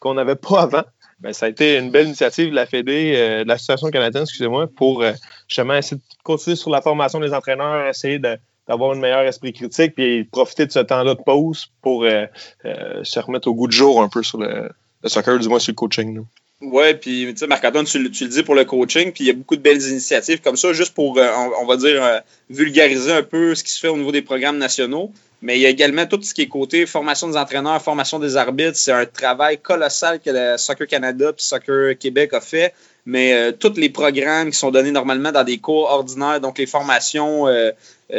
qu'on 0.00 0.14
n'avait 0.14 0.36
pas 0.36 0.62
avant. 0.62 0.82
Ben, 1.20 1.32
ça 1.32 1.46
a 1.46 1.48
été 1.48 1.78
une 1.78 1.90
belle 1.90 2.06
initiative 2.06 2.50
de 2.50 2.54
la 2.54 2.66
Fédé, 2.66 3.12
de 3.44 3.48
l'Association 3.48 3.90
canadienne, 3.90 4.24
excusez-moi, 4.24 4.66
pour 4.74 5.04
justement 5.48 5.74
essayer 5.74 5.96
de 5.96 6.02
continuer 6.22 6.56
sur 6.56 6.70
la 6.70 6.82
formation 6.82 7.20
des 7.20 7.32
entraîneurs, 7.32 7.86
essayer 7.86 8.18
d'avoir 8.18 8.92
un 8.92 8.96
meilleur 8.96 9.22
esprit 9.22 9.52
critique, 9.52 9.94
puis 9.94 10.24
profiter 10.24 10.66
de 10.66 10.72
ce 10.72 10.80
temps-là 10.80 11.14
de 11.14 11.22
pause 11.22 11.68
pour 11.80 12.04
se 12.04 13.18
remettre 13.20 13.48
au 13.48 13.54
goût 13.54 13.68
du 13.68 13.76
jour 13.76 14.02
un 14.02 14.08
peu 14.08 14.22
sur 14.22 14.38
le, 14.38 14.68
soccer, 15.04 15.38
du 15.38 15.48
moins 15.48 15.60
sur 15.60 15.70
le 15.70 15.76
coaching. 15.76 16.24
Oui, 16.66 16.94
puis 16.94 17.26
tu 17.30 17.36
sais, 17.36 17.46
Marc-Antoine, 17.46 17.84
tu, 17.84 17.98
le 17.98 18.08
dis 18.08 18.42
pour 18.42 18.54
le 18.54 18.64
coaching, 18.64 19.12
puis 19.12 19.24
il 19.24 19.26
y 19.26 19.30
a 19.30 19.34
beaucoup 19.34 19.56
de 19.56 19.60
belles 19.60 19.82
initiatives 19.82 20.40
comme 20.40 20.56
ça, 20.56 20.72
juste 20.72 20.94
pour, 20.94 21.18
euh, 21.18 21.28
on, 21.60 21.66
va 21.66 21.76
dire, 21.76 22.02
euh, 22.02 22.20
vulgariser 22.48 23.12
un 23.12 23.22
peu 23.22 23.54
ce 23.54 23.62
qui 23.62 23.70
se 23.70 23.80
fait 23.80 23.88
au 23.88 23.96
niveau 23.98 24.12
des 24.12 24.22
programmes 24.22 24.56
nationaux. 24.56 25.12
Mais 25.42 25.58
il 25.58 25.60
y 25.60 25.66
a 25.66 25.68
également 25.68 26.06
tout 26.06 26.22
ce 26.22 26.32
qui 26.32 26.42
est 26.42 26.48
côté 26.48 26.86
formation 26.86 27.28
des 27.28 27.36
entraîneurs, 27.36 27.82
formation 27.82 28.18
des 28.18 28.38
arbitres. 28.38 28.76
C'est 28.76 28.92
un 28.92 29.04
travail 29.04 29.58
colossal 29.58 30.20
que 30.20 30.30
le 30.30 30.56
Soccer 30.56 30.86
Canada 30.86 31.34
puis 31.34 31.44
Soccer 31.44 31.98
Québec 31.98 32.32
a 32.32 32.40
fait. 32.40 32.72
Mais 33.04 33.34
euh, 33.34 33.52
tous 33.52 33.74
les 33.76 33.90
programmes 33.90 34.50
qui 34.50 34.56
sont 34.56 34.70
donnés 34.70 34.90
normalement 34.92 35.32
dans 35.32 35.44
des 35.44 35.58
cours 35.58 35.90
ordinaires, 35.90 36.40
donc 36.40 36.56
les 36.56 36.66
formations 36.66 37.46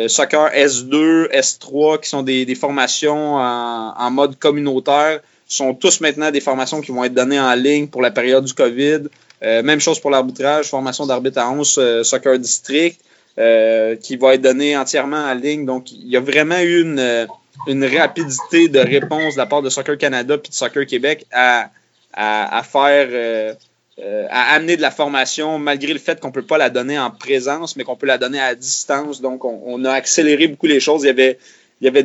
Soccer 0.08 0.52
S2, 0.52 1.32
S3, 1.32 2.02
qui 2.02 2.10
sont 2.10 2.22
des, 2.22 2.54
formations 2.54 3.38
en 3.38 4.12
mode 4.12 4.38
communautaire, 4.38 5.22
sont 5.48 5.74
tous 5.74 6.02
maintenant 6.02 6.32
des 6.32 6.42
formations 6.42 6.82
qui 6.82 6.92
vont 6.92 7.04
être 7.04 7.14
données 7.14 7.40
en 7.40 7.54
ligne 7.54 7.88
pour 7.88 8.02
la 8.02 8.12
période 8.12 8.46
du 8.46 8.54
COVID. 8.54 9.04
Euh, 9.44 9.64
même 9.64 9.80
chose 9.80 10.00
pour 10.00 10.12
l'arbitrage, 10.12 10.68
formation 10.68 11.05
d'arbitre 11.05 11.40
à 11.40 11.50
11 11.50 11.75
euh, 11.77 12.03
Soccer 12.03 12.40
District, 12.40 13.00
euh, 13.38 13.96
qui 13.96 14.16
va 14.16 14.34
être 14.34 14.42
donnée 14.42 14.77
entièrement 14.77 15.24
en 15.24 15.34
ligne. 15.34 15.66
Donc, 15.66 15.92
il 15.92 16.08
y 16.08 16.18
a 16.18 16.22
vraiment 16.22 16.60
eu 16.60 16.81
une, 16.81 17.86
rapidité 17.98 18.70
de 18.70 18.79
réponse 18.79 19.34
de 19.34 19.38
la 19.38 19.46
part 19.46 19.62
de 19.62 19.70
Soccer 19.70 19.98
Canada 19.98 20.38
puis 20.38 20.50
de 20.50 20.55
Soccer 20.55 20.86
Québec 20.86 21.25
à, 21.31 21.70
à, 22.14 22.64
faire, 22.64 23.55
à 24.29 24.53
amener 24.55 24.77
de 24.77 24.81
la 24.81 24.92
formation 24.92 25.58
malgré 25.60 25.94
le 25.94 26.00
fait 26.00 26.20
qu'on 26.20 26.29
ne 26.29 26.34
peut 26.34 26.42
pas 26.42 26.58
la 26.58 26.70
donner 26.70 26.98
en 27.00 27.12
présence, 27.12 27.75
mais 27.75 27.84
qu'on 27.84 27.96
peut 27.96 28.08
la 28.08 28.18
donner 28.18 28.40
à 28.40 28.55
distance. 28.55 29.22
Donc, 29.22 29.46
on, 29.46 29.62
on, 29.66 29.86
a 29.86 29.92
accéléré 29.92 30.48
beaucoup 30.48 30.68
les 30.68 30.79
choses. 30.79 31.03
Il 31.03 31.08
y 31.08 31.10
avait 31.10 31.38
il 31.86 31.90
y 31.90 31.90
avait 31.90 32.04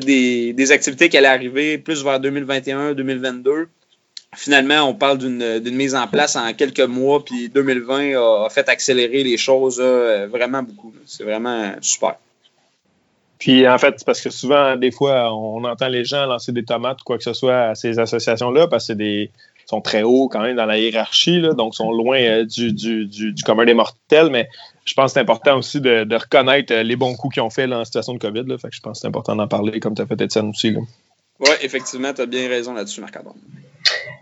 des, 0.52 0.72
activités 0.72 1.08
qui 1.08 1.16
allaient 1.16 1.28
arriver 1.28 1.78
plus 1.78 2.04
vers 2.04 2.20
2021-2022. 2.20 3.68
Finalement, 4.36 4.82
on 4.82 4.94
parle 4.94 5.16
d'une 5.16 5.74
mise 5.74 5.94
en 5.94 6.06
place 6.06 6.36
en 6.36 6.52
quelques 6.52 6.80
mois, 6.80 7.24
puis 7.24 7.48
2020 7.48 8.44
a, 8.44 8.48
fait 8.50 8.68
accélérer 8.68 9.24
les 9.24 9.38
choses 9.38 9.80
vraiment 9.80 10.62
beaucoup. 10.62 10.92
C'est 11.06 11.24
vraiment 11.24 11.72
super. 11.80 12.16
Puis 13.38 13.66
en 13.66 13.78
fait, 13.78 14.04
parce 14.04 14.20
que 14.20 14.28
souvent, 14.28 14.76
des 14.76 14.90
fois, 14.90 15.34
on 15.34 15.64
entend 15.64 15.88
les 15.88 16.04
gens 16.04 16.26
lancer 16.26 16.52
des 16.52 16.62
tomates 16.62 17.00
ou 17.00 17.04
quoi 17.04 17.16
que 17.16 17.24
ce 17.24 17.32
soit 17.32 17.70
à 17.70 17.74
ces 17.74 17.98
associations-là, 17.98 18.68
parce 18.68 18.88
que 18.88 18.92
des 18.92 19.30
sont 19.70 19.80
très 19.80 20.02
hauts 20.02 20.28
quand 20.28 20.40
même 20.40 20.56
dans 20.56 20.66
la 20.66 20.78
hiérarchie, 20.78 21.40
là, 21.40 21.52
donc 21.54 21.74
sont 21.74 21.92
loin 21.92 22.18
euh, 22.18 22.44
du, 22.44 22.72
du, 22.72 23.06
du, 23.06 23.42
commun 23.44 23.64
des 23.64 23.74
mortels, 23.74 24.28
mais 24.30 24.48
je 24.84 24.94
pense 24.94 25.12
que 25.12 25.14
c'est 25.14 25.20
important 25.20 25.58
aussi 25.58 25.80
de, 25.80 26.14
reconnaître 26.14 26.72
euh, 26.72 26.82
les 26.82 26.96
bons 26.96 27.14
coups 27.14 27.34
qu'ils 27.34 27.42
ont 27.42 27.50
fait 27.50 27.70
en 27.72 27.84
situation 27.84 28.14
de 28.14 28.18
COVID. 28.18 28.44
Là. 28.46 28.58
Fait 28.58 28.68
que 28.68 28.74
je 28.74 28.80
pense 28.80 28.98
que 28.98 29.00
c'est 29.02 29.06
important 29.06 29.36
d'en 29.36 29.48
parler, 29.48 29.78
comme 29.80 29.94
tu 29.94 30.02
as 30.02 30.06
fait 30.06 30.20
Étienne 30.20 30.50
aussi. 30.50 30.74
Oui, 31.38 31.50
effectivement, 31.62 32.12
tu 32.12 32.22
as 32.22 32.26
bien 32.26 32.48
raison 32.48 32.74
là-dessus, 32.74 33.00
Marc-André. 33.00 33.34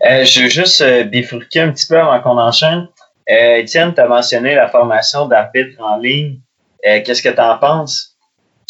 Euh, 0.09 0.23
je 0.23 0.41
veux 0.41 0.49
juste 0.49 0.83
bifurquer 1.09 1.61
un 1.61 1.71
petit 1.71 1.85
peu 1.85 1.97
avant 1.97 2.21
qu'on 2.21 2.37
enchaîne. 2.37 2.87
Étienne, 3.27 3.93
tu 3.93 4.01
as 4.01 4.07
mentionné 4.07 4.55
la 4.55 4.69
formation 4.69 5.27
d'arbitre 5.27 5.81
en 5.81 5.97
ligne. 5.97 6.39
Qu'est-ce 6.81 7.21
que 7.21 7.29
tu 7.29 7.41
en 7.41 7.57
penses? 7.57 8.15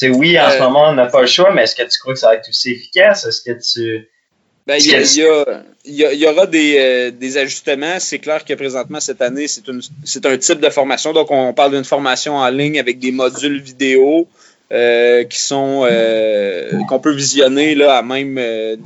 oui, 0.02 0.40
en 0.40 0.50
ce 0.50 0.60
moment, 0.60 0.90
on 0.90 0.94
n'a 0.94 1.06
pas 1.06 1.22
le 1.22 1.28
choix, 1.28 1.52
mais 1.54 1.64
est-ce 1.64 1.76
que 1.76 1.84
tu 1.84 2.00
crois 2.00 2.14
que 2.14 2.20
ça 2.20 2.30
va 2.30 2.36
être 2.36 2.50
aussi 2.50 2.72
efficace? 2.72 3.26
Est-ce 3.26 3.42
que 3.42 3.52
tu 3.52 4.10
il, 4.78 6.20
y 6.20 6.28
aura 6.28 6.46
euh, 6.54 7.12
des, 7.12 7.38
ajustements. 7.38 8.00
C'est 8.00 8.20
clair 8.20 8.44
que 8.46 8.54
présentement, 8.54 9.00
cette 9.00 9.22
année, 9.22 9.48
c'est 9.48 10.26
un 10.26 10.38
type 10.38 10.60
de 10.60 10.70
formation. 10.70 11.14
Donc, 11.14 11.32
on 11.32 11.54
parle 11.54 11.72
d'une 11.72 11.84
formation 11.84 12.36
en 12.36 12.50
ligne 12.50 12.80
avec 12.80 13.00
des 13.00 13.12
modules 13.12 13.62
vidéo 13.62 14.28
euh, 14.72 15.24
qui 15.24 15.40
sont 15.40 15.88
euh, 15.90 16.70
qu'on 16.88 17.00
peut 17.00 17.14
visionner 17.14 17.74
là, 17.74 17.98
à 17.98 18.02
même 18.04 18.40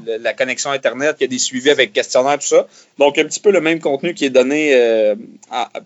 la 0.07 0.33
connexion 0.33 0.71
Internet. 0.71 1.17
Il 1.19 1.23
y 1.23 1.25
a 1.25 1.27
des 1.27 1.39
suivis 1.39 1.71
avec 1.71 1.91
questionnaire, 1.91 2.39
tout 2.39 2.47
ça. 2.47 2.67
Donc, 2.97 3.17
un 3.17 3.25
petit 3.25 3.39
peu 3.39 3.51
le 3.51 3.61
même 3.61 3.79
contenu 3.79 4.13
qui 4.13 4.25
est 4.25 4.29
donné 4.29 4.73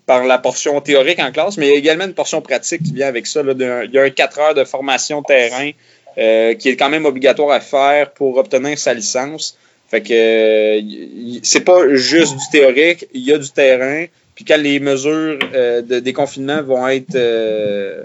par 0.06 0.26
la 0.26 0.38
portion 0.38 0.80
théorique 0.82 1.20
en 1.20 1.32
classe, 1.32 1.58
mais 1.58 1.68
il 1.68 1.72
y 1.72 1.76
a 1.76 1.78
également 1.78 2.06
une 2.06 2.14
portion 2.14 2.42
pratique 2.42 2.84
qui 2.84 2.94
vient 2.94 3.08
avec 3.08 3.26
ça. 3.26 3.42
il 3.42 3.92
y 3.92 3.98
a 3.98 4.04
un 4.04 4.10
4 4.10 4.40
heures 4.40 4.54
de 4.54 4.64
formation 4.64 5.24
terrain 5.24 5.72
qui 6.16 6.70
est 6.70 6.76
quand 6.78 6.90
même 6.90 7.06
obligatoire 7.06 7.52
à 7.52 7.60
faire 7.60 8.12
pour 8.12 8.38
obtenir 8.38 8.78
sa 8.78 8.94
licence. 8.94 9.58
Fait 9.88 10.02
que 10.02 10.14
euh, 10.14 11.40
c'est 11.44 11.62
pas 11.64 11.96
juste 11.96 12.36
du 12.36 12.50
théorique, 12.52 13.08
il 13.14 13.22
y 13.22 13.34
a 13.34 13.38
du 13.38 13.50
terrain. 13.50 14.06
Puis 14.36 14.46
quand 14.46 14.58
les 14.58 14.80
mesures 14.80 15.40
euh, 15.54 15.82
de 15.82 16.00
déconfinement 16.00 16.62
vont 16.62 16.88
être 16.88 17.16
euh, 17.16 18.04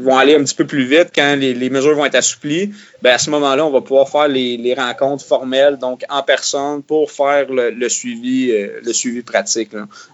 vont 0.00 0.16
aller 0.16 0.36
un 0.36 0.44
petit 0.44 0.54
peu 0.54 0.66
plus 0.66 0.84
vite, 0.84 1.08
quand 1.14 1.36
les, 1.36 1.68
mesures 1.68 1.96
vont 1.96 2.06
être 2.06 2.14
assouplies, 2.14 2.70
ben 3.02 3.12
à 3.14 3.18
ce 3.18 3.28
moment-là, 3.30 3.66
on 3.66 3.70
va 3.70 3.80
pouvoir 3.80 4.08
faire 4.08 4.28
les, 4.28 4.74
rencontres 4.78 5.24
formelles, 5.24 5.78
donc 5.78 6.04
en 6.08 6.22
personne, 6.22 6.80
pour 6.82 7.10
faire 7.10 7.46
le, 7.50 7.88
suivi, 7.88 8.52
le 8.52 8.92
suivi 8.92 9.22
pratique. 9.22 9.70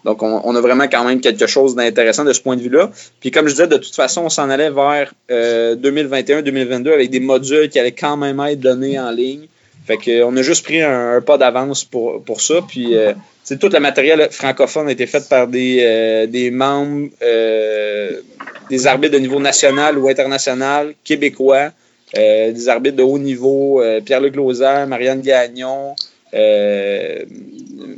Donc, 0.06 0.22
on, 0.22 0.56
a 0.56 0.60
vraiment 0.62 0.88
quand 0.88 1.04
même 1.04 1.20
quelque 1.20 1.46
chose 1.46 1.74
d'intéressant 1.74 2.24
de 2.24 2.32
ce 2.32 2.40
point 2.40 2.56
de 2.56 2.62
vue-là. 2.62 2.90
Puis 3.20 3.30
comme 3.30 3.48
je 3.48 3.52
disais, 3.52 3.66
de 3.66 3.76
toute 3.76 3.94
façon, 3.94 4.22
on 4.22 4.30
s'en 4.30 4.48
allait 4.48 4.70
vers 4.70 5.12
2021-2022 5.28 6.90
avec 6.90 7.10
des 7.10 7.20
modules 7.20 7.68
qui 7.68 7.78
allaient 7.78 7.92
quand 7.92 8.16
même 8.16 8.40
être 8.40 8.60
donnés 8.60 8.98
en 8.98 9.10
ligne. 9.10 9.46
Fait 9.88 9.96
qu'on 9.96 10.36
a 10.36 10.42
juste 10.42 10.64
pris 10.64 10.82
un, 10.82 11.22
pas 11.22 11.38
d'avance 11.38 11.82
pour, 11.82 12.22
pour 12.22 12.42
ça. 12.42 12.60
Puis 12.68 12.94
euh, 12.94 13.14
tout 13.58 13.70
le 13.72 13.80
matériel 13.80 14.28
francophone 14.30 14.86
a 14.88 14.92
été 14.92 15.06
fait 15.06 15.26
par 15.30 15.48
des, 15.48 15.78
euh, 15.80 16.26
des 16.26 16.50
membres, 16.50 17.08
euh, 17.22 18.20
des 18.68 18.86
arbitres 18.86 19.14
de 19.14 19.18
niveau 19.18 19.40
national 19.40 19.96
ou 19.96 20.10
international, 20.10 20.92
québécois, 21.04 21.70
des 22.14 22.68
arbitres 22.68 22.96
de 22.96 23.02
haut 23.02 23.18
niveau, 23.18 23.82
Pierre-Luc 24.04 24.36
Lausanne, 24.36 24.88
Marianne 24.88 25.22
Gagnon, 25.22 25.94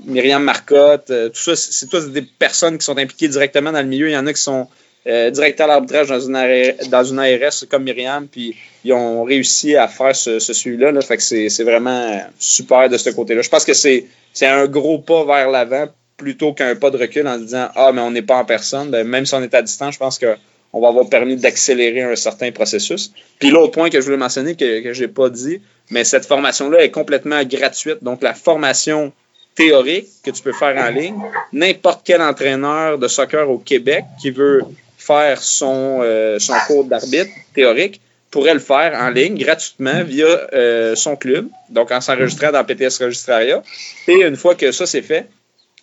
Myriam 0.06 0.42
Marcotte, 0.44 1.06
tout 1.06 1.40
ça, 1.40 1.56
c'est 1.56 1.88
tous 1.88 2.10
des 2.10 2.22
personnes 2.22 2.78
qui 2.78 2.84
sont 2.84 2.98
impliquées 2.98 3.28
directement 3.28 3.72
dans 3.72 3.82
le 3.82 3.88
milieu. 3.88 4.08
Il 4.08 4.12
y 4.12 4.16
en 4.16 4.26
a 4.26 4.32
qui 4.32 4.42
sont 4.42 4.68
euh, 5.06 5.30
directeur 5.30 5.66
d'arbitrage 5.66 6.08
dans 6.08 6.18
dans 6.18 7.04
une 7.04 7.18
ARS 7.18 7.64
comme 7.70 7.84
Myriam, 7.84 8.26
puis 8.28 8.54
ils 8.84 8.92
ont 8.92 9.24
réussi 9.24 9.76
à 9.76 9.88
faire 9.88 10.14
ce, 10.14 10.38
suivi-là. 10.38 10.92
Là, 10.92 11.00
fait 11.00 11.16
que 11.16 11.22
c'est 11.22 11.64
vraiment 11.64 12.20
super 12.38 12.88
de 12.88 12.98
ce 12.98 13.10
côté-là. 13.10 13.42
Je 13.42 13.48
pense 13.48 13.64
que 13.64 13.72
c'est 13.72 14.06
un 14.42 14.66
gros 14.66 14.98
pas 14.98 15.24
vers 15.24 15.50
l'avant 15.50 15.86
plutôt 16.16 16.52
qu'un 16.52 16.76
pas 16.76 16.90
de 16.90 16.98
recul 16.98 17.26
en 17.26 17.38
disant 17.38 17.68
Ah, 17.74 17.92
mais 17.94 18.02
on 18.02 18.10
n'est 18.10 18.22
pas 18.22 18.36
en 18.36 18.44
personne. 18.44 18.90
Ben, 18.90 19.06
même 19.06 19.24
si 19.24 19.34
on 19.34 19.42
est 19.42 19.54
à 19.54 19.62
distance, 19.62 19.94
je 19.94 19.98
pense 19.98 20.18
qu'on 20.18 20.36
on 20.74 20.80
va 20.80 20.88
avoir 20.88 21.08
permis 21.08 21.36
d'accélérer 21.36 22.02
un 22.02 22.16
certain 22.16 22.52
processus. 22.52 23.12
Puis 23.38 23.50
l'autre 23.50 23.72
point 23.72 23.88
que 23.88 24.00
je 24.00 24.04
voulais 24.04 24.18
mentionner 24.18 24.54
que 24.54 24.92
je 24.92 25.00
n'ai 25.00 25.08
pas 25.08 25.30
dit, 25.30 25.62
mais 25.90 26.04
cette 26.04 26.26
formation-là 26.26 26.84
est 26.84 26.90
complètement 26.90 27.42
gratuite. 27.44 28.02
Donc 28.02 28.22
la 28.22 28.34
formation 28.34 29.12
théorique 29.54 30.08
que 30.24 30.30
tu 30.30 30.42
peux 30.42 30.52
faire 30.52 30.76
en 30.76 30.90
ligne, 30.90 31.20
n'importe 31.52 32.02
quel 32.04 32.22
entraîneur 32.22 32.98
de 32.98 33.08
soccer 33.08 33.48
au 33.50 33.58
Québec 33.58 34.04
qui 34.20 34.30
veut 34.30 34.62
faire 35.00 35.42
son, 35.42 36.00
euh, 36.02 36.38
son 36.38 36.54
cours 36.66 36.84
d'arbitre 36.84 37.30
théorique 37.54 38.00
pourrait 38.30 38.54
le 38.54 38.60
faire 38.60 38.96
en 39.00 39.10
ligne 39.10 39.36
gratuitement 39.36 40.04
via 40.04 40.26
euh, 40.52 40.94
son 40.94 41.16
club, 41.16 41.48
donc 41.68 41.90
en 41.90 42.00
s'enregistrant 42.00 42.52
dans 42.52 42.64
PTS 42.64 43.02
Registraria. 43.02 43.62
Et 44.06 44.22
une 44.22 44.36
fois 44.36 44.54
que 44.54 44.70
ça 44.70 44.86
c'est 44.86 45.02
fait, 45.02 45.26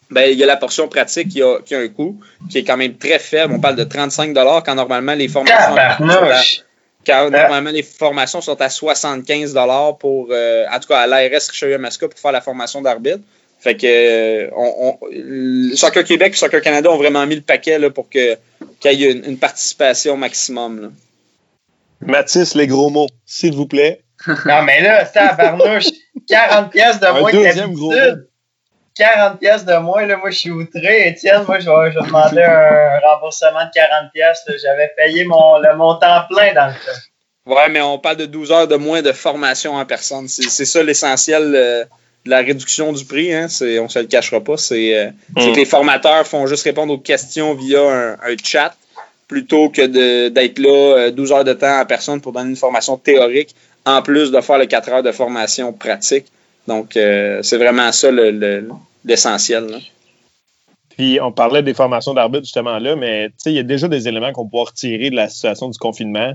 ben, 0.10 0.30
il 0.32 0.38
y 0.38 0.44
a 0.44 0.46
la 0.46 0.56
portion 0.56 0.88
pratique 0.88 1.30
qui 1.30 1.42
a, 1.42 1.60
qui 1.66 1.76
a 1.76 1.80
un 1.80 1.88
coût 1.90 2.18
qui 2.50 2.60
est 2.60 2.64
quand 2.64 2.78
même 2.78 2.96
très 2.96 3.20
faible. 3.20 3.54
On 3.54 3.60
parle 3.60 3.76
de 3.76 3.84
35 3.84 4.34
quand 4.34 4.76
normalement 4.76 5.16
les 5.16 5.28
formations 5.28 5.76
quand 7.06 7.30
normalement 7.30 7.72
les 7.72 7.84
formations 7.84 8.42
sont 8.42 8.60
à 8.62 8.70
75 8.70 9.58
pour 10.00 10.28
euh, 10.32 10.66
en 10.72 10.80
tout 10.80 10.88
cas 10.90 11.00
à 11.00 11.08
l'ARS 11.08 11.48
Richelieu 11.50 11.78
Masca 11.78 12.08
pour 12.08 12.20
faire 12.20 12.32
la 12.32 12.42
formation 12.42 12.82
d'arbitre. 12.82 13.20
Fait 13.60 13.76
que 13.76 13.88
euh, 13.88 14.50
on, 14.56 15.76
Soccer 15.76 16.04
Québec 16.04 16.34
et 16.34 16.38
Soccer 16.38 16.62
Canada 16.62 16.92
ont 16.92 16.98
vraiment 16.98 17.26
mis 17.26 17.36
le 17.36 17.42
paquet 17.42 17.80
là, 17.80 17.90
pour 17.90 18.10
qu'il 18.10 18.38
y 18.84 19.04
ait 19.04 19.12
une, 19.12 19.38
participation 19.38 20.16
maximum. 20.16 20.82
Là. 20.82 20.88
Mathis, 22.02 22.54
les 22.54 22.68
gros 22.68 22.90
mots, 22.90 23.10
s'il 23.26 23.56
vous 23.56 23.66
plaît. 23.66 24.02
non, 24.28 24.62
mais 24.64 24.82
là, 24.82 25.06
c'est 25.06 25.20
à 25.20 25.34
Barnouche. 25.34 25.88
40 26.28 26.72
pièces 26.72 27.00
de 27.00 27.08
moins 27.20 27.32
que 27.32 27.74
gros 27.74 27.94
40 28.98 29.40
pièces 29.40 29.66
de 29.66 29.76
moins, 29.78 30.06
là, 30.06 30.18
moi, 30.18 30.32
je 30.32 30.38
suis 30.38 30.52
outré. 30.52 31.10
Étienne, 31.10 31.44
moi, 31.48 31.60
je 31.60 31.70
vais, 31.70 31.92
je 31.92 32.00
demander 32.00 32.42
un 32.42 33.00
remboursement 33.08 33.66
de 33.66 33.72
40 33.74 34.12
pièces. 34.12 34.44
J'avais 34.62 34.92
payé 34.98 35.24
mon, 35.24 35.60
le 35.60 35.76
montant 35.76 36.24
plein 36.28 36.54
dans 36.54 36.68
le 36.68 36.74
temps. 36.74 37.00
Ouais, 37.54 37.70
mais 37.70 37.82
on 37.82 38.00
parle 38.00 38.18
de 38.18 38.26
12 38.26 38.52
heures 38.52 38.68
de 38.68 38.76
moins 38.76 39.02
de 39.02 39.12
formation 39.12 39.76
en 39.76 39.86
personne. 39.86 40.28
C'est 40.28 40.66
ça 40.66 40.84
l'essentiel 40.84 41.54
euh, 41.56 41.86
la 42.30 42.40
réduction 42.40 42.94
du 42.94 43.06
prix. 43.06 43.34
Hein. 43.34 43.48
On 43.62 43.84
ne 43.84 43.88
se 43.88 44.00
le 44.00 44.06
cachera 44.06 44.40
pas. 44.42 44.58
C'est 44.58 44.98
euh, 44.98 45.12
mm. 45.36 45.52
que 45.54 45.56
les 45.56 45.66
formateurs 45.66 46.26
font 46.26 46.48
juste 46.48 46.64
répondre 46.64 46.94
aux 46.94 46.98
questions 46.98 47.54
via 47.54 47.82
un, 47.82 48.14
un 48.14 48.36
chat 48.44 48.76
plutôt 49.28 49.70
que 49.70 50.30
d'être 50.30 50.60
là 50.60 51.12
12 51.12 51.32
euh, 51.32 51.36
heures 51.36 51.44
de 51.44 51.54
temps 51.54 51.82
en 51.82 51.86
personne 51.86 52.22
pour 52.22 52.32
donner 52.32 52.50
une 52.50 52.56
formation 52.56 52.98
théorique, 52.98 53.56
en 53.86 54.02
plus 54.02 54.32
de 54.32 54.42
faire 54.42 54.58
les 54.58 54.68
4 54.68 54.90
heures 54.90 55.04
de 55.04 55.12
formation 55.12 55.74
pratique. 55.74 56.26
Donc, 56.68 56.98
euh, 56.98 57.42
c'est 57.44 57.58
vraiment 57.58 57.92
ça 57.92 58.10
l'essentiel. 59.04 59.80
Puis, 60.90 61.20
on 61.22 61.32
parlait 61.32 61.62
des 61.62 61.74
formations 61.74 62.14
d'arbitre 62.14 62.46
justement 62.46 62.80
là, 62.80 62.96
mais 62.96 63.30
il 63.46 63.52
y 63.54 63.60
a 63.60 63.64
déjà 63.64 63.88
des 63.88 64.08
éléments 64.08 64.32
qu'on 64.32 64.48
peut 64.48 64.60
retirer 64.60 65.10
de 65.10 65.16
la 65.16 65.30
situation 65.30 65.70
du 65.70 65.78
confinement. 65.78 66.34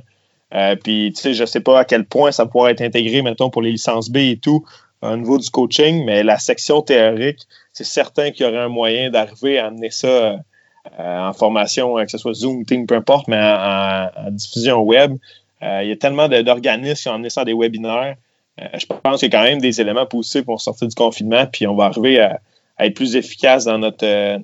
Euh, 0.55 0.77
puis, 0.77 1.13
tu 1.15 1.23
sais, 1.23 1.35
je 1.35 1.45
sais 1.45 1.61
pas 1.61 1.81
à 1.81 1.85
quel 1.85 2.05
point 2.05 2.31
ça 2.31 2.47
pourrait 2.47 2.73
être 2.73 2.83
intégré, 2.83 3.23
maintenant 3.23 3.51
pour 3.51 3.63
les 3.63 3.73
licences 3.73 4.11
B 4.11 4.19
et 4.19 4.39
tout, 4.41 4.65
au 5.03 5.17
niveau 5.17 5.39
du 5.39 5.51
coaching, 5.51 6.05
mais 6.05 6.23
la 6.23 6.39
section 6.39 6.81
théorique, 6.81 7.47
c'est 7.73 7.85
certain 7.85 8.31
qu'il 8.31 8.47
y 8.47 8.49
aurait 8.49 8.59
un 8.59 8.69
moyen 8.69 9.11
d'arriver 9.11 9.59
à 9.59 9.67
amener 9.67 9.91
ça 9.91 10.07
euh, 10.07 10.39
en 10.99 11.33
formation, 11.33 11.99
euh, 11.99 12.05
que 12.05 12.11
ce 12.11 12.19
soit 12.19 12.35
Zoom, 12.35 12.65
Team, 12.65 12.87
peu 12.87 12.95
importe, 12.95 13.29
mais 13.29 13.39
en, 13.39 14.31
diffusion 14.31 14.81
web. 14.81 15.17
Euh, 15.63 15.81
il 15.83 15.89
y 15.89 15.93
a 15.93 15.97
tellement 15.97 16.29
d'organismes 16.29 17.03
qui 17.03 17.09
ont 17.09 17.15
amené 17.15 17.31
ça 17.31 17.43
à 17.43 17.45
des 17.45 17.55
webinaires. 17.55 18.17
je 18.59 18.87
pense 18.87 19.21
qu'il 19.21 19.33
y 19.33 19.35
a 19.35 19.39
quand 19.39 19.45
même 19.45 19.61
des 19.61 19.81
éléments 19.81 20.07
positifs 20.07 20.45
pour 20.45 20.61
sortir 20.61 20.89
du 20.89 20.95
confinement, 20.95 21.47
puis 21.47 21.67
on 21.67 21.75
va 21.75 21.85
arriver 21.85 22.21
à, 22.21 22.41
être 22.79 22.95
plus 22.95 23.15
efficace 23.15 23.65
dans 23.65 23.79
notre, 23.79 24.41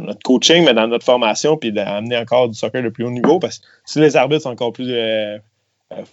notre 0.00 0.22
coaching, 0.24 0.64
mais 0.64 0.74
dans 0.74 0.88
notre 0.88 1.04
formation, 1.04 1.56
puis 1.56 1.70
d'amener 1.70 2.16
encore 2.16 2.48
du 2.48 2.54
soccer 2.54 2.82
de 2.82 2.88
plus 2.88 3.04
haut 3.04 3.10
niveau. 3.10 3.38
Parce 3.38 3.58
que 3.58 3.66
si 3.84 4.00
les 4.00 4.16
arbitres 4.16 4.42
sont 4.42 4.50
encore 4.50 4.72
plus 4.72 4.90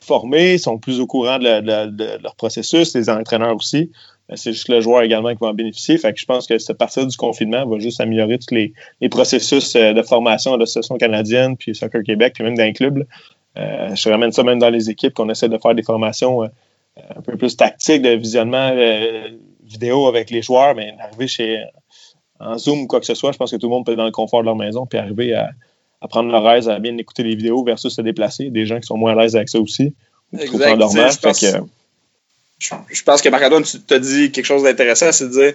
formés, 0.01 0.57
sont 0.57 0.77
plus 0.77 0.99
au 0.99 1.07
courant 1.07 1.37
de, 1.37 2.21
leur 2.21 2.35
processus, 2.35 2.95
les 2.95 3.09
entraîneurs 3.09 3.55
aussi, 3.55 3.91
ben, 4.27 4.35
c'est 4.35 4.53
juste 4.53 4.69
le 4.69 4.81
joueur 4.81 5.03
également 5.03 5.29
qui 5.29 5.39
va 5.39 5.47
en 5.47 5.53
bénéficier. 5.53 5.97
Fait 5.97 6.13
que 6.13 6.19
je 6.19 6.25
pense 6.25 6.47
que 6.47 6.57
cette 6.57 6.77
partie 6.77 7.05
du 7.05 7.15
confinement 7.15 7.65
va 7.65 7.77
juste 7.79 8.01
améliorer 8.01 8.39
tous 8.39 8.55
les, 8.55 8.73
processus 9.09 9.75
euh, 9.75 9.93
de 9.93 10.01
formation 10.01 10.53
de 10.55 10.61
l'association 10.61 10.97
canadienne, 10.97 11.57
puis 11.57 11.75
Soccer 11.75 12.03
Québec, 12.03 12.33
puis 12.33 12.43
même 12.43 12.57
dans 12.57 12.63
les 12.63 12.73
clubs. 12.73 13.05
Euh, 13.57 13.95
je 13.95 14.09
ramène 14.09 14.31
ça 14.31 14.43
même 14.43 14.59
dans 14.59 14.69
les 14.69 14.89
équipes, 14.89 15.13
qu'on 15.13 15.29
essaie 15.29 15.49
de 15.49 15.57
faire 15.57 15.75
des 15.75 15.83
formations 15.83 16.43
euh, 16.43 16.47
un 17.15 17.21
peu 17.21 17.37
plus 17.37 17.55
tactiques, 17.55 18.01
de 18.01 18.09
visionnement 18.09 18.73
vidéo 19.63 20.07
avec 20.07 20.29
les 20.29 20.41
joueurs, 20.41 20.75
mais 20.75 20.95
arriver 20.99 21.27
chez 21.27 21.63
en 22.39 22.57
Zoom 22.57 22.81
ou 22.81 22.87
quoi 22.87 22.99
que 22.99 23.05
ce 23.05 23.15
soit, 23.15 23.31
je 23.31 23.37
pense 23.37 23.51
que 23.51 23.57
tout 23.57 23.67
le 23.67 23.71
monde 23.71 23.85
peut 23.85 23.93
être 23.93 23.97
dans 23.97 24.05
le 24.05 24.11
confort 24.11 24.41
de 24.41 24.45
leur 24.45 24.55
maison, 24.55 24.85
puis 24.85 24.97
arriver 24.97 25.33
à, 25.33 25.49
prendre 26.07 26.31
leur 26.31 26.49
aise, 26.51 26.69
à 26.69 26.79
bien 26.79 26.97
écouter 26.97 27.23
les 27.23 27.35
vidéos 27.35 27.63
versus 27.63 27.93
se 27.93 28.01
déplacer. 28.01 28.49
Des 28.49 28.65
gens 28.65 28.79
qui 28.79 28.87
sont 28.87 28.97
moins 28.97 29.17
à 29.17 29.23
l'aise 29.23 29.35
avec 29.35 29.49
ça 29.49 29.59
aussi. 29.59 29.93
Exact 30.37 30.79
je, 32.57 33.03
pense 33.03 33.21
que 33.21 33.29
Marc-Antoine, 33.29 33.63
tu 33.63 33.79
t'as 33.81 33.99
dit 33.99 34.31
quelque 34.31 34.45
chose 34.45 34.63
d'intéressant, 34.63 35.11
c'est 35.11 35.27
de 35.27 35.31
dire 35.31 35.53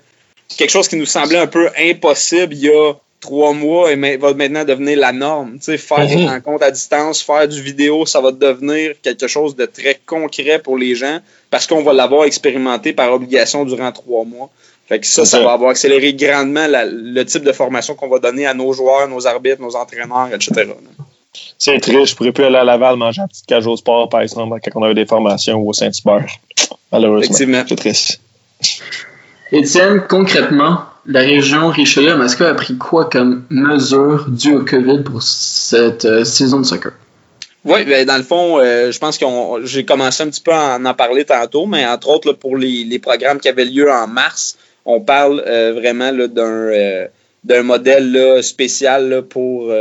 quelque 0.57 0.71
chose 0.71 0.89
qui 0.89 0.97
nous 0.97 1.07
semblait 1.07 1.39
un 1.39 1.47
peu 1.47 1.71
impossible 1.79 2.55
il 2.55 2.61
y 2.61 2.69
a 2.69 2.93
trois 3.21 3.53
mois 3.53 3.93
et 3.93 4.17
va 4.17 4.35
maintenant 4.35 4.65
devenir 4.65 4.99
la 4.99 5.13
norme. 5.13 5.59
Tu 5.59 5.65
sais, 5.65 5.79
faire 5.79 6.07
des 6.07 6.17
mhm. 6.17 6.29
rencontres 6.29 6.65
à 6.65 6.71
distance, 6.71 7.23
faire 7.23 7.47
du 7.47 7.61
vidéo, 7.61 8.07
ça 8.07 8.21
va 8.21 8.33
devenir 8.33 8.95
quelque 9.03 9.27
chose 9.27 9.55
de 9.57 9.67
très 9.67 10.01
concret 10.07 10.59
pour 10.59 10.79
les 10.79 10.95
gens 10.95 11.21
parce 11.51 11.67
qu'on 11.67 11.83
va 11.83 11.93
l'avoir 11.93 12.25
expérimenté 12.25 12.93
par 12.93 13.13
obligation 13.13 13.65
durant 13.65 13.93
trois 13.93 14.25
mois. 14.25 14.51
Fait 14.91 14.99
que 14.99 15.07
ça, 15.07 15.25
ça 15.25 15.39
va 15.39 15.53
avoir 15.53 15.71
accéléré 15.71 16.15
grandement 16.15 16.67
le 16.69 17.23
type 17.23 17.45
de 17.45 17.53
formation 17.53 17.95
qu'on 17.95 18.09
va 18.09 18.19
donner 18.19 18.45
à 18.45 18.55
nos 18.55 18.73
joueurs, 18.73 19.07
nos 19.07 19.25
arbitres, 19.25 19.63
nos 19.63 19.77
entraîneurs, 19.77 20.31
etc. 20.35 20.73
C'est 21.57 21.79
triste, 21.79 22.07
je 22.07 22.17
pourrais 22.17 22.33
plus 22.33 22.43
aller 22.43 22.57
à 22.57 22.65
Laval 22.65 22.97
manger 22.97 23.23
un 23.23 23.29
petit 23.29 23.45
cage 23.47 23.69
au 23.69 23.77
sport, 23.77 24.09
par 24.09 24.23
exemple, 24.23 24.59
quand 24.65 24.81
on 24.81 24.83
avait 24.83 24.95
des 24.95 25.07
formations 25.07 25.65
au 25.65 25.73
Saint-Hubert. 25.73 26.27
Malheureusement. 26.91 27.65
C'est 27.69 27.77
triste. 27.77 28.21
Étienne, 29.53 30.03
concrètement, 30.09 30.81
la 31.07 31.21
région 31.21 31.69
Richelieu-Masca 31.69 32.49
a 32.49 32.55
pris 32.55 32.77
quoi 32.77 33.05
comme 33.05 33.45
mesure 33.49 34.27
due 34.29 34.57
au 34.57 34.65
COVID 34.65 35.05
pour 35.05 35.23
cette 35.23 36.05
euh, 36.05 36.25
saison 36.25 36.59
de 36.59 36.67
soccer? 36.67 36.95
Oui, 37.65 37.85
ben, 37.85 38.05
dans 38.07 38.17
le 38.17 38.25
fond, 38.25 38.59
euh, 38.59 38.91
je 38.91 38.99
pense 38.99 39.19
que 39.19 39.27
j'ai 39.65 39.85
commencé 39.85 40.25
un 40.25 40.31
petit 40.31 40.41
peu 40.41 40.53
à 40.53 40.79
en, 40.83 40.95
parler 40.95 41.25
tantôt, 41.25 41.67
mais 41.67 41.87
entre 41.87 42.09
autres, 42.09 42.33
pour 42.33 42.57
les, 42.57 42.99
programmes 42.99 43.39
qui 43.39 43.49
avaient 43.49 43.65
lieu 43.67 43.89
en 43.89 44.09
mars, 44.09 44.57
on 44.91 45.01
parle 45.01 45.43
euh, 45.47 45.73
vraiment 45.73 46.13
d'un 46.13 47.63
modèle 47.63 48.43
spécial 48.43 49.23
pour 49.29 49.73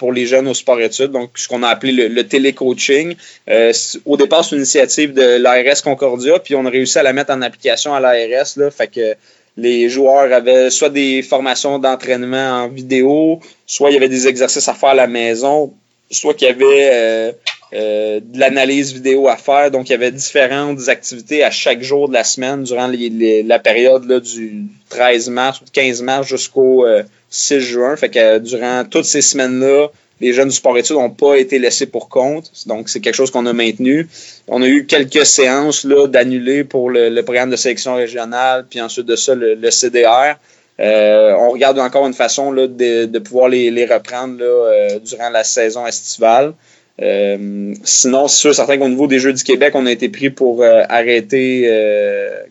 pour 0.00 0.14
les 0.14 0.24
jeunes 0.24 0.48
au 0.48 0.54
sport-études, 0.54 1.12
donc 1.12 1.32
ce 1.34 1.46
qu'on 1.46 1.62
a 1.62 1.68
appelé 1.68 2.08
le, 2.08 2.26
télécoaching. 2.26 3.14
Euh, 3.50 3.70
au 4.06 4.16
départ, 4.16 4.42
c'est 4.42 4.56
une 4.56 4.62
initiative 4.62 5.12
de 5.12 5.36
l'ARS 5.36 5.82
Concordia, 5.84 6.38
puis 6.38 6.54
on 6.54 6.64
a 6.64 6.70
réussi 6.70 6.98
à 6.98 7.02
la 7.02 7.12
mettre 7.12 7.32
en 7.34 7.42
application 7.42 7.92
à 7.92 8.00
l'ARS. 8.00 8.50
Fait 8.70 8.86
que 8.86 9.14
les 9.58 9.90
joueurs 9.90 10.32
avaient 10.32 10.70
soit 10.70 10.88
des 10.88 11.20
formations 11.20 11.78
d'entraînement 11.78 12.62
en 12.62 12.68
vidéo, 12.68 13.40
soit 13.66 13.90
il 13.90 13.92
y 13.92 13.96
avait 13.98 14.08
des 14.08 14.26
exercices 14.26 14.68
à 14.68 14.72
faire 14.72 14.88
à 14.88 14.94
la 14.94 15.06
maison, 15.06 15.74
soit 16.10 16.32
qu'il 16.32 16.48
y 16.48 16.50
avait 16.50 16.88
euh, 16.94 17.32
euh, 17.72 18.20
de 18.22 18.38
l'analyse 18.38 18.92
vidéo 18.92 19.28
à 19.28 19.36
faire. 19.36 19.70
Donc, 19.70 19.88
il 19.88 19.92
y 19.92 19.94
avait 19.94 20.10
différentes 20.10 20.88
activités 20.88 21.44
à 21.44 21.50
chaque 21.50 21.82
jour 21.82 22.08
de 22.08 22.14
la 22.14 22.24
semaine 22.24 22.64
durant 22.64 22.90
la 22.90 23.58
période 23.58 24.04
là, 24.08 24.20
du 24.20 24.64
13 24.88 25.30
mars 25.30 25.60
ou 25.60 25.64
15 25.72 26.02
mars 26.02 26.26
jusqu'au 26.26 26.84
6 27.28 27.60
juin. 27.60 27.96
Fait 27.96 28.10
que 28.10 28.38
durant 28.38 28.84
toutes 28.84 29.04
ces 29.04 29.22
semaines-là, 29.22 29.88
les 30.20 30.32
jeunes 30.32 30.48
du 30.48 30.54
sport-études 30.54 30.96
n'ont 30.96 31.10
pas 31.10 31.36
été 31.36 31.58
laissés 31.58 31.86
pour 31.86 32.08
compte. 32.08 32.50
Donc, 32.66 32.88
c'est 32.88 33.00
quelque 33.00 33.14
chose 33.14 33.30
qu'on 33.30 33.46
a 33.46 33.52
maintenu. 33.52 34.06
On 34.48 34.62
a 34.62 34.66
eu 34.66 34.84
quelques 34.84 35.24
séances 35.24 35.84
là, 35.84 36.06
d'annuler 36.06 36.64
pour 36.64 36.90
le, 36.90 37.20
programme 37.22 37.50
de 37.50 37.56
sélection 37.56 37.94
régionale, 37.94 38.66
puis 38.68 38.80
ensuite 38.80 39.06
de 39.06 39.16
ça, 39.16 39.34
le, 39.34 39.70
CDR. 39.70 40.36
Euh, 40.78 41.34
on 41.38 41.50
regarde 41.50 41.78
encore 41.78 42.06
une 42.06 42.14
façon 42.14 42.52
là, 42.52 42.66
de, 42.66 43.18
pouvoir 43.18 43.48
les, 43.48 43.86
reprendre 43.86 44.38
là, 44.38 44.44
euh, 44.44 44.98
durant 44.98 45.30
la 45.30 45.44
saison 45.44 45.86
estivale. 45.86 46.52
Euh, 47.00 47.74
sinon, 47.82 48.28
c'est 48.28 48.36
sûr, 48.36 48.54
certain 48.54 48.78
qu'au 48.78 48.88
niveau 48.88 49.06
des 49.06 49.18
Jeux 49.18 49.32
du 49.32 49.42
Québec, 49.42 49.72
on 49.74 49.86
a 49.86 49.92
été 49.92 50.08
pris 50.08 50.30
pour 50.30 50.64
arrêter 50.64 51.70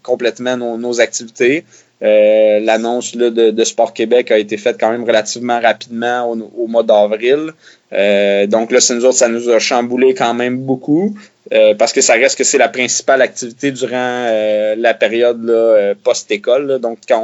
complètement 0.03 0.57
nos 0.57 1.01
activités. 1.01 1.63
Euh, 2.01 2.61
l'annonce 2.61 3.15
de, 3.17 3.29
de, 3.29 3.63
Sport 3.65 3.93
Québec 3.93 4.31
a 4.31 4.37
été 4.37 4.55
faite 4.55 4.77
quand 4.79 4.89
même 4.89 5.03
relativement 5.03 5.59
rapidement 5.59 6.31
au, 6.31 6.67
mois 6.67 6.83
d'avril. 6.83 7.51
Euh, 7.91 8.47
donc 8.47 8.71
là, 8.71 8.79
nous, 8.91 9.11
ça 9.11 9.27
nous 9.27 9.49
a 9.49 9.59
chamboulé 9.59 10.13
quand 10.13 10.33
même 10.33 10.59
beaucoup 10.59 11.17
euh, 11.51 11.73
parce 11.75 11.91
que 11.91 11.99
ça 11.99 12.13
reste 12.13 12.37
que 12.37 12.45
c'est 12.45 12.57
la 12.57 12.69
principale 12.69 13.21
activité 13.21 13.71
durant 13.71 14.31
la 14.77 14.93
période 14.93 15.97
post-école, 16.03 16.79
donc 16.79 16.99
quand 17.07 17.21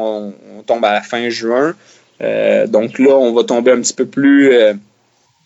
on, 0.58 0.62
tombe 0.64 0.84
à 0.84 0.94
la 0.94 1.02
fin 1.02 1.30
juin. 1.30 1.74
donc 2.68 3.00
là, 3.00 3.16
on 3.16 3.32
va 3.32 3.44
tomber 3.44 3.72
un 3.72 3.80
petit 3.80 3.94
peu 3.94 4.06
plus 4.06 4.52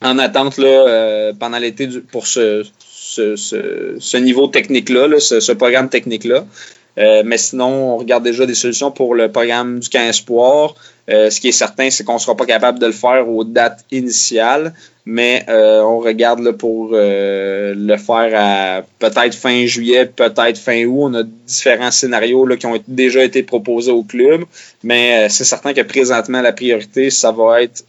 en 0.02 0.18
attente 0.18 0.58
là, 0.58 1.34
pendant 1.40 1.60
l'été 1.60 1.88
pour 2.12 2.28
ce, 2.28 2.64
ce, 2.90 4.18
niveau 4.18 4.48
technique-là, 4.48 5.20
ce, 5.20 5.40
ce, 5.40 5.52
programme 5.52 5.90
technique-là. 5.90 6.46
Euh, 6.98 7.24
mais 7.26 7.38
sinon, 7.38 7.94
on 7.94 7.98
regarde 7.98 8.24
déjà 8.24 8.46
des 8.46 8.56
solutions 8.56 8.92
pour 8.92 9.16
le 9.16 9.32
programme 9.32 9.80
du 9.80 9.90
15 9.90 10.10
espoir. 10.10 10.76
Euh, 11.10 11.30
ce 11.30 11.40
qui 11.40 11.48
est 11.48 11.54
certain, 11.54 11.90
c'est 11.90 12.04
qu'on 12.04 12.16
ne 12.16 12.20
sera 12.20 12.36
pas 12.36 12.46
capable 12.46 12.80
de 12.80 12.86
le 12.86 12.92
faire 12.92 13.28
aux 13.28 13.44
dates 13.44 13.84
initiales. 13.92 14.74
mais 15.06 15.44
euh, 15.50 15.82
on 15.82 15.98
regarde 16.00 16.52
pour 16.52 16.92
euh, 16.94 17.74
le 17.76 17.98
faire 17.98 18.32
à 18.36 18.84
peut-être 19.00 19.34
fin 19.34 19.66
juillet, 19.66 20.06
peut-être 20.06 20.60
fin 20.60 20.86
août. 20.86 21.10
On 21.10 21.14
a 21.16 21.24
différents 21.24 21.90
scénarios 21.90 22.46
là, 22.46 22.58
qui 22.58 22.68
ont 22.68 22.80
déjà 22.88 23.24
été 23.24 23.42
proposés 23.42 23.92
au 23.92 24.04
club, 24.04 24.44
mais 24.84 25.28
c'est 25.30 25.46
certain 25.46 25.74
que 25.74 25.82
présentement, 25.82 26.42
la 26.42 26.54
priorité, 26.54 27.10
ça 27.10 27.32
va 27.32 27.64
être 27.64 27.84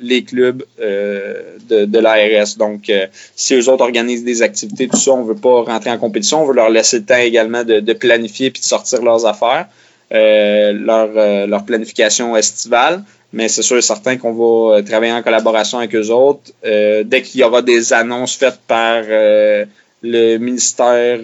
les 0.00 0.22
clubs 0.22 0.62
de, 0.78 1.98
l'ARS. 1.98 2.56
Donc, 2.58 2.92
si 3.34 3.54
eux 3.54 3.68
autres 3.68 3.82
organisent 3.82 4.24
des 4.24 4.42
activités, 4.42 4.86
tout 4.86 4.98
ça, 4.98 5.12
on 5.12 5.24
veut 5.24 5.34
pas 5.34 5.62
rentrer 5.62 5.90
en 5.90 5.98
compétition, 5.98 6.42
on 6.42 6.46
veut 6.46 6.54
leur 6.54 6.70
laisser 6.70 6.98
le 6.98 7.06
temps 7.06 7.16
également 7.16 7.64
de, 7.64 7.80
de 7.80 7.92
planifier 7.92 8.52
puis 8.52 8.60
de 8.60 8.66
sortir 8.66 9.02
leurs 9.02 9.26
affaires. 9.26 9.66
Leur, 10.10 11.46
leur 11.46 11.64
planification 11.64 12.36
estivale 12.36 13.02
mais 13.32 13.48
c'est 13.48 13.62
sûr 13.62 13.76
et 13.76 13.82
certain 13.82 14.16
qu'on 14.16 14.32
va 14.32 14.76
euh, 14.76 14.82
travailler 14.82 15.12
en 15.12 15.22
collaboration 15.22 15.78
avec 15.78 15.94
eux 15.94 16.10
autres. 16.10 16.52
Euh, 16.64 17.02
dès 17.04 17.22
qu'il 17.22 17.40
y 17.40 17.44
aura 17.44 17.62
des 17.62 17.92
annonces 17.92 18.34
faites 18.34 18.60
par 18.66 19.02
euh, 19.06 19.64
le 20.02 20.38
ministère 20.38 21.20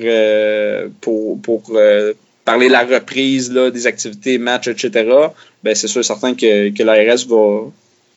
pour, 1.01 1.41
pour 1.41 1.63
parler 2.45 2.67
de 2.67 2.73
la 2.73 2.85
reprise 2.85 3.53
là, 3.53 3.71
des 3.71 3.87
activités, 3.87 4.39
matchs, 4.39 4.69
etc., 4.69 4.91
ben 5.63 5.75
c'est 5.75 5.87
sûr 5.87 6.01
et 6.01 6.05
certain 6.05 6.35
que, 6.35 6.71
que 6.71 6.83
l'ARS 6.83 7.27
va, 7.29 7.71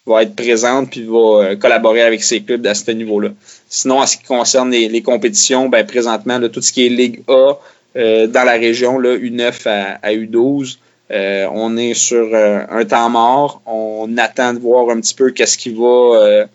va 0.07 0.23
être 0.23 0.35
présente 0.35 0.89
puis 0.89 1.03
va 1.03 1.55
collaborer 1.57 2.01
avec 2.01 2.23
ses 2.23 2.41
clubs 2.41 2.65
à 2.65 2.73
ce 2.73 2.89
niveau-là. 2.89 3.29
Sinon, 3.69 3.99
en 3.99 4.07
ce 4.07 4.17
qui 4.17 4.23
concerne 4.23 4.71
les, 4.71 5.01
compétitions, 5.03 5.69
ben 5.69 5.85
présentement, 5.85 6.39
tout 6.49 6.61
ce 6.61 6.71
qui 6.71 6.87
est 6.87 6.89
Ligue 6.89 7.21
A 7.27 7.53
dans 7.95 8.43
la 8.43 8.53
région, 8.53 8.99
là, 8.99 9.15
U9 9.15 9.67
à, 9.67 9.99
à 10.01 10.13
U12, 10.13 10.77
euh, 11.11 11.47
on 11.51 11.77
est 11.77 11.93
sur 11.93 12.29
euh, 12.33 12.61
un 12.69 12.85
temps 12.85 13.09
mort. 13.09 13.61
On 13.65 14.17
attend 14.17 14.53
de 14.53 14.59
voir 14.59 14.89
un 14.89 14.99
petit 14.99 15.13
peu 15.13 15.31
qu'est-ce 15.31 15.57
qui 15.57 15.71
va, 15.71 15.83
euh, 15.83 16.45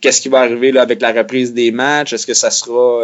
qu'est-ce 0.00 0.20
qui 0.20 0.28
va 0.28 0.40
arriver 0.40 0.72
là, 0.72 0.82
avec 0.82 1.00
la 1.00 1.12
reprise 1.12 1.52
des 1.52 1.70
matchs. 1.70 2.12
Est-ce 2.12 2.26
que 2.26 2.34
ça 2.34 2.50
sera 2.50 3.02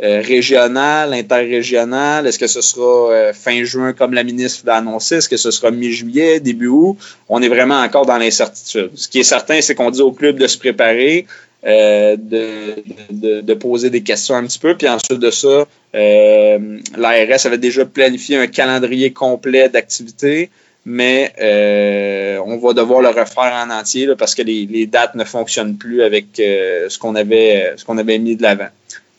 régional, 0.00 1.12
interrégional? 1.12 2.26
Est-ce 2.26 2.38
que 2.38 2.46
ce 2.46 2.60
sera 2.60 3.32
fin 3.32 3.64
juin 3.64 3.92
comme 3.92 4.14
la 4.14 4.22
ministre 4.22 4.62
l'a 4.64 4.76
annoncé? 4.76 5.16
Est-ce 5.16 5.28
que 5.28 5.36
ce 5.36 5.50
sera 5.50 5.72
mi-juillet, 5.72 6.40
début 6.40 6.68
août? 6.68 6.96
On 7.28 7.42
est 7.42 7.48
vraiment 7.48 7.80
encore 7.80 8.06
dans 8.06 8.16
l'incertitude. 8.16 8.90
Ce 8.94 9.08
qui 9.08 9.20
est 9.20 9.24
certain, 9.24 9.60
c'est 9.60 9.74
qu'on 9.74 9.90
dit 9.90 10.00
au 10.00 10.12
club 10.12 10.38
de 10.38 10.46
se 10.46 10.56
préparer. 10.56 11.26
Euh, 11.66 12.16
de, 12.16 13.40
de, 13.40 13.54
poser 13.54 13.90
des 13.90 14.02
questions 14.02 14.36
un 14.36 14.46
petit 14.46 14.60
peu. 14.60 14.76
Puis 14.76 14.88
ensuite 14.88 15.18
de 15.18 15.32
ça, 15.32 15.66
euh, 15.96 16.78
l'ARS 16.96 17.46
avait 17.46 17.58
déjà 17.58 17.84
planifié 17.84 18.36
un 18.36 18.46
calendrier 18.46 19.12
complet 19.12 19.68
d'activités, 19.68 20.50
mais 20.86 21.32
euh, 21.40 22.38
on 22.46 22.58
va 22.58 22.74
devoir 22.74 23.00
le 23.00 23.08
refaire 23.08 23.66
en 23.66 23.70
entier 23.70 24.06
parce 24.16 24.36
que 24.36 24.42
les, 24.42 24.86
dates 24.86 25.16
ne 25.16 25.24
fonctionnent 25.24 25.76
plus 25.76 26.02
avec 26.02 26.26
ce 26.36 26.96
qu'on 26.96 27.16
avait, 27.16 27.74
avait 27.88 28.18
mis 28.18 28.36
de 28.36 28.42
l'avant. 28.42 28.68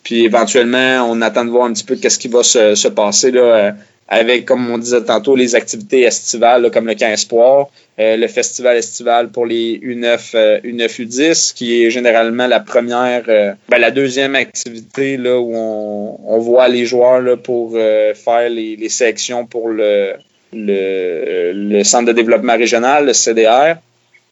Puis 0.03 0.23
éventuellement, 0.23 1.09
on 1.11 1.21
attend 1.21 1.43
de 1.43 1.49
voir 1.49 1.65
un 1.65 1.73
petit 1.73 1.83
peu 1.83 1.97
qu'est-ce 1.97 2.17
qui 2.17 2.29
va 2.29 2.43
se, 2.43 2.73
se 2.73 2.87
passer 2.87 3.31
là, 3.31 3.75
avec, 4.11 4.45
comme 4.45 4.69
on 4.71 4.79
disait 4.79 5.03
tantôt, 5.03 5.35
les 5.35 5.53
activités 5.53 6.01
estivales, 6.01 6.71
comme 6.71 6.87
le 6.87 6.95
camp 6.95 7.11
Espoir, 7.11 7.69
euh, 7.99 8.17
le 8.17 8.27
festival 8.27 8.75
estival 8.75 9.29
pour 9.29 9.45
les 9.45 9.77
U9, 9.77 10.61
U9, 10.63 11.01
U10, 11.05 11.53
qui 11.53 11.83
est 11.83 11.91
généralement 11.91 12.47
la 12.47 12.59
première, 12.59 13.23
euh, 13.27 13.53
ben, 13.69 13.77
la 13.77 13.91
deuxième 13.91 14.35
activité 14.35 15.15
là, 15.15 15.39
où 15.39 15.51
on, 15.53 16.19
on 16.25 16.39
voit 16.39 16.67
les 16.69 16.87
joueurs 16.87 17.21
là, 17.21 17.37
pour 17.37 17.73
euh, 17.75 18.15
faire 18.15 18.49
les, 18.49 18.75
les 18.75 18.89
sélections 18.89 19.45
pour 19.45 19.69
le, 19.69 20.13
le, 20.53 21.51
le, 21.53 21.83
centre 21.83 22.07
de 22.07 22.13
développement 22.13 22.57
régional, 22.57 23.05
le 23.05 23.13
CDR. 23.13 23.75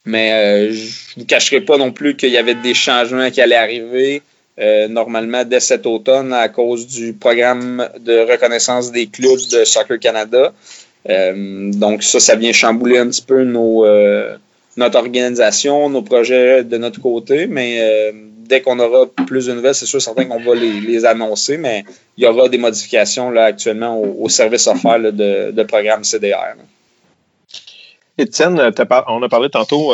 Mais 0.06 0.72
je 0.72 0.86
ne 1.18 1.22
vous 1.22 1.26
cacherai 1.26 1.62
pas 1.62 1.78
non 1.78 1.92
plus 1.92 2.16
qu'il 2.16 2.30
y 2.30 2.38
avait 2.38 2.56
des 2.56 2.74
changements 2.74 3.30
qui 3.30 3.42
allaient 3.42 3.56
arriver. 3.56 4.22
Euh, 4.60 4.88
normalement 4.88 5.46
dès 5.46 5.60
cet 5.60 5.86
automne 5.86 6.34
à 6.34 6.50
cause 6.50 6.88
du 6.88 7.14
programme 7.14 7.88
de 8.00 8.20
reconnaissance 8.32 8.92
des 8.92 9.06
clubs 9.06 9.40
de 9.52 9.64
Soccer 9.64 10.00
Canada. 10.00 10.52
Euh, 11.08 11.72
donc 11.74 12.02
ça, 12.02 12.20
ça 12.20 12.36
vient 12.36 12.52
chambouler 12.52 12.98
un 12.98 13.08
petit 13.08 13.22
peu 13.22 13.44
nos, 13.44 13.86
euh, 13.86 14.36
notre 14.76 14.98
organisation, 14.98 15.92
nos 15.92 16.02
projets 16.02 16.64
de 16.64 16.78
notre 16.78 17.00
côté, 17.00 17.46
mais 17.46 18.12
dès 18.48 18.62
qu'on 18.62 18.80
aura 18.80 19.06
plus 19.28 19.46
de 19.46 19.54
nouvelles, 19.54 19.76
c'est 19.76 19.86
sûr 19.86 20.02
certain 20.02 20.26
qu'on 20.26 20.40
va 20.40 20.56
les, 20.56 21.06
annoncer, 21.06 21.58
mais 21.58 21.84
il 22.18 22.24
y 22.24 22.28
aura 22.28 22.50
des 22.50 22.58
modifications 22.58 23.30
là, 23.30 23.46
actuellement 23.46 24.02
au, 24.02 24.28
service 24.28 24.66
offert 24.66 25.00
de, 25.00 25.52
de 25.52 25.64
programme 25.64 26.04
CDR. 26.04 26.56
Étienne, 28.18 28.60
on 29.08 29.22
a 29.22 29.30
parlé 29.30 29.50
tantôt 29.50 29.94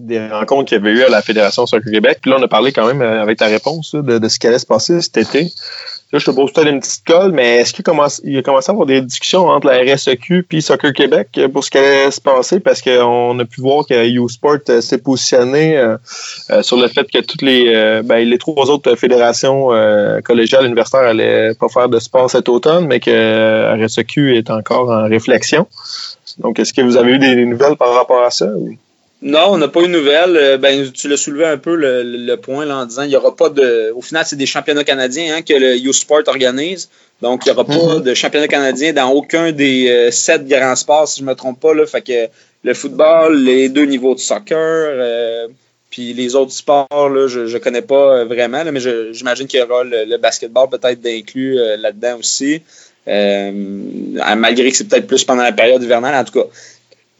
des 0.00 0.28
rencontres 0.28 0.68
qu'il 0.68 0.78
y 0.78 0.80
avait 0.80 0.90
eu 0.90 1.02
à 1.02 1.08
la 1.08 1.22
Fédération 1.22 1.66
Soccer 1.66 1.92
Québec. 1.92 2.18
Puis 2.20 2.30
là, 2.30 2.36
on 2.38 2.42
a 2.42 2.48
parlé 2.48 2.72
quand 2.72 2.86
même 2.86 3.02
euh, 3.02 3.22
avec 3.22 3.38
ta 3.38 3.46
réponse 3.46 3.94
de, 3.94 4.18
de, 4.18 4.28
ce 4.28 4.38
qui 4.38 4.46
allait 4.46 4.58
se 4.58 4.66
passer 4.66 5.00
cet 5.00 5.16
été. 5.16 5.52
Là, 6.12 6.18
je 6.18 6.24
te 6.24 6.32
pose 6.32 6.52
peut-être 6.52 6.68
une 6.68 6.80
petite 6.80 7.04
colle, 7.06 7.30
mais 7.30 7.58
est-ce 7.58 7.72
qu'il 7.72 7.84
commence, 7.84 8.20
il 8.24 8.36
a 8.36 8.42
commencé 8.42 8.68
à 8.68 8.72
avoir 8.72 8.86
des 8.86 9.00
discussions 9.00 9.46
entre 9.46 9.68
la 9.68 9.78
RSEQ 9.80 10.44
et 10.50 10.60
Soccer 10.60 10.92
Québec 10.92 11.40
pour 11.52 11.62
ce 11.62 11.70
qui 11.70 11.78
allait 11.78 12.10
se 12.10 12.20
passer? 12.20 12.58
Parce 12.58 12.82
qu'on 12.82 13.38
a 13.38 13.44
pu 13.44 13.60
voir 13.60 13.86
que 13.86 14.08
U-Sport 14.08 14.58
euh, 14.70 14.80
s'est 14.80 14.98
positionné 14.98 15.76
euh, 15.76 15.96
sur 16.62 16.78
le 16.78 16.88
fait 16.88 17.08
que 17.08 17.20
toutes 17.20 17.42
les 17.42 18.02
ben, 18.04 18.28
les 18.28 18.38
trois 18.38 18.70
autres 18.70 18.96
fédérations 18.96 19.68
collégiales 20.24 20.66
universitaires 20.66 21.00
allaient 21.00 21.54
pas 21.54 21.68
faire 21.68 21.88
de 21.88 22.00
sport 22.00 22.28
cet 22.28 22.48
automne, 22.48 22.86
mais 22.86 22.98
que 22.98 23.84
RSEQ 23.84 24.36
est 24.36 24.50
encore 24.50 24.90
en 24.90 25.08
réflexion. 25.08 25.68
Donc, 26.38 26.58
est-ce 26.58 26.72
que 26.72 26.82
vous 26.82 26.96
avez 26.96 27.12
eu 27.12 27.18
des 27.18 27.44
nouvelles 27.46 27.76
par 27.76 27.94
rapport 27.94 28.22
à 28.24 28.30
ça? 28.30 28.46
Non, 29.22 29.48
on 29.50 29.58
n'a 29.58 29.68
pas 29.68 29.80
eu 29.80 29.86
de 29.86 29.92
nouvelles. 29.92 30.36
Euh, 30.36 30.56
ben, 30.56 30.90
tu 30.92 31.08
l'as 31.08 31.18
soulevé 31.18 31.44
un 31.44 31.58
peu 31.58 31.74
le, 31.74 32.02
le 32.02 32.36
point 32.36 32.64
là, 32.64 32.78
en 32.78 32.86
disant 32.86 33.02
il 33.02 33.10
y 33.10 33.16
aura 33.16 33.36
pas 33.36 33.50
de. 33.50 33.92
Au 33.94 34.00
final, 34.00 34.24
c'est 34.26 34.36
des 34.36 34.46
championnats 34.46 34.84
canadiens 34.84 35.36
hein, 35.36 35.42
que 35.42 35.52
le 35.52 35.76
U-Sport 35.76 36.22
organise. 36.26 36.88
Donc, 37.20 37.44
il 37.44 37.50
n'y 37.50 37.54
aura 37.54 37.66
pas 37.66 37.74
mm-hmm. 37.74 38.02
de 38.02 38.14
championnat 38.14 38.48
canadien 38.48 38.94
dans 38.94 39.10
aucun 39.10 39.52
des 39.52 39.90
euh, 39.90 40.10
sept 40.10 40.48
grands 40.48 40.76
sports, 40.76 41.06
si 41.06 41.20
je 41.20 41.24
ne 41.24 41.30
me 41.30 41.34
trompe 41.34 41.60
pas. 41.60 41.74
Là. 41.74 41.86
Fait 41.86 42.00
que 42.00 42.28
le 42.62 42.72
football, 42.72 43.36
les 43.36 43.68
deux 43.68 43.84
niveaux 43.84 44.14
de 44.14 44.20
soccer, 44.20 44.56
euh, 44.56 45.48
puis 45.90 46.14
les 46.14 46.34
autres 46.34 46.52
sports, 46.52 47.10
là, 47.10 47.28
je 47.28 47.40
ne 47.40 47.58
connais 47.58 47.82
pas 47.82 48.24
vraiment, 48.24 48.64
là, 48.64 48.72
mais 48.72 48.80
j'imagine 49.12 49.46
qu'il 49.46 49.60
y 49.60 49.62
aura 49.62 49.84
le, 49.84 50.16
basketball 50.16 50.68
peut-être 50.70 51.00
d'inclus 51.00 51.56
là-dedans 51.78 52.18
aussi. 52.18 52.62
malgré 53.06 54.70
que 54.70 54.76
c'est 54.76 54.88
peut-être 54.88 55.08
plus 55.08 55.24
pendant 55.24 55.42
la 55.42 55.52
période 55.52 55.82
hivernale, 55.82 56.14
en 56.14 56.24
tout 56.24 56.40
cas. 56.40 56.46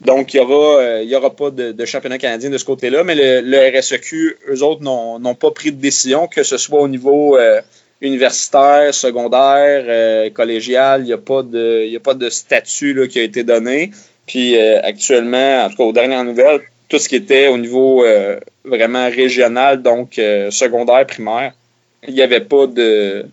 Donc, 0.05 0.33
il 0.33 0.39
n'y 0.39 0.45
aura, 0.45 0.81
euh, 0.81 1.15
aura 1.15 1.35
pas 1.35 1.51
de, 1.51 1.85
championnat 1.85 2.17
canadien 2.17 2.49
de 2.49 2.57
ce 2.57 2.65
côté-là, 2.65 3.03
mais 3.03 3.13
le, 3.15 3.77
RSEQ, 3.77 4.37
eux 4.49 4.63
autres, 4.63 4.81
n'ont 4.81 5.35
pas 5.35 5.51
pris 5.51 5.71
de 5.71 5.79
décision, 5.79 6.27
que 6.27 6.41
ce 6.41 6.57
soit 6.57 6.81
au 6.81 6.87
niveau 6.87 7.37
euh, 7.37 7.61
universitaire, 8.01 8.93
secondaire, 8.95 9.85
euh, 9.87 10.29
collégial, 10.31 11.01
il 11.01 11.05
n'y 11.05 11.13
a, 11.13 11.19
pas 11.19 11.43
de, 11.43 11.95
a 11.95 11.99
pas 11.99 12.15
de 12.15 12.29
statut 12.31 12.95
là, 12.95 13.07
qui 13.07 13.19
a 13.19 13.23
été 13.23 13.43
donné. 13.43 13.91
Puis 14.25 14.57
actuellement, 14.57 15.65
en 15.65 15.69
tout 15.69 15.77
cas 15.77 15.83
aux 15.83 15.93
dernières 15.93 16.23
nouvelles, 16.23 16.61
tout 16.87 16.99
ce 16.99 17.09
qui 17.09 17.17
était 17.17 17.47
au 17.47 17.57
niveau 17.57 18.05
vraiment 18.63 19.09
régional, 19.09 19.81
donc 19.81 20.13
secondaire, 20.51 21.05
primaire, 21.05 21.53
il 22.07 22.13
n'y 22.13 22.21
avait 22.21 22.39
pas 22.39 22.65
de 22.67 23.25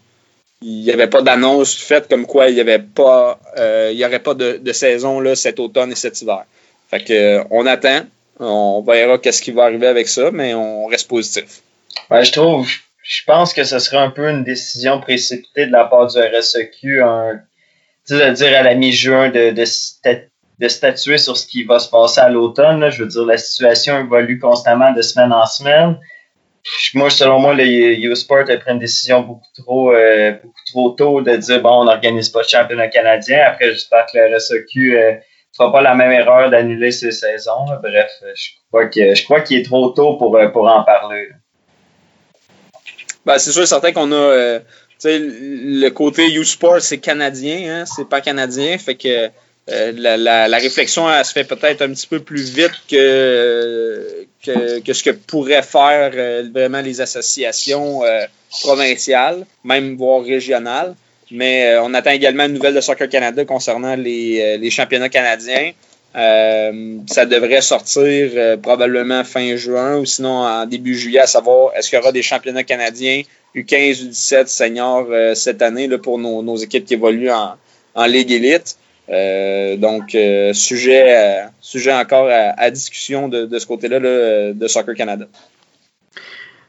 il 0.61 0.83
n'y 0.83 0.91
avait 0.91 1.07
pas 1.07 1.23
d'annonce 1.23 1.77
faite 1.77 2.09
comme 2.09 2.27
quoi 2.27 2.49
il 2.49 2.55
n'y 2.55 2.61
avait 2.61 2.81
pas 2.81 3.39
il 3.57 3.97
y 3.97 4.05
aurait 4.05 4.19
pas 4.19 4.35
de, 4.35 4.59
de, 4.61 4.73
saison 4.73 5.21
là, 5.21 5.37
cet 5.37 5.61
automne 5.61 5.93
et 5.93 5.95
cet 5.95 6.21
hiver. 6.21 6.45
Fait 6.89 7.05
que, 7.05 7.13
euh, 7.13 7.45
on 7.51 7.67
attend. 7.67 8.07
On 8.41 8.83
verra 8.87 9.19
qu'est-ce 9.19 9.43
qui 9.43 9.51
va 9.51 9.65
arriver 9.65 9.89
avec 9.89 10.09
ça, 10.09 10.31
mais 10.31 10.55
on 10.55 10.87
reste 10.87 11.09
positif. 11.09 11.61
Ouais, 12.11 12.25
je 12.25 12.33
trouve, 12.33 12.69
je 13.03 13.25
pense 13.25 13.53
que 13.53 13.65
ce 13.65 13.79
serait 13.79 13.97
un 13.97 14.11
peu 14.11 14.29
une 14.29 14.45
décision 14.45 15.01
précipitée 15.01 15.67
de 15.67 15.73
la 15.73 15.85
part 15.87 16.07
du 16.07 16.19
RSEQ, 16.19 17.03
un, 17.03 17.41
de 18.11 18.33
dire 18.33 18.59
à 18.59 18.63
la 18.63 18.75
mi-juin 18.75 19.31
de, 19.31 19.65
statuer 20.69 21.19
sur 21.19 21.37
ce 21.37 21.47
qui 21.47 21.65
va 21.65 21.79
se 21.79 21.91
passer 21.91 22.21
à 22.21 22.29
l'automne. 22.29 22.91
Je 22.91 23.03
veux 23.03 23.09
dire, 23.09 23.25
la 23.25 23.39
situation 23.39 23.99
évolue 23.99 24.39
constamment 24.39 24.93
de 24.93 25.03
semaine 25.03 25.33
en 25.33 25.47
semaine. 25.47 25.99
Moi, 26.95 27.11
selon 27.11 27.39
moi, 27.39 27.55
le 27.55 27.65
U-Sport 27.65 28.51
a 28.51 28.57
pris 28.57 28.71
une 28.71 28.79
décision 28.79 29.23
beaucoup 29.23 29.47
trop, 29.57 29.93
euh, 29.93 30.33
beaucoup 30.33 30.65
trop 30.67 30.91
tôt 30.91 31.21
de 31.23 31.37
dire 31.37 31.63
bon, 31.63 31.81
on 31.81 31.85
n'organise 31.85 32.29
pas 32.29 32.43
de 32.43 32.49
championnat 32.49 32.89
canadien. 32.89 33.41
Après, 33.47 33.73
j'espère 33.73 34.07
que 34.07 34.19
le 34.19 34.37
RSEQ 34.37 34.99
euh, 34.99 35.13
fera 35.59 35.73
pas 35.73 35.83
la 35.83 35.95
même 35.95 36.13
erreur 36.13 36.51
d'annuler 36.51 36.93
ses 36.93 37.11
saisons. 37.11 37.67
Bref, 37.83 38.11
je 38.35 38.49
crois 38.69 38.87
que 38.87 39.15
je 39.15 39.25
crois 39.25 39.41
qu'il 39.41 39.59
est 39.59 39.65
trop 39.65 39.91
tôt 39.91 40.15
pour, 40.15 40.37
euh, 40.37 40.49
pour 40.49 40.69
en 40.69 40.85
parler. 40.85 41.29
Ben, 43.27 43.39
c'est 43.39 43.51
sûr 43.51 43.67
certain 43.67 43.93
qu'on 43.93 44.11
a 44.13 44.15
euh, 44.15 44.61
le 45.05 45.89
côté 45.91 46.33
U-Sport, 46.33 46.81
c'est 46.81 46.99
canadien, 46.99 47.81
hein, 47.81 47.85
c'est 47.85 48.09
pas 48.09 48.21
canadien. 48.21 48.79
Fait 48.79 48.95
que 48.95 49.29
euh, 49.71 49.93
la, 49.97 50.49
la, 50.49 50.59
réflexion 50.59 51.07
se 51.23 51.33
fait 51.33 51.45
peut-être 51.45 51.83
un 51.83 51.91
petit 51.91 52.07
peu 52.07 52.21
plus 52.21 52.51
vite 52.55 52.73
que, 52.91 54.27
que 54.45 54.93
ce 54.93 55.03
que 55.03 55.11
pourraient 55.11 55.63
faire 55.63 56.11
vraiment 56.55 56.81
les 56.81 57.03
associations 57.03 58.01
provinciales, 58.63 59.45
même 59.65 59.97
voire 59.97 60.25
régionales. 60.25 60.95
Mais 61.31 61.67
euh, 61.67 61.83
on 61.83 61.93
attend 61.95 62.11
également 62.11 62.45
une 62.45 62.55
nouvelle 62.55 62.75
de 62.75 62.81
Soccer 62.81 63.09
Canada 63.09 63.45
concernant 63.45 63.97
les, 63.97 64.41
euh, 64.41 64.57
les 64.57 64.71
championnats 64.71 65.09
canadiens. 65.09 65.73
ça 66.15 67.27
devrait 67.27 67.61
sortir 67.61 68.59
probablement 68.61 69.23
fin 69.25 69.57
juin 69.57 69.99
ou 69.99 70.05
sinon 70.07 70.39
en 70.39 70.67
début 70.67 70.97
juillet, 70.97 71.21
à 71.21 71.27
savoir 71.27 71.73
est-ce 71.77 71.91
qu'il 71.91 71.99
y 71.99 72.03
aura 72.03 72.13
des 72.13 72.23
championnats 72.23 72.65
canadiens 72.65 73.23
U15, 73.55 74.09
U17 74.09 74.47
seniors 74.47 75.07
cette 75.37 75.63
année 75.63 75.87
là, 75.87 75.99
pour 75.99 76.19
nos, 76.19 76.57
équipes 76.57 76.87
qui 76.87 76.95
évoluent 76.95 77.31
en, 77.31 77.55
en 77.95 78.07
Ligue 78.07 78.33
élite. 78.33 78.79
donc, 79.79 80.17
sujet, 80.55 81.45
sujet 81.61 81.93
encore 81.93 82.29
à, 82.31 82.71
discussion 82.71 83.29
de, 83.29 83.45
de 83.45 83.59
ce 83.59 83.67
côté-là 83.67 84.01
de 84.01 84.67
Soccer 84.67 84.97
Canada. 84.97 85.27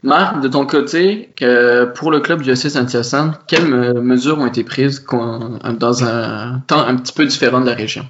Marc, 0.02 0.42
de 0.42 0.48
ton 0.48 0.66
côté, 0.66 1.30
pour 1.96 2.12
le 2.12 2.20
club 2.22 2.42
du 2.42 2.52
FC 2.52 2.70
Saint-Hyacinthe, 2.70 3.40
quelles 3.48 3.68
mesures 3.68 4.40
ont 4.40 4.48
été 4.48 4.64
prises 4.64 5.06
dans 5.06 6.04
un 6.04 6.60
temps 6.68 6.80
un 6.80 6.96
petit 6.96 7.14
peu 7.14 7.26
différent 7.26 7.60
de 7.60 7.66
la 7.66 7.76
région? 7.76 8.06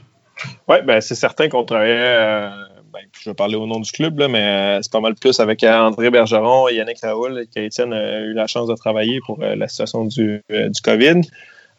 Oui, 0.67 0.77
ben, 0.85 1.01
c'est 1.01 1.15
certain 1.15 1.49
qu'on 1.49 1.63
travaillait, 1.63 1.97
euh, 1.97 2.49
ben, 2.93 3.01
je 3.19 3.29
vais 3.29 3.33
parler 3.33 3.55
au 3.55 3.65
nom 3.65 3.79
du 3.79 3.91
club, 3.91 4.19
là, 4.19 4.27
mais 4.27 4.41
euh, 4.41 4.79
c'est 4.81 4.91
pas 4.91 5.01
mal 5.01 5.15
plus 5.15 5.39
avec 5.39 5.63
euh, 5.63 5.79
André 5.79 6.09
Bergeron 6.09 6.67
et 6.69 6.75
Yannick 6.75 6.99
Raoul 7.01 7.45
qu'Étienne 7.53 7.93
a 7.93 8.19
eu 8.21 8.33
la 8.33 8.47
chance 8.47 8.67
de 8.67 8.75
travailler 8.75 9.19
pour 9.25 9.39
la 9.39 9.67
situation 9.67 10.05
du, 10.05 10.41
du 10.49 10.81
COVID. 10.81 11.21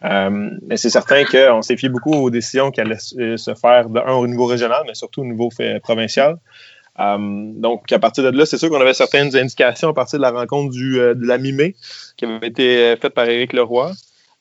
mais 0.03 0.77
c'est 0.77 0.91
certain 0.91 1.25
qu'on 1.25 1.63
s'est 1.63 1.77
fié 1.77 1.89
beaucoup 1.89 2.15
aux 2.15 2.31
décisions 2.31 2.71
qui 2.71 2.81
allaient 2.81 2.99
se 2.99 3.55
faire, 3.55 3.89
de, 3.89 4.01
un, 4.01 4.15
au 4.15 4.27
niveau 4.27 4.47
régional, 4.47 4.83
mais 4.87 4.95
surtout 4.95 5.23
au 5.23 5.27
niveau 5.27 5.51
provincial. 5.83 6.37
Euh, 7.01 7.17
donc, 7.19 7.91
à 7.93 7.99
partir 7.99 8.25
de 8.25 8.37
là, 8.37 8.45
c'est 8.45 8.59
sûr 8.59 8.69
qu'on 8.69 8.81
avait 8.81 8.95
certaines 8.95 9.35
indications 9.37 9.89
à 9.89 9.95
partir 9.95 10.19
de 10.19 10.23
la 10.23 10.31
rencontre 10.31 10.75
euh, 10.77 11.15
de 11.15 11.27
la 11.27 11.39
mi-mai 11.39 11.75
qui 12.17 12.27
avait 12.27 12.49
été 12.49 12.77
euh, 12.79 12.97
faite 12.97 13.15
par 13.15 13.29
Éric 13.29 13.53
Leroy. 13.53 13.93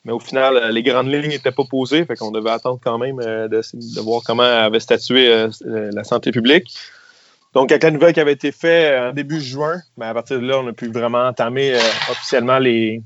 Mais 0.06 0.13
au 0.13 0.19
final, 0.19 0.72
les 0.72 0.84
grandes 0.84 1.12
lignes 1.12 1.30
n'étaient 1.30 1.52
pas 1.52 1.65
posées, 1.69 2.06
fait 2.06 2.15
qu'on 2.15 2.32
devait 2.32 2.52
attendre 2.52 2.80
quand 2.82 2.98
même 2.98 3.17
de, 3.17 4.02
voir 4.02 4.22
comment 4.26 4.43
avait 4.43 4.80
statué 4.80 5.48
la 5.65 6.06
santé 6.06 6.32
publique. 6.32 6.74
Donc, 7.54 7.69
avec 7.69 7.84
la 7.84 7.91
nouvelle 7.91 8.13
qui 8.13 8.22
avait 8.22 8.32
été 8.32 8.54
faite 8.54 8.98
en 8.98 9.12
début 9.12 9.41
juin, 9.41 9.82
ben, 9.98 10.08
à 10.08 10.13
partir 10.13 10.39
de 10.39 10.48
là, 10.48 10.60
on 10.60 10.67
a 10.69 10.72
pu 10.72 10.89
vraiment 10.89 11.28
entamer 11.28 11.76
officiellement 12.10 12.60
les, 12.60 13.04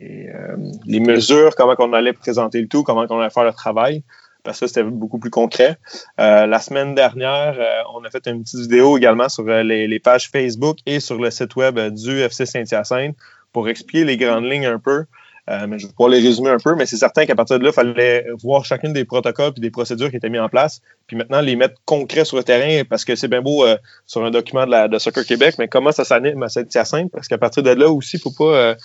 les, 0.00 1.00
mesures, 1.00 1.54
comment 1.56 1.74
on 1.78 1.94
allait 1.94 2.12
présenter 2.12 2.60
le 2.60 2.68
tout, 2.68 2.82
comment 2.82 3.06
on 3.08 3.18
allait 3.18 3.30
faire 3.30 3.44
le 3.44 3.54
travail 3.54 4.04
parce 4.42 4.60
que 4.60 4.66
c'était 4.66 4.82
beaucoup 4.82 5.18
plus 5.18 5.30
concret. 5.30 5.78
Euh, 6.20 6.46
la 6.46 6.58
semaine 6.58 6.94
dernière, 6.94 7.54
euh, 7.58 7.82
on 7.94 8.04
a 8.04 8.10
fait 8.10 8.26
une 8.26 8.42
petite 8.42 8.60
vidéo 8.60 8.96
également 8.96 9.28
sur 9.28 9.46
euh, 9.48 9.62
les, 9.62 10.00
pages 10.00 10.30
Facebook 10.30 10.78
et 10.86 11.00
sur 11.00 11.20
le 11.20 11.30
site 11.30 11.54
web 11.56 11.78
du 11.78 12.20
FC 12.20 12.44
Saint-Hyacinthe 12.46 13.16
pour 13.52 13.68
expliquer 13.68 14.04
les 14.04 14.16
grandes 14.16 14.44
lignes 14.44 14.66
un 14.66 14.78
peu. 14.78 15.04
mais 15.48 15.78
je 15.78 15.86
vais 15.86 15.92
pouvoir 15.92 16.08
les 16.08 16.20
résumer 16.20 16.50
un 16.50 16.58
peu, 16.58 16.74
mais 16.74 16.86
c'est 16.86 16.96
certain 16.96 17.26
qu'à 17.26 17.34
partir 17.34 17.58
de 17.58 17.64
là, 17.64 17.70
il 17.70 17.74
fallait 17.74 18.26
voir 18.42 18.64
chacune 18.64 18.92
des 18.92 19.04
protocoles 19.04 19.52
et 19.56 19.60
des 19.60 19.70
procédures 19.70 20.10
qui 20.10 20.16
étaient 20.16 20.30
mis 20.30 20.38
en 20.38 20.48
place, 20.48 20.80
puis 21.06 21.16
maintenant 21.16 21.40
les 21.40 21.54
mettre 21.54 21.74
concrets 21.84 22.24
sur 22.24 22.36
le 22.36 22.42
terrain, 22.42 22.84
parce 22.88 23.04
que 23.04 23.14
c'est 23.14 23.28
bien 23.28 23.42
beau 23.42 23.64
sur 24.06 24.24
un 24.24 24.30
document 24.30 24.64
de, 24.66 24.70
la, 24.70 24.98
Soccer 24.98 25.24
Québec, 25.24 25.56
mais 25.58 25.68
comment 25.68 25.92
ça 25.92 26.04
s'anime 26.04 26.42
à 26.42 26.48
Saint-Hyacinthe, 26.48 27.12
parce 27.12 27.28
qu'à 27.28 27.38
partir 27.38 27.62
de 27.62 27.70
là 27.70 27.90
aussi, 27.90 28.16
il 28.16 28.20
ne 28.26 28.32
faut 28.32 28.44
pas 28.44 28.76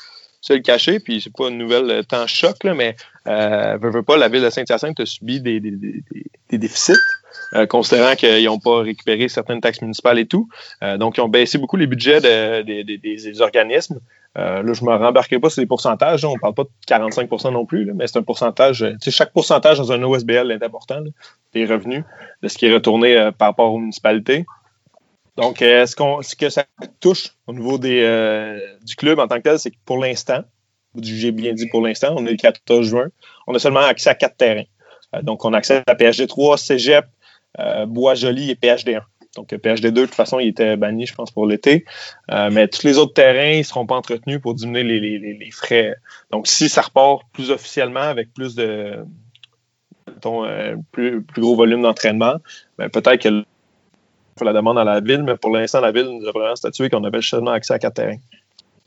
se 0.41 0.53
le 0.53 0.59
cacher, 0.59 0.99
puis 0.99 1.21
c'est 1.21 1.33
pas 1.33 1.47
une 1.47 1.57
nouvelle 1.57 2.05
temps 2.05 2.27
choc, 2.27 2.57
mais 2.63 2.95
euh, 3.27 4.01
pas, 4.03 4.17
la 4.17 4.29
ville 4.29 4.43
de 4.43 4.49
Saint-Hyacinthe 4.49 4.99
a 4.99 5.05
subi 5.05 5.41
des, 5.41 5.59
déficits, 6.51 6.93
euh, 7.53 7.65
considérant 7.65 8.15
qu'ils 8.15 8.45
n'ont 8.45 8.59
pas 8.59 8.81
récupéré 8.81 9.27
certaines 9.27 9.61
taxes 9.61 9.81
municipales 9.81 10.19
et 10.19 10.25
tout. 10.25 10.49
Euh, 10.83 10.97
donc, 10.97 11.17
ils 11.17 11.21
ont 11.21 11.27
baissé 11.27 11.57
beaucoup 11.57 11.77
les 11.77 11.87
budgets 11.87 12.21
des 12.21 13.41
organismes. 13.41 13.99
là, 14.35 14.61
je 14.61 14.83
ne 14.83 14.89
me 14.89 14.95
rembarquerai 14.95 15.39
pas 15.39 15.49
sur 15.49 15.61
les 15.61 15.67
pourcentages. 15.67 16.23
on 16.25 16.33
ne 16.33 16.39
parle 16.39 16.53
pas 16.53 16.63
de 16.63 16.69
45% 16.87 17.51
non 17.51 17.65
plus, 17.65 17.91
mais 17.93 18.07
c'est 18.07 18.17
un 18.17 18.23
pourcentage. 18.23 18.85
chaque 19.09 19.33
pourcentage 19.33 19.77
dans 19.77 19.91
un 19.91 20.01
OSBL 20.03 20.51
est 20.51 20.63
important, 20.63 21.01
des 21.53 21.65
revenus, 21.65 22.03
de 22.41 22.47
ce 22.47 22.57
qui 22.57 22.67
est 22.67 22.73
retourné 22.73 23.31
par 23.37 23.49
rapport 23.49 23.73
aux 23.73 23.79
municipalités. 23.79 24.45
Donc, 25.37 25.61
euh, 25.61 25.85
ce, 25.85 26.35
que 26.35 26.49
ça 26.49 26.65
touche 26.99 27.35
au 27.45 27.53
niveau 27.53 27.79
euh, 27.83 28.59
du 28.83 28.95
club 28.95 29.19
en 29.19 29.27
tant 29.27 29.37
que 29.37 29.43
tel, 29.43 29.59
c'est 29.59 29.69
que 29.69 29.77
pour 29.85 29.99
l'instant, 29.99 30.43
j'ai 31.01 31.31
bien 31.31 31.53
dit 31.53 31.67
pour 31.67 31.85
l'instant, 31.85 32.13
on 32.17 32.25
est 32.25 32.31
le 32.31 32.37
14 32.37 32.87
juin, 32.87 33.07
on 33.47 33.55
a 33.55 33.59
seulement 33.59 33.81
accès 33.81 34.09
à 34.09 34.15
quatre 34.15 34.37
terrains. 34.37 34.63
Euh, 35.15 35.21
donc, 35.21 35.45
on 35.45 35.53
a 35.53 35.57
accès 35.57 35.81
à 35.87 35.95
PHD 35.95 36.27
3, 36.27 36.57
Cégep, 36.57 37.05
Bois-Joli 37.87 38.51
et 38.51 38.55
PHD 38.55 38.89
1. 38.89 39.01
Donc, 39.35 39.49
PHD 39.49 39.87
2, 39.87 39.91
de 39.91 40.05
toute 40.05 40.15
façon, 40.15 40.39
il 40.39 40.49
était 40.49 40.77
banni, 40.77 41.07
je 41.07 41.15
pense, 41.15 41.31
pour 41.31 41.47
l'été. 41.47 41.85
mais 42.29 42.67
tous 42.67 42.85
les 42.85 42.99
autres 42.99 43.13
terrains, 43.13 43.53
ils 43.53 43.59
ne 43.59 43.63
seront 43.63 43.87
pas 43.87 43.95
entretenus 43.95 44.39
pour 44.39 44.53
diminuer 44.53 44.83
les, 44.83 45.51
frais. 45.51 45.95
Donc, 46.31 46.47
si 46.47 46.69
ça 46.69 46.81
repart 46.81 47.23
plus 47.33 47.49
officiellement 47.49 48.01
avec 48.01 48.31
plus 48.33 48.53
de 48.53 49.05
plus, 50.91 51.21
plus, 51.23 51.41
gros 51.41 51.55
volume 51.55 51.81
d'entraînement, 51.81 52.35
ben, 52.77 52.89
peut-être 52.89 53.23
que 53.23 53.43
la 54.43 54.53
demande 54.53 54.77
à 54.77 54.83
la 54.83 54.99
ville, 54.99 55.23
mais 55.23 55.35
pour 55.35 55.51
l'instant, 55.51 55.81
la 55.81 55.91
ville 55.91 56.05
nous 56.05 56.27
a 56.27 56.31
vraiment 56.31 56.55
statué 56.55 56.89
qu'on 56.89 57.03
avait 57.03 57.21
seulement 57.21 57.51
accès 57.51 57.73
à 57.73 57.79
quatre 57.79 57.95
terrains. 57.95 58.17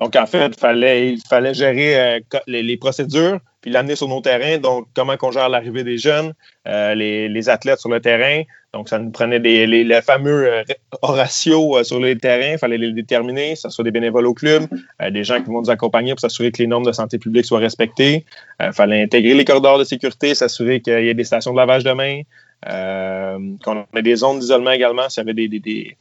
Donc, 0.00 0.16
en 0.16 0.26
fait, 0.26 0.46
il 0.46 1.20
fallait, 1.28 1.54
gérer 1.54 2.16
euh, 2.16 2.38
les, 2.46 2.76
procédures, 2.76 3.38
puis 3.60 3.70
l'amener 3.70 3.96
sur 3.96 4.08
nos 4.08 4.20
terrains. 4.20 4.58
Donc, 4.58 4.86
comment 4.94 5.14
on 5.20 5.30
gère 5.30 5.48
l'arrivée 5.48 5.84
des 5.84 5.98
jeunes, 5.98 6.32
euh, 6.66 6.94
les, 6.94 7.48
athlètes 7.48 7.80
sur 7.80 7.90
le 7.90 8.00
terrain. 8.00 8.42
Donc, 8.72 8.88
ça 8.88 8.98
nous 8.98 9.10
prenait 9.10 9.40
des, 9.40 9.66
les, 9.66 10.02
fameux 10.02 10.50
euh, 10.50 10.62
ratios 11.02 11.86
sur 11.86 12.00
les 12.00 12.16
terrains. 12.16 12.52
Il 12.52 12.58
fallait 12.58 12.78
les 12.78 12.92
déterminer, 12.92 13.52
que 13.52 13.60
ce 13.60 13.68
soit 13.68 13.84
des 13.84 13.90
bénévoles 13.90 14.26
au 14.26 14.34
club, 14.34 14.66
des 15.10 15.24
gens 15.24 15.40
qui 15.42 15.50
vont 15.50 15.60
nous 15.60 15.70
accompagner 15.70 16.12
pour 16.12 16.20
s'assurer 16.20 16.50
que 16.50 16.62
les 16.62 16.66
normes 16.66 16.86
de 16.86 16.92
santé 16.92 17.18
publique 17.18 17.44
soient 17.44 17.58
respectées. 17.58 18.24
Il 18.60 18.72
fallait 18.72 19.02
intégrer 19.02 19.34
les 19.34 19.44
corridors 19.44 19.78
de 19.78 19.84
sécurité, 19.84 20.34
s'assurer 20.34 20.80
qu'il 20.80 21.04
y 21.04 21.08
ait 21.08 21.14
des 21.14 21.24
stations 21.24 21.52
de 21.52 21.56
lavage 21.58 21.84
de 21.84 21.92
mains, 21.92 22.22
euh, 22.68 23.38
qu'on 23.64 23.86
ait 23.96 24.02
des 24.02 24.16
zones 24.16 24.38
d'isolement 24.38 24.72
également 24.72 25.08
s'il 25.08 25.22
y 25.22 25.30
avait 25.30 25.48
des, 25.48 25.96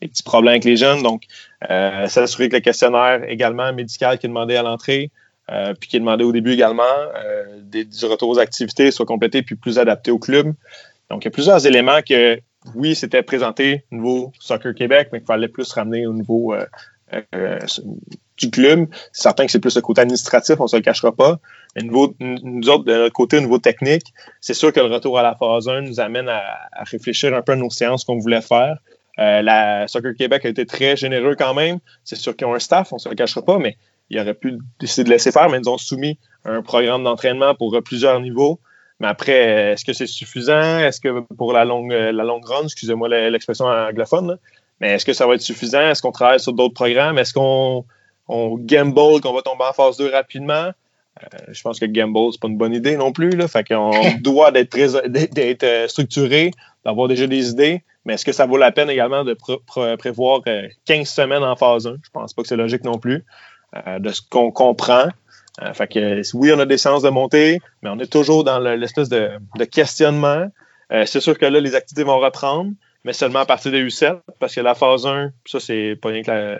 petits 0.00 0.22
problèmes 0.22 0.52
avec 0.52 0.64
les 0.64 0.76
jeunes. 0.76 1.02
Donc, 1.02 1.22
euh, 1.70 2.06
s'assurer 2.08 2.48
que 2.48 2.56
le 2.56 2.60
questionnaire 2.60 3.22
également 3.28 3.72
médical 3.72 4.18
qui 4.18 4.26
est 4.26 4.28
demandé 4.28 4.56
à 4.56 4.62
l'entrée, 4.62 5.10
euh, 5.50 5.74
puis 5.78 5.88
qui 5.88 5.96
est 5.96 6.00
demandé 6.00 6.24
au 6.24 6.32
début 6.32 6.52
également, 6.52 6.82
des, 7.60 7.84
du 7.84 8.04
retour 8.06 8.30
aux 8.30 8.38
activités 8.38 8.90
soit 8.90 9.06
complété 9.06 9.42
puis 9.42 9.56
plus 9.56 9.78
adapté 9.78 10.10
au 10.10 10.18
club. 10.18 10.54
Donc, 11.10 11.22
il 11.22 11.26
y 11.26 11.28
a 11.28 11.30
plusieurs 11.30 11.66
éléments 11.66 12.00
que, 12.02 12.38
oui, 12.74 12.94
c'était 12.94 13.22
présenté 13.22 13.84
au 13.92 13.96
niveau 13.96 14.32
Soccer 14.40 14.74
Québec, 14.74 15.08
mais 15.12 15.18
qu'il 15.18 15.26
fallait 15.26 15.48
plus 15.48 15.70
ramener 15.72 16.06
au 16.06 16.14
niveau 16.14 16.54
du 18.36 18.50
club. 18.50 18.86
C'est 19.12 19.22
certain 19.22 19.46
que 19.46 19.52
c'est 19.52 19.60
plus 19.60 19.76
le 19.76 19.82
côté 19.82 20.00
administratif, 20.00 20.56
on 20.58 20.64
ne 20.64 20.68
se 20.68 20.76
le 20.76 20.82
cachera 20.82 21.12
pas. 21.12 21.38
Mais 21.76 21.82
niveau, 21.82 22.14
nous 22.20 22.68
autres, 22.68 22.84
de 22.84 22.94
notre 22.94 23.12
côté, 23.12 23.38
au 23.38 23.40
niveau 23.40 23.58
technique, 23.58 24.12
c'est 24.40 24.54
sûr 24.54 24.72
que 24.72 24.80
le 24.80 24.86
retour 24.86 25.18
à 25.18 25.22
la 25.22 25.34
phase 25.34 25.68
1 25.68 25.82
nous 25.82 26.00
amène 26.00 26.28
à, 26.28 26.42
réfléchir 26.84 27.34
un 27.34 27.42
peu 27.42 27.52
à 27.52 27.56
nos 27.56 27.70
séances 27.70 28.04
qu'on 28.04 28.18
voulait 28.18 28.40
faire. 28.40 28.78
Euh, 29.18 29.42
la 29.42 29.86
Soccer 29.88 30.14
Québec 30.14 30.44
a 30.44 30.48
été 30.48 30.66
très 30.66 30.96
généreux 30.96 31.36
quand 31.36 31.54
même. 31.54 31.78
C'est 32.04 32.16
sûr 32.16 32.36
qu'ils 32.36 32.46
ont 32.46 32.54
un 32.54 32.58
staff, 32.58 32.92
on 32.92 32.96
ne 32.96 33.00
se 33.00 33.08
le 33.08 33.14
cachera 33.14 33.42
pas, 33.42 33.58
mais 33.58 33.76
ils 34.10 34.18
auraient 34.18 34.34
pu 34.34 34.58
décider 34.80 35.04
de 35.04 35.10
laisser 35.10 35.32
faire, 35.32 35.48
mais 35.48 35.58
ils 35.58 35.68
ont 35.68 35.78
soumis 35.78 36.18
un 36.44 36.62
programme 36.62 37.04
d'entraînement 37.04 37.54
pour 37.54 37.80
plusieurs 37.84 38.20
niveaux. 38.20 38.60
Mais 39.00 39.06
après, 39.08 39.72
est-ce 39.72 39.84
que 39.84 39.92
c'est 39.92 40.06
suffisant? 40.06 40.78
Est-ce 40.78 41.00
que 41.00 41.20
pour 41.36 41.52
la 41.52 41.64
longue, 41.64 41.92
la 41.92 42.24
longue 42.24 42.44
run, 42.44 42.64
excusez-moi 42.64 43.08
l'expression 43.08 43.66
anglophone, 43.66 44.38
mais 44.80 44.92
est-ce 44.92 45.04
que 45.04 45.12
ça 45.12 45.26
va 45.26 45.34
être 45.34 45.40
suffisant? 45.40 45.80
Est-ce 45.80 46.02
qu'on 46.02 46.12
travaille 46.12 46.40
sur 46.40 46.52
d'autres 46.52 46.74
programmes? 46.74 47.18
Est-ce 47.18 47.32
qu'on 47.32 47.84
on 48.28 48.56
gamble 48.56 49.20
qu'on 49.20 49.32
va 49.32 49.42
tomber 49.42 49.64
en 49.64 49.72
phase 49.72 49.96
2 49.96 50.10
rapidement? 50.10 50.70
Euh, 51.22 51.38
je 51.52 51.62
pense 51.62 51.78
que 51.78 51.86
gamble, 51.86 52.32
c'est 52.32 52.40
pas 52.40 52.48
une 52.48 52.56
bonne 52.56 52.74
idée 52.74 52.96
non 52.96 53.12
plus. 53.12 53.30
Là. 53.30 53.48
Fait 53.48 53.66
qu'on 53.66 53.92
doit 54.20 54.50
d'être, 54.50 54.76
d'être 55.06 55.64
euh, 55.64 55.88
structuré, 55.88 56.50
d'avoir 56.84 57.08
déjà 57.08 57.26
des 57.26 57.50
idées. 57.50 57.82
Mais 58.04 58.14
est-ce 58.14 58.24
que 58.24 58.32
ça 58.32 58.46
vaut 58.46 58.56
la 58.56 58.72
peine 58.72 58.90
également 58.90 59.24
de 59.24 59.34
prévoir 59.96 60.42
15 60.42 60.48
euh, 60.88 61.04
semaines 61.04 61.42
en 61.42 61.56
phase 61.56 61.86
1? 61.86 61.96
Je 62.02 62.10
pense 62.10 62.34
pas 62.34 62.42
que 62.42 62.48
c'est 62.48 62.56
logique 62.56 62.84
non 62.84 62.98
plus. 62.98 63.24
de 63.98 64.10
ce 64.10 64.20
qu'on 64.28 64.50
comprend. 64.50 65.08
que 65.58 66.36
oui, 66.36 66.52
on 66.52 66.58
a 66.58 66.66
des 66.66 66.78
séances 66.78 67.02
de 67.02 67.10
montée, 67.10 67.60
mais 67.82 67.90
on 67.90 67.98
est 67.98 68.12
toujours 68.12 68.44
dans 68.44 68.58
l'espèce 68.58 69.08
de, 69.08 69.30
questionnement. 69.70 70.48
c'est 70.90 71.20
sûr 71.20 71.38
que 71.38 71.46
là, 71.46 71.60
les 71.60 71.74
activités 71.74 72.04
vont 72.04 72.18
reprendre, 72.18 72.72
mais 73.04 73.12
seulement 73.12 73.40
à 73.40 73.46
partir 73.46 73.72
des 73.72 73.84
U7, 73.84 74.20
parce 74.38 74.54
que 74.54 74.60
la 74.60 74.74
phase 74.74 75.06
1, 75.06 75.30
ça, 75.46 75.60
c'est 75.60 75.98
pas 76.00 76.10
rien 76.10 76.22
que 76.22 76.30
la, 76.30 76.58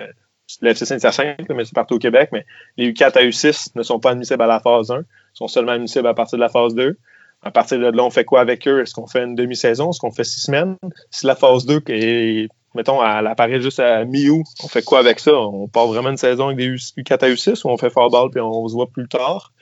le 0.61 0.70
FC 0.70 0.85
Saint-Hyacinthe, 0.85 1.48
mais 1.50 1.64
c'est 1.64 1.74
partout 1.74 1.94
au 1.94 1.98
Québec, 1.98 2.31
mais 2.33 2.44
les 2.77 2.92
U4 2.92 3.18
à 3.18 3.23
U6 3.23 3.71
ne 3.75 3.83
sont 3.83 3.98
pas 3.98 4.10
admissibles 4.10 4.42
à 4.42 4.46
la 4.46 4.60
phase 4.60 4.90
1, 4.90 5.04
sont 5.33 5.48
seulement 5.48 5.73
admissibles 5.73 6.06
à 6.06 6.14
partir 6.14 6.38
de 6.38 6.42
la 6.42 6.48
phase 6.48 6.75
2. 6.75 6.96
À 7.44 7.50
partir 7.50 7.78
de 7.78 7.86
là, 7.86 8.02
on 8.02 8.10
fait 8.10 8.24
quoi 8.24 8.40
avec 8.40 8.66
eux? 8.66 8.80
Est-ce 8.80 8.94
qu'on 8.94 9.06
fait 9.06 9.22
une 9.22 9.34
demi-saison? 9.34 9.90
Est-ce 9.90 10.00
qu'on 10.00 10.10
fait 10.10 10.24
six 10.24 10.40
semaines? 10.40 10.76
Si 11.10 11.26
la 11.26 11.36
phase 11.36 11.66
2 11.66 11.82
est, 11.88 12.48
mettons, 12.74 13.04
elle 13.04 13.26
apparaît 13.26 13.60
juste 13.60 13.80
à 13.80 14.04
mi-août, 14.06 14.46
on 14.62 14.68
fait 14.68 14.82
quoi 14.82 14.98
avec 14.98 15.20
ça? 15.20 15.34
On 15.34 15.68
part 15.68 15.86
vraiment 15.86 16.08
une 16.08 16.16
saison 16.16 16.46
avec 16.46 16.56
des 16.56 16.74
U4 16.74 17.24
à 17.24 17.28
U6 17.28 17.66
ou 17.66 17.70
on 17.70 17.76
fait 17.76 17.90
fort 17.90 18.10
ball 18.10 18.30
puis 18.30 18.40
on 18.40 18.66
se 18.66 18.72
voit 18.72 18.86
plus 18.86 19.08
tard? 19.08 19.52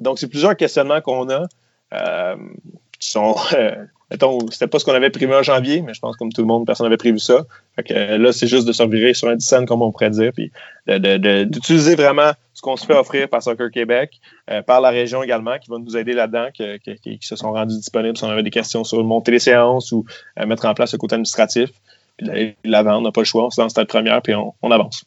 Donc, 0.00 0.18
c'est 0.18 0.28
plusieurs 0.28 0.56
questionnements 0.56 1.00
qu'on 1.00 1.30
a 1.30 1.46
euh, 1.94 2.36
qui 2.98 3.10
sont 3.10 3.36
euh, 3.54 3.76
mettons, 4.10 4.38
c'était 4.50 4.66
pas 4.66 4.78
ce 4.78 4.84
qu'on 4.84 4.94
avait 4.94 5.10
prévu 5.10 5.34
en 5.34 5.42
janvier, 5.42 5.82
mais 5.82 5.94
je 5.94 6.00
pense 6.00 6.16
que 6.16 6.18
comme 6.18 6.32
tout 6.32 6.40
le 6.40 6.46
monde, 6.46 6.66
personne 6.66 6.86
n'avait 6.86 6.96
prévu 6.96 7.18
ça. 7.18 7.44
Euh, 7.90 8.18
là, 8.18 8.32
c'est 8.32 8.46
juste 8.46 8.66
de 8.66 8.72
se 8.72 8.82
revirer 8.82 9.14
sur 9.14 9.28
un 9.28 9.36
10 9.36 9.54
comme 9.66 9.82
on 9.82 9.92
pourrait 9.92 10.10
dire, 10.10 10.32
puis 10.32 10.50
d'utiliser 10.86 11.94
vraiment 11.94 12.32
ce 12.54 12.62
qu'on 12.62 12.76
se 12.76 12.84
fait 12.84 12.94
offrir 12.94 13.28
par 13.28 13.42
Soccer 13.42 13.70
Québec, 13.70 14.20
euh, 14.50 14.62
par 14.62 14.80
la 14.80 14.90
région 14.90 15.22
également, 15.22 15.58
qui 15.58 15.70
va 15.70 15.78
nous 15.78 15.96
aider 15.96 16.12
là-dedans, 16.12 16.48
qui, 16.52 17.18
se 17.20 17.36
sont 17.36 17.52
rendus 17.52 17.76
disponibles 17.76 18.16
si 18.16 18.24
on 18.24 18.30
avait 18.30 18.42
des 18.42 18.50
questions 18.50 18.84
sur 18.84 19.02
monter 19.04 19.30
les 19.30 19.38
séances 19.38 19.92
ou 19.92 20.04
mettre 20.44 20.66
en 20.66 20.74
place 20.74 20.92
le 20.92 20.98
côté 20.98 21.14
administratif. 21.14 21.70
Puis 22.20 22.56
l'avant, 22.64 22.98
on 22.98 23.00
n'a 23.02 23.12
pas 23.12 23.22
le 23.22 23.26
choix, 23.26 23.46
on 23.46 23.50
se 23.50 23.60
lance 23.60 23.72
cette 23.74 23.88
première, 23.88 24.20
puis 24.22 24.34
on, 24.34 24.70
avance. 24.70 25.04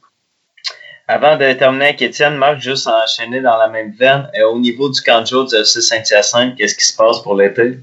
Avant 1.07 1.37
de 1.37 1.51
terminer 1.53 1.85
avec 1.85 2.01
Étienne, 2.01 2.35
Marc, 2.35 2.61
juste 2.61 2.87
enchaîner 2.87 3.41
dans 3.41 3.57
la 3.57 3.67
même 3.67 3.91
veine, 3.91 4.29
euh, 4.39 4.49
au 4.49 4.59
niveau 4.59 4.89
du 4.89 5.01
camp 5.01 5.21
de 5.21 5.49
du 5.49 5.55
FC 5.55 5.81
Saint-Hyacinthe, 5.81 6.55
qu'est-ce 6.55 6.75
qui 6.75 6.85
se 6.85 6.95
passe 6.95 7.19
pour 7.19 7.35
l'été? 7.35 7.79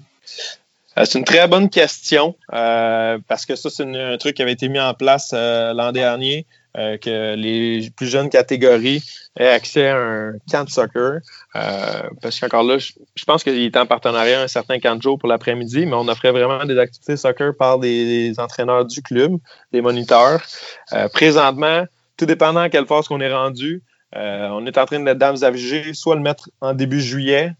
Euh, 0.98 1.04
c'est 1.04 1.18
une 1.18 1.24
très 1.24 1.46
bonne 1.46 1.70
question 1.70 2.36
euh, 2.52 3.18
parce 3.28 3.46
que 3.46 3.54
ça, 3.54 3.70
c'est 3.70 3.84
un 3.84 4.16
truc 4.18 4.36
qui 4.36 4.42
avait 4.42 4.52
été 4.52 4.68
mis 4.68 4.80
en 4.80 4.94
place 4.94 5.30
euh, 5.34 5.72
l'an 5.72 5.92
dernier, 5.92 6.46
que 6.72 7.34
les 7.34 7.90
plus 7.96 8.06
jeunes 8.06 8.30
catégories 8.30 9.02
aient 9.36 9.48
accès 9.48 9.88
à 9.88 9.96
un 9.96 10.32
camp 10.48 10.62
de 10.62 10.70
soccer. 10.70 11.18
parce 11.52 12.38
qu'encore 12.38 12.62
là, 12.62 12.78
je, 12.78 13.24
pense 13.24 13.42
qu'il 13.42 13.58
est 13.58 13.76
en 13.76 13.86
partenariat 13.86 14.40
un 14.40 14.46
certain 14.46 14.78
camp 14.78 14.94
de 14.94 15.02
jour 15.02 15.18
pour 15.18 15.28
l'après-midi, 15.28 15.84
mais 15.86 15.94
on 15.94 16.06
offrait 16.06 16.30
vraiment 16.30 16.64
des 16.64 16.78
activités 16.78 17.16
soccer 17.16 17.56
par 17.56 17.80
des, 17.80 18.38
entraîneurs 18.38 18.84
du 18.84 19.02
club, 19.02 19.32
des 19.72 19.80
moniteurs. 19.80 20.40
présentement, 21.12 21.86
tout 22.16 22.26
dépendant 22.26 22.60
à 22.60 22.68
quelle 22.68 22.86
phase 22.86 23.08
qu'on 23.08 23.20
est 23.20 23.34
rendu, 23.34 23.82
on 24.14 24.64
est 24.64 24.78
en 24.78 24.86
train 24.86 25.00
de 25.00 25.12
dames 25.12 25.42
aviger, 25.42 25.92
soit 25.92 26.14
le 26.14 26.22
mettre 26.22 26.50
en 26.60 26.72
début 26.72 27.00
juillet 27.00 27.50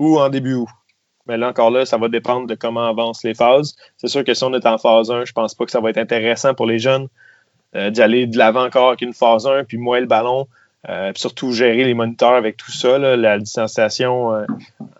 ou 0.00 0.18
en 0.18 0.28
début 0.28 0.54
août. 0.54 0.68
Mais 1.26 1.36
là, 1.36 1.48
encore 1.48 1.70
là, 1.70 1.84
ça 1.84 1.96
va 1.96 2.08
dépendre 2.08 2.46
de 2.46 2.54
comment 2.54 2.86
avancent 2.86 3.24
les 3.24 3.34
phases. 3.34 3.76
C'est 3.96 4.08
sûr 4.08 4.24
que 4.24 4.34
si 4.34 4.44
on 4.44 4.52
est 4.54 4.66
en 4.66 4.78
phase 4.78 5.10
1, 5.10 5.24
je 5.24 5.32
pense 5.32 5.54
pas 5.54 5.64
que 5.64 5.70
ça 5.70 5.80
va 5.80 5.90
être 5.90 5.98
intéressant 5.98 6.54
pour 6.54 6.66
les 6.66 6.78
jeunes 6.78 7.08
euh, 7.74 7.90
d'y 7.90 8.00
aller 8.00 8.26
de 8.26 8.38
l'avant 8.38 8.64
encore 8.64 8.96
qu'une 8.96 9.12
phase 9.12 9.46
1, 9.46 9.64
puis 9.64 9.76
moins 9.76 10.00
le 10.00 10.06
ballon. 10.06 10.46
Euh, 10.88 11.12
puis 11.12 11.20
surtout 11.20 11.50
gérer 11.50 11.84
les 11.84 11.94
moniteurs 11.94 12.34
avec 12.34 12.56
tout 12.56 12.70
ça, 12.70 12.96
la 12.98 13.38
distanciation 13.40 14.32
euh, 14.32 14.44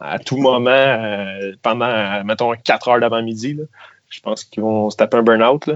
à 0.00 0.18
tout 0.18 0.36
moment, 0.36 1.28
pendant, 1.62 2.24
mettons, 2.24 2.52
4 2.52 2.88
heures 2.88 3.00
d'avant-midi. 3.00 3.58
Je 4.08 4.20
pense 4.20 4.44
qu'ils 4.44 4.62
vont 4.62 4.90
se 4.90 4.96
taper 4.96 5.18
un 5.18 5.22
burn-out. 5.22 5.70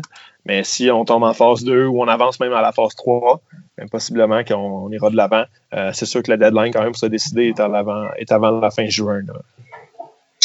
Mais 0.46 0.64
si 0.64 0.90
on 0.90 1.04
tombe 1.04 1.22
en 1.22 1.34
phase 1.34 1.62
2 1.62 1.86
ou 1.86 2.02
on 2.02 2.08
avance 2.08 2.40
même 2.40 2.52
à 2.52 2.62
la 2.62 2.72
phase 2.72 2.96
3, 2.96 3.40
même 3.78 3.88
possiblement 3.88 4.42
qu'on 4.42 4.90
ira 4.90 5.10
de 5.10 5.16
l'avant, 5.16 5.44
c'est 5.92 6.06
sûr 6.06 6.22
que 6.22 6.30
la 6.30 6.36
deadline, 6.36 6.72
quand 6.72 6.80
même, 6.80 6.90
pour 6.90 6.98
se 6.98 7.06
décider 7.06 7.52
est 7.54 7.60
avant 7.60 8.60
la 8.60 8.70
fin 8.70 8.86
juin 8.88 9.22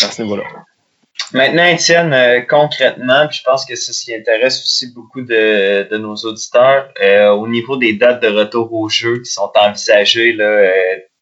à 0.04 0.12
ce 0.12 0.22
niveau-là. 0.22 0.44
Maintenant, 1.34 1.66
Étienne, 1.66 2.14
euh, 2.14 2.42
concrètement, 2.42 3.28
puis 3.28 3.40
je 3.40 3.44
pense 3.44 3.66
que 3.66 3.76
c'est 3.76 3.94
ce 3.94 4.06
qui 4.06 4.14
intéresse 4.14 4.62
aussi 4.62 4.92
beaucoup 4.94 5.22
de, 5.22 5.88
de 5.90 5.98
nos 5.98 6.16
auditeurs, 6.16 6.90
euh, 7.02 7.30
au 7.30 7.48
niveau 7.48 7.78
des 7.78 7.94
dates 7.94 8.22
de 8.22 8.28
retour 8.28 8.72
au 8.74 8.90
jeu 8.90 9.22
qui 9.22 9.32
sont 9.32 9.52
envisagées, 9.56 10.34
là, 10.34 10.46
euh, 10.46 10.72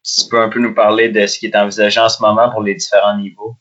tu 0.02 0.28
peux 0.28 0.40
un 0.40 0.48
peu 0.48 0.60
nous 0.60 0.74
parler 0.74 1.08
de 1.08 1.26
ce 1.26 1.38
qui 1.38 1.46
est 1.46 1.56
envisagé 1.56 2.00
en 2.00 2.08
ce 2.08 2.20
moment 2.20 2.50
pour 2.50 2.62
les 2.62 2.74
différents 2.74 3.16
niveaux? 3.16 3.56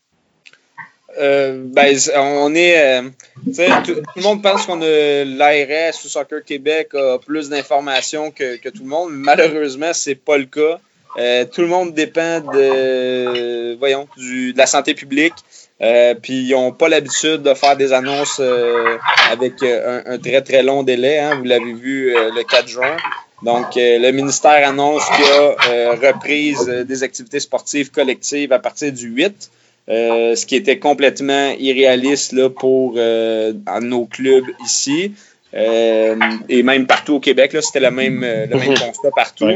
ben, 1.16 1.96
on 2.16 2.56
est. 2.56 3.02
Tout, 3.46 3.94
tout, 3.94 4.02
le 4.16 4.22
monde 4.24 4.42
pense 4.42 4.66
qu'on 4.66 4.82
a 4.82 5.24
l'ARS 5.24 5.94
ou 6.04 6.08
Soccer 6.08 6.44
Québec 6.44 6.90
a 6.96 7.20
plus 7.20 7.50
d'informations 7.50 8.32
que, 8.32 8.58
que, 8.58 8.70
tout 8.70 8.82
le 8.82 8.90
monde. 8.90 9.12
Malheureusement, 9.12 9.94
c'est 9.94 10.16
pas 10.16 10.38
le 10.38 10.46
cas. 10.46 10.80
Euh, 11.18 11.46
tout 11.46 11.62
le 11.62 11.68
monde 11.68 11.94
dépend 11.94 12.40
de, 12.40 13.76
voyons, 13.78 14.08
du, 14.18 14.54
de 14.54 14.58
la 14.58 14.66
santé 14.66 14.94
publique. 14.94 15.34
Euh, 15.82 16.16
puis 16.16 16.44
ils 16.48 16.52
n'ont 16.52 16.72
pas 16.72 16.88
l'habitude 16.88 17.42
de 17.42 17.54
faire 17.54 17.76
des 17.76 17.94
annonces 17.94 18.38
euh, 18.40 18.98
avec 19.32 19.62
un, 19.64 20.18
très 20.18 20.42
très 20.42 20.64
long 20.64 20.84
délai. 20.84 21.20
Hein. 21.20 21.36
vous 21.38 21.44
l'avez 21.44 21.74
vu 21.74 22.14
le 22.14 22.44
4 22.44 22.68
juin. 22.68 22.98
Donc 23.44 23.76
le 23.76 24.12
ministère 24.12 24.68
annonce 24.68 25.04
qu'il 25.10 25.26
y 25.26 25.30
a 25.30 25.92
reprise 25.96 26.66
des 26.66 27.04
activités 27.04 27.42
sportives 27.42 27.92
collectives 27.92 28.54
à 28.54 28.60
partir 28.60 28.92
du 28.94 29.08
8. 29.08 29.52
ce 29.88 30.46
qui 30.46 30.56
était 30.56 30.80
complètement 30.80 31.54
irréaliste 31.60 32.32
là, 32.32 32.50
pour 32.50 32.94
nos 32.94 34.06
clubs 34.06 34.46
ici. 34.64 35.14
et 35.54 36.64
même 36.64 36.88
partout 36.88 37.16
au 37.16 37.20
Québec, 37.20 37.58
c'était 37.62 37.82
le 37.82 37.92
même, 37.92 38.22
le 38.22 38.58
même 38.58 38.78
constat 38.78 39.12
partout. 39.14 39.50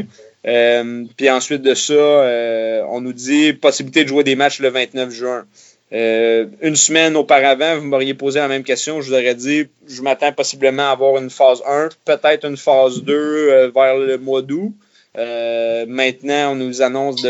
Euh, 0.47 1.03
puis 1.17 1.29
ensuite 1.29 1.61
de 1.61 1.73
ça, 1.73 1.93
euh, 1.93 2.81
on 2.89 3.01
nous 3.01 3.13
dit 3.13 3.53
possibilité 3.53 4.03
de 4.03 4.09
jouer 4.09 4.23
des 4.23 4.35
matchs 4.35 4.59
le 4.59 4.69
29 4.69 5.11
juin. 5.11 5.45
Euh, 5.93 6.45
une 6.61 6.75
semaine 6.75 7.15
auparavant, 7.15 7.77
vous 7.77 7.85
m'auriez 7.85 8.13
posé 8.13 8.39
la 8.39 8.47
même 8.47 8.63
question. 8.63 9.01
Je 9.01 9.09
vous 9.09 9.13
aurais 9.13 9.35
dit, 9.35 9.67
je 9.87 10.01
m'attends 10.01 10.31
possiblement 10.31 10.83
à 10.83 10.91
avoir 10.91 11.17
une 11.17 11.29
phase 11.29 11.61
1, 11.67 11.89
peut-être 12.05 12.45
une 12.45 12.57
phase 12.57 13.03
2 13.03 13.71
vers 13.73 13.97
le 13.97 14.17
mois 14.17 14.41
d'août. 14.41 14.73
maintenant, 15.15 16.51
on 16.51 16.55
nous 16.55 16.81
annonce 16.81 17.25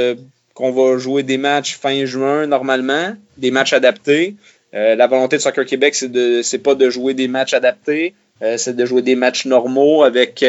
qu'on 0.54 0.72
va 0.72 0.98
jouer 0.98 1.24
des 1.24 1.38
matchs 1.38 1.78
fin 1.78 2.06
juin 2.06 2.48
normalement, 2.48 3.14
des 3.38 3.52
matchs 3.52 3.74
adaptés. 3.74 4.36
la 4.74 5.08
volonté 5.08 5.38
de 5.38 5.42
Soccer 5.42 5.66
Québec, 5.66 5.96
c'est 5.96 6.64
pas 6.64 6.74
de 6.74 6.90
jouer 6.90 7.14
des 7.14 7.28
matchs 7.28 7.54
adaptés, 7.54 8.16
c'est 8.58 8.76
de 8.76 8.86
jouer 8.86 9.04
des 9.04 9.16
matchs 9.16 9.46
normaux 9.46 10.04
avec 10.04 10.44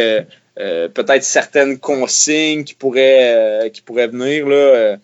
euh, 0.59 0.89
peut-être 0.89 1.23
certaines 1.23 1.79
consignes 1.79 2.65
qui 2.65 2.75
pourraient, 2.75 3.35
euh, 3.35 3.69
qui 3.69 3.81
pourraient 3.81 4.09
venir. 4.09 4.49
Là, 4.49 4.57
euh, 4.57 4.97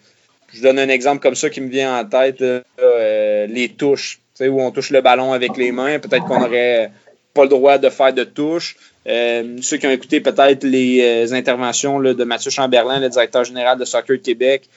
je 0.52 0.60
donne 0.62 0.80
un 0.80 0.88
exemple 0.88 1.22
comme 1.22 1.36
ça 1.36 1.48
qui 1.48 1.60
me 1.60 1.68
vient 1.68 1.98
en 1.98 2.04
tête, 2.04 2.40
les 2.40 3.68
touches, 3.76 4.20
où 4.40 4.62
on 4.62 4.70
touche 4.70 4.90
le 4.90 5.00
ballon 5.00 5.32
avec 5.32 5.56
les 5.56 5.72
mains. 5.72 5.98
Peut-être 5.98 6.24
qu'on 6.26 6.40
n'aurait 6.40 6.90
pas 7.34 7.42
le 7.42 7.48
droit 7.48 7.78
de 7.78 7.88
faire 7.88 8.12
de 8.12 8.24
touches. 8.24 8.76
ceux 9.06 9.76
qui 9.78 9.86
ont 9.86 9.90
écouté 9.90 10.20
peut-être 10.20 10.62
les 10.62 11.32
interventions 11.32 11.98
de 11.98 12.24
Mathieu 12.24 12.52
Chamberlain, 12.52 13.00
le 13.00 13.08
directeur 13.08 13.42
général 13.42 13.80
de 13.80 13.84
Soccer 13.84 14.22
Québec, 14.22 14.68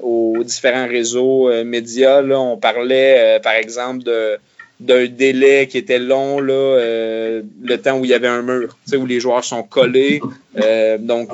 aux 0.00 0.42
différents 0.42 0.88
réseaux 0.88 1.50
médias, 1.62 2.22
on 2.22 2.56
parlait 2.56 3.38
par 3.42 3.52
exemple 3.52 4.02
de 4.02 4.38
d'un 4.80 5.06
délai 5.06 5.66
qui 5.66 5.76
était 5.76 5.98
long, 5.98 6.40
là, 6.40 6.54
euh, 6.54 7.42
le 7.62 7.76
temps 7.76 7.98
où 7.98 8.04
il 8.04 8.10
y 8.10 8.14
avait 8.14 8.28
un 8.28 8.40
mur, 8.40 8.76
où 8.94 9.06
les 9.06 9.20
joueurs 9.20 9.44
sont 9.44 9.62
collés. 9.62 10.20
Euh, 10.56 10.96
donc, 10.96 11.28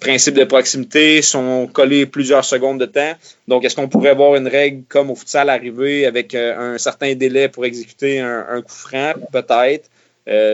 principe 0.00 0.34
de 0.34 0.44
proximité, 0.44 1.20
sont 1.20 1.68
collés 1.70 2.06
plusieurs 2.06 2.46
secondes 2.46 2.80
de 2.80 2.86
temps. 2.86 3.12
Donc, 3.46 3.64
est-ce 3.64 3.76
qu'on 3.76 3.88
pourrait 3.88 4.10
avoir 4.10 4.36
une 4.36 4.48
règle 4.48 4.84
comme 4.88 5.10
au 5.10 5.14
futsal 5.14 5.50
arrivé 5.50 6.06
avec 6.06 6.34
euh, 6.34 6.74
un 6.74 6.78
certain 6.78 7.14
délai 7.14 7.48
pour 7.48 7.66
exécuter 7.66 8.20
un, 8.20 8.62
coup 8.62 8.74
franc? 8.74 9.12
Peut-être. 9.32 9.90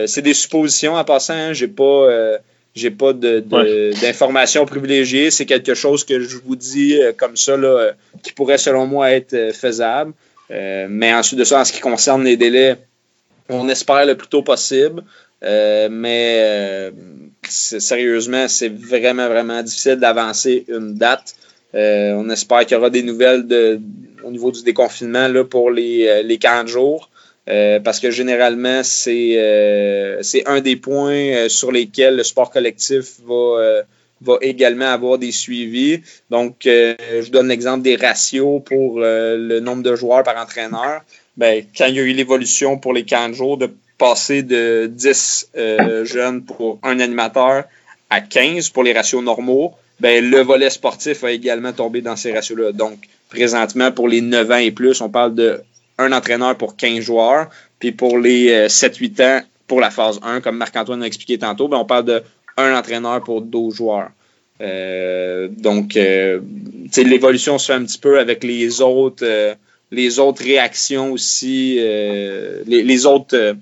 c'est 0.07 0.21
des 0.21 0.33
suppositions 0.33 0.95
en 0.95 1.03
passant. 1.05 1.33
Hein. 1.33 1.53
J'ai 1.53 1.69
pas 1.69 2.37
j'ai 2.75 2.91
pas 2.91 3.13
d'informations 3.13 4.65
privilégiées. 4.65 5.31
C'est 5.31 5.45
quelque 5.45 5.73
chose 5.73 6.03
que 6.03 6.19
je 6.19 6.37
vous 6.45 6.57
dis 6.57 6.99
comme 7.15 7.37
ça, 7.37 7.55
là, 7.55 7.91
qui 8.21 8.33
pourrait, 8.33 8.57
selon 8.57 8.85
moi, 8.85 9.11
être 9.11 9.53
faisable. 9.53 10.11
Euh, 10.51 10.87
mais 10.89 11.13
ensuite 11.13 11.39
de 11.39 11.43
ça, 11.43 11.59
en 11.59 11.65
ce 11.65 11.73
qui 11.73 11.79
concerne 11.79 12.23
les 12.23 12.37
délais, 12.37 12.77
on 13.49 13.67
espère 13.69 14.05
le 14.05 14.15
plus 14.15 14.27
tôt 14.27 14.43
possible. 14.43 15.03
Euh, 15.43 15.89
mais 15.91 16.37
euh, 16.39 16.91
sérieusement, 17.47 18.47
c'est 18.47 18.69
vraiment, 18.69 19.27
vraiment 19.27 19.61
difficile 19.61 19.95
d'avancer 19.95 20.65
une 20.67 20.95
date. 20.95 21.35
on 21.73 22.29
espère 22.29 22.65
qu'il 22.65 22.75
y 22.75 22.77
aura 22.77 22.89
des 22.89 23.03
nouvelles 23.03 23.79
au 24.23 24.31
niveau 24.31 24.51
du 24.51 24.63
déconfinement 24.63 25.27
là, 25.27 25.43
pour 25.43 25.69
les, 25.71 26.23
les 26.23 26.37
40 26.37 26.67
jours. 26.67 27.09
parce 27.45 27.99
que 27.99 28.09
généralement, 28.11 28.81
c'est 28.83 29.37
un 30.45 30.61
des 30.61 30.75
points 30.77 31.47
sur 31.49 31.71
lesquels 31.71 32.15
le 32.15 32.23
sport 32.23 32.49
collectif 32.49 33.19
va 33.27 33.83
va 34.21 34.37
également 34.41 34.85
avoir 34.85 35.17
des 35.17 35.31
suivis. 35.31 36.01
Donc, 36.29 36.65
euh, 36.65 36.95
je 37.21 37.29
donne 37.29 37.47
l'exemple 37.47 37.83
des 37.83 37.95
ratios 37.95 38.61
pour 38.63 38.99
euh, 38.99 39.37
le 39.37 39.59
nombre 39.59 39.83
de 39.83 39.95
joueurs 39.95 40.23
par 40.23 40.41
entraîneur. 40.41 41.01
Ben, 41.37 41.63
quand 41.77 41.85
il 41.87 41.95
y 41.95 41.99
a 41.99 42.03
eu 42.03 42.13
l'évolution 42.13 42.77
pour 42.77 42.93
les 42.93 43.03
40 43.03 43.33
jours 43.33 43.57
de 43.57 43.69
passer 43.97 44.43
de 44.43 44.89
10 44.91 45.49
euh, 45.57 46.05
jeunes 46.05 46.43
pour 46.43 46.79
un 46.83 46.99
animateur 46.99 47.65
à 48.09 48.21
15 48.21 48.69
pour 48.69 48.83
les 48.83 48.93
ratios 48.93 49.23
normaux, 49.23 49.73
ben, 49.99 50.29
le 50.29 50.41
volet 50.41 50.69
sportif 50.69 51.23
a 51.23 51.31
également 51.31 51.73
tombé 51.73 52.01
dans 52.01 52.15
ces 52.15 52.33
ratios-là. 52.33 52.71
Donc, 52.71 52.97
présentement, 53.29 53.91
pour 53.91 54.07
les 54.07 54.21
9 54.21 54.51
ans 54.51 54.57
et 54.57 54.71
plus, 54.71 55.01
on 55.01 55.09
parle 55.09 55.35
de 55.35 55.61
un 55.97 56.11
entraîneur 56.11 56.57
pour 56.57 56.75
15 56.75 56.99
joueurs. 56.99 57.49
Puis 57.79 57.91
pour 57.91 58.17
les 58.17 58.67
7-8 58.67 59.23
ans, 59.23 59.41
pour 59.67 59.79
la 59.79 59.89
phase 59.89 60.19
1, 60.23 60.41
comme 60.41 60.57
Marc-Antoine 60.57 61.03
a 61.03 61.05
expliqué 61.05 61.37
tantôt, 61.37 61.67
ben, 61.67 61.77
on 61.77 61.85
parle 61.85 62.05
de 62.05 62.23
un 62.57 62.75
entraîneur 62.75 63.23
pour 63.23 63.41
12 63.41 63.75
joueurs. 63.75 64.09
Euh, 64.61 65.49
donc, 65.49 65.97
euh, 65.97 66.39
l'évolution 66.97 67.57
se 67.57 67.67
fait 67.67 67.77
un 67.77 67.83
petit 67.83 67.97
peu 67.97 68.19
avec 68.19 68.43
les 68.43 68.81
autres, 68.81 69.25
euh, 69.25 69.53
les 69.91 70.19
autres 70.19 70.43
réactions 70.43 71.11
aussi, 71.11 71.75
les, 71.75 73.05
autres 73.05 73.55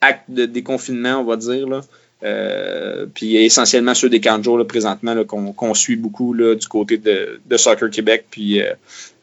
actes 0.00 0.28
de 0.28 0.46
déconfinement, 0.46 1.20
on 1.20 1.24
va 1.24 1.36
dire. 1.36 1.66
Là. 1.68 1.80
puis 3.14 3.36
essentiellement 3.36 3.94
ceux 3.94 4.10
des 4.10 4.20
40 4.20 4.44
jours 4.44 4.64
présentement 4.66 5.24
qu'on 5.24 5.74
suit 5.74 5.96
beaucoup 5.96 6.34
là, 6.34 6.54
du 6.54 6.68
côté 6.68 6.98
de, 6.98 7.40
de, 7.44 7.56
Soccer 7.56 7.90
Québec 7.90 8.26
puis 8.30 8.60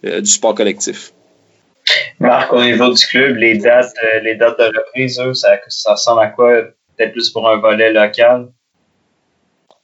du 0.04 0.26
sport 0.26 0.56
collectif. 0.56 1.14
Marc, 2.20 2.52
au 2.54 2.64
niveau 2.64 2.92
du 2.94 3.06
club, 3.06 3.38
les 3.38 3.58
dates, 3.58 3.94
euh, 4.04 4.20
les 4.22 4.36
dates 4.36 4.60
de 4.60 4.66
reprise, 4.66 5.22
ça, 5.34 5.58
ça 5.68 5.92
ressemble 5.94 6.22
à 6.22 6.28
quoi? 6.28 6.64
Peut-être 6.96 7.12
plus 7.12 7.30
pour 7.30 7.48
un 7.50 7.58
volet 7.58 7.94
local? 7.94 8.48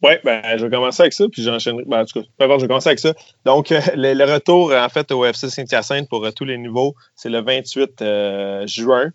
Oui, 0.04 0.12
ben, 0.24 0.42
je 0.58 0.66
vais 0.66 0.70
commencer 0.70 1.02
avec 1.02 1.14
ça, 1.14 1.26
puis 1.32 1.44
j'enchaînerai. 1.44 1.84
Ben, 1.86 2.02
en 2.02 2.06
tout 2.06 2.22
cas, 2.22 2.28
je 2.40 2.46
vais 2.46 2.68
commencer 2.68 2.90
avec 2.90 3.00
ça. 3.00 3.14
Donc, 3.46 3.72
euh, 3.72 3.80
le, 3.96 4.26
retour, 4.26 4.74
en 4.74 4.90
fait, 4.90 5.12
au 5.12 5.26
FC 5.26 5.50
Saint-Hyacinthe 5.50 6.10
pour 6.10 6.26
euh, 6.26 6.32
tous 6.32 6.46
les 6.46 6.58
niveaux, 6.58 6.96
c'est 7.16 7.30
le 7.30 7.42
28 7.42 8.68
juin. 8.68 9.12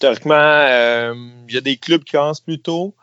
théoriquement, 0.00 0.66
il 1.48 1.54
y 1.54 1.58
a 1.58 1.60
des 1.60 1.76
clubs 1.76 2.02
qui 2.04 2.12
commencent 2.12 2.40
plus 2.40 2.60
tôt. 2.60 2.94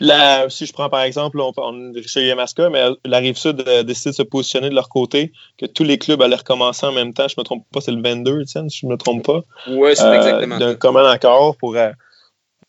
Là, 0.00 0.48
si 0.48 0.66
je 0.66 0.72
prends 0.72 0.88
par 0.88 1.02
exemple, 1.02 1.40
on, 1.40 1.52
on 1.56 1.92
chez 2.06 2.26
Yamaska, 2.26 2.70
mais 2.70 2.84
la 3.04 3.18
Rive-Sud 3.18 3.66
a 3.66 3.82
décidé 3.82 4.10
de 4.10 4.14
se 4.14 4.22
positionner 4.22 4.70
de 4.70 4.74
leur 4.74 4.88
côté, 4.88 5.32
que 5.58 5.66
tous 5.66 5.84
les 5.84 5.98
clubs 5.98 6.20
allaient 6.22 6.36
recommencer 6.36 6.86
en 6.86 6.92
même 6.92 7.12
temps. 7.12 7.26
Je 7.28 7.34
ne 7.36 7.42
me 7.42 7.44
trompe 7.44 7.66
pas, 7.72 7.80
c'est 7.80 7.92
le 7.92 8.02
22, 8.02 8.44
tiens, 8.44 8.68
si 8.68 8.80
je 8.80 8.86
ne 8.86 8.92
me 8.92 8.96
trompe 8.96 9.24
pas. 9.24 9.40
Oui, 9.68 9.90
c'est 9.94 10.04
euh, 10.04 10.14
exactement. 10.14 10.58
D'un 10.58 10.74
commun 10.74 11.04
accord 11.10 11.56
pour 11.56 11.76
euh, 11.76 11.90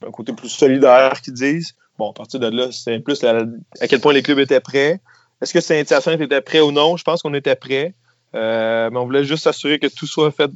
un 0.07 0.11
côté 0.11 0.33
plus 0.33 0.49
solidaire, 0.49 1.21
qu'ils 1.21 1.33
disent. 1.33 1.75
Bon, 1.97 2.11
à 2.11 2.13
partir 2.13 2.39
de 2.39 2.47
là, 2.47 2.67
c'est 2.71 2.99
plus 2.99 3.23
à 3.23 3.87
quel 3.87 3.99
point 3.99 4.13
les 4.13 4.23
clubs 4.23 4.39
étaient 4.39 4.59
prêts. 4.59 4.99
Est-ce 5.41 5.53
que 5.53 5.61
Saint-Hyacinthe 5.61 6.21
était 6.21 6.41
prêt 6.41 6.61
ou 6.61 6.71
non? 6.71 6.97
Je 6.97 7.03
pense 7.03 7.21
qu'on 7.21 7.33
était 7.33 7.55
prêt. 7.55 7.93
Euh, 8.35 8.89
mais 8.91 8.97
on 8.97 9.05
voulait 9.05 9.23
juste 9.23 9.43
s'assurer 9.43 9.77
que 9.77 9.87
tout 9.87 10.07
soit 10.07 10.31
fait 10.31 10.49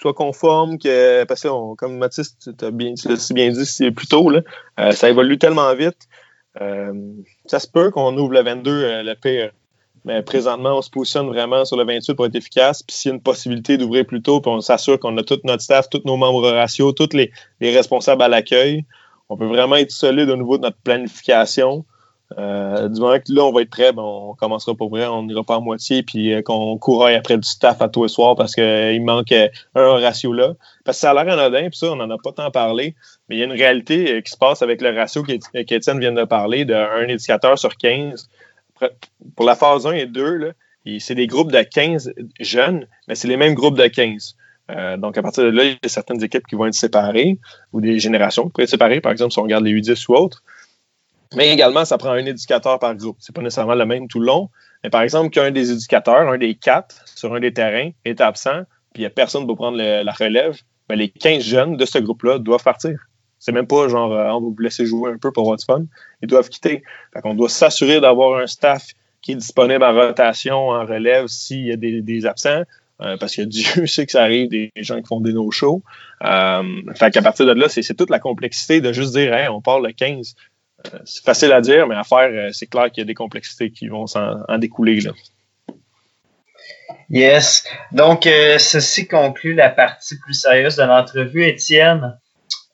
soit 0.00 0.14
conforme, 0.14 0.78
que, 0.78 1.24
parce 1.24 1.42
que, 1.42 1.74
comme 1.74 1.98
Mathis, 1.98 2.36
tu 2.38 2.64
as 2.64 2.70
bien, 2.70 2.94
bien 3.30 3.50
dit 3.50 3.90
plus 3.90 4.06
tôt, 4.06 4.30
là, 4.30 4.42
euh, 4.80 4.92
ça 4.92 5.08
évolue 5.08 5.38
tellement 5.38 5.74
vite. 5.74 6.08
Euh, 6.60 6.92
ça 7.46 7.60
se 7.60 7.68
peut 7.68 7.90
qu'on 7.90 8.16
ouvre 8.16 8.32
le 8.32 8.42
22, 8.42 8.70
euh, 8.70 9.02
le 9.02 9.14
pire. 9.14 9.52
Mais 10.08 10.22
présentement, 10.22 10.78
on 10.78 10.80
se 10.80 10.88
positionne 10.88 11.26
vraiment 11.26 11.66
sur 11.66 11.76
le 11.76 11.84
28 11.84 12.14
pour 12.14 12.24
être 12.24 12.34
efficace. 12.34 12.82
Puis 12.82 12.96
s'il 12.96 13.10
y 13.10 13.12
a 13.12 13.14
une 13.16 13.20
possibilité 13.20 13.76
d'ouvrir 13.76 14.06
plus 14.06 14.22
tôt, 14.22 14.40
puis 14.40 14.50
on 14.50 14.62
s'assure 14.62 14.98
qu'on 14.98 15.14
a 15.18 15.22
tout 15.22 15.38
notre 15.44 15.62
staff, 15.62 15.90
tous 15.90 16.00
nos 16.06 16.16
membres 16.16 16.50
ratio, 16.50 16.92
tous 16.92 17.12
les, 17.12 17.30
les 17.60 17.76
responsables 17.76 18.22
à 18.22 18.28
l'accueil, 18.28 18.86
on 19.28 19.36
peut 19.36 19.44
vraiment 19.44 19.76
être 19.76 19.90
solide 19.90 20.30
au 20.30 20.36
niveau 20.36 20.56
de 20.56 20.62
notre 20.62 20.78
planification. 20.78 21.84
Euh, 22.38 22.88
du 22.88 23.02
moment 23.02 23.18
que 23.18 23.30
là, 23.30 23.44
on 23.44 23.52
va 23.52 23.60
être 23.60 23.70
prêt, 23.70 23.92
ben, 23.92 24.02
on 24.02 24.34
commencera 24.34 24.74
pour 24.74 24.88
vrai, 24.88 25.06
on 25.06 25.24
n'ira 25.24 25.44
pas 25.44 25.56
à 25.56 25.60
moitié, 25.60 26.02
puis 26.02 26.32
euh, 26.32 26.40
qu'on 26.40 26.78
couraille 26.78 27.14
après 27.14 27.36
du 27.36 27.46
staff 27.46 27.82
à 27.82 27.90
tous 27.90 28.04
les 28.04 28.08
soirs 28.08 28.34
parce 28.34 28.54
qu'il 28.54 28.64
euh, 28.64 29.00
manque 29.02 29.32
un 29.74 29.92
ratio 29.98 30.32
là. 30.32 30.54
Parce 30.86 30.96
que 30.96 31.00
ça 31.02 31.10
a 31.10 31.22
l'air 31.22 31.38
anodin, 31.38 31.68
puis 31.68 31.78
ça, 31.78 31.92
on 31.92 31.96
n'en 31.96 32.08
a 32.08 32.16
pas 32.16 32.32
tant 32.32 32.50
parlé, 32.50 32.94
mais 33.28 33.36
il 33.36 33.38
y 33.40 33.42
a 33.42 33.44
une 33.44 33.52
réalité 33.52 34.22
qui 34.22 34.30
se 34.30 34.38
passe 34.38 34.62
avec 34.62 34.80
le 34.80 34.94
ratio 34.96 35.22
qu'Étienne 35.22 36.00
vient 36.00 36.12
de 36.12 36.24
parler, 36.24 36.64
d'un 36.64 37.06
éducateur 37.08 37.58
sur 37.58 37.76
15. 37.76 38.30
Pour 39.36 39.46
la 39.46 39.54
phase 39.54 39.86
1 39.86 39.92
et 39.92 40.06
2, 40.06 40.52
c'est 40.98 41.14
des 41.14 41.26
groupes 41.26 41.52
de 41.52 41.62
15 41.62 42.12
jeunes, 42.40 42.86
mais 43.06 43.14
c'est 43.14 43.28
les 43.28 43.36
mêmes 43.36 43.54
groupes 43.54 43.76
de 43.76 43.86
15. 43.86 44.36
donc, 44.98 45.18
à 45.18 45.22
partir 45.22 45.44
de 45.44 45.50
là, 45.50 45.64
il 45.64 45.72
y 45.72 45.78
a 45.82 45.88
certaines 45.88 46.22
équipes 46.22 46.46
qui 46.46 46.54
vont 46.54 46.66
être 46.66 46.74
séparées 46.74 47.38
ou 47.72 47.80
des 47.80 47.98
générations 47.98 48.44
qui 48.44 48.50
pourraient 48.50 48.64
être 48.64 48.70
séparées, 48.70 49.00
par 49.00 49.12
exemple, 49.12 49.32
si 49.32 49.38
on 49.38 49.42
regarde 49.42 49.64
les 49.64 49.72
U10 49.72 50.06
ou 50.08 50.14
autres. 50.14 50.42
Mais 51.34 51.52
également, 51.52 51.84
ça 51.84 51.98
prend 51.98 52.10
un 52.10 52.24
éducateur 52.24 52.78
par 52.78 52.94
groupe. 52.94 53.16
C'est 53.20 53.34
pas 53.34 53.42
nécessairement 53.42 53.74
le 53.74 53.84
même 53.84 54.08
tout 54.08 54.20
le 54.20 54.26
long. 54.26 54.48
Mais 54.82 54.90
par 54.90 55.02
exemple, 55.02 55.30
qu'un 55.30 55.50
des 55.50 55.72
éducateurs, 55.72 56.28
un 56.28 56.38
des 56.38 56.54
quatre 56.54 57.02
sur 57.06 57.34
un 57.34 57.40
des 57.40 57.52
terrains, 57.52 57.90
est 58.04 58.20
absent, 58.20 58.62
puis 58.92 59.00
il 59.00 59.00
n'y 59.00 59.06
a 59.06 59.10
personne 59.10 59.46
pour 59.46 59.56
prendre 59.56 59.76
la 59.76 60.12
relève, 60.12 60.56
ben 60.88 60.96
les 60.96 61.10
15 61.10 61.42
jeunes 61.42 61.76
de 61.76 61.84
ce 61.84 61.98
groupe-là 61.98 62.38
doivent 62.38 62.62
partir. 62.62 63.07
C'est 63.38 63.52
même 63.52 63.66
pas 63.66 63.88
genre, 63.88 64.12
euh, 64.12 64.30
on 64.30 64.40
va 64.40 64.48
vous 64.48 64.56
laisser 64.58 64.86
jouer 64.86 65.12
un 65.12 65.18
peu 65.18 65.32
pour 65.32 65.44
votre 65.44 65.64
fun. 65.64 65.84
Ils 66.22 66.28
doivent 66.28 66.48
quitter. 66.48 66.82
Fait 67.12 67.20
qu'on 67.20 67.34
doit 67.34 67.48
s'assurer 67.48 68.00
d'avoir 68.00 68.38
un 68.38 68.46
staff 68.46 68.88
qui 69.22 69.32
est 69.32 69.36
disponible 69.36 69.84
en 69.84 69.94
rotation, 69.94 70.68
en 70.68 70.84
relève, 70.84 71.26
s'il 71.26 71.66
y 71.66 71.72
a 71.72 71.76
des, 71.76 72.26
absents. 72.26 72.62
Euh, 73.00 73.16
parce 73.16 73.36
que 73.36 73.42
Dieu 73.42 73.86
sait 73.86 74.06
que 74.06 74.12
ça 74.12 74.22
arrive 74.22 74.48
des 74.48 74.72
gens 74.76 75.00
qui 75.00 75.06
font 75.06 75.20
des 75.20 75.32
no-shows. 75.32 75.82
Euh, 76.24 76.62
fait 76.94 77.12
qu'à 77.12 77.22
partir 77.22 77.46
de 77.46 77.52
là, 77.52 77.68
c'est 77.68 77.94
toute 77.94 78.10
la 78.10 78.18
complexité 78.18 78.80
de 78.80 78.92
juste 78.92 79.14
dire, 79.14 79.32
on 79.52 79.60
parle 79.60 79.86
le 79.86 79.92
15 79.92 80.34
c'est 81.04 81.24
facile 81.24 81.52
à 81.52 81.60
dire, 81.60 81.86
mais 81.86 81.94
à 81.94 82.04
faire, 82.04 82.30
euh, 82.30 82.50
c'est 82.52 82.66
clair 82.66 82.90
qu'il 82.90 83.02
y 83.02 83.02
a 83.02 83.06
des 83.06 83.14
complexités 83.14 83.70
qui 83.70 83.88
vont 83.88 84.06
s'en 84.06 84.36
découler. 84.58 85.00
Là. 85.00 85.12
Yes. 87.10 87.64
Donc, 87.92 88.26
euh, 88.26 88.58
ceci 88.58 89.06
conclut 89.06 89.54
la 89.54 89.70
partie 89.70 90.18
plus 90.18 90.34
sérieuse 90.34 90.76
de 90.76 90.84
l'entrevue. 90.84 91.44
Étienne, 91.44 92.18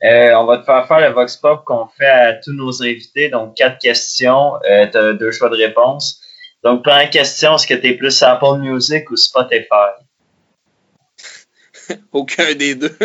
euh, 0.05 0.35
on 0.35 0.45
va 0.45 0.59
te 0.59 0.65
faire 0.65 0.87
faire 0.87 1.01
le 1.01 1.15
Vox 1.15 1.37
Pop 1.39 1.65
qu'on 1.65 1.87
fait 1.87 2.07
à 2.07 2.35
tous 2.35 2.53
nos 2.53 2.83
invités. 2.83 3.31
Donc, 3.31 3.57
quatre 3.57 3.79
questions. 3.79 4.57
Euh, 4.69 4.87
tu 4.91 4.99
as 4.99 5.13
deux 5.15 5.31
choix 5.31 5.49
de 5.49 5.57
réponse. 5.57 6.21
Donc, 6.63 6.83
première 6.83 7.09
question, 7.09 7.55
est-ce 7.57 7.67
que 7.67 7.75
tu 7.75 7.89
es 7.89 7.95
plus 7.95 8.23
Apple 8.23 8.59
Music 8.59 9.11
ou 9.11 9.17
Spotify? 9.17 9.93
Aucun 12.13 12.55
des 12.55 12.75
deux. 12.75 12.97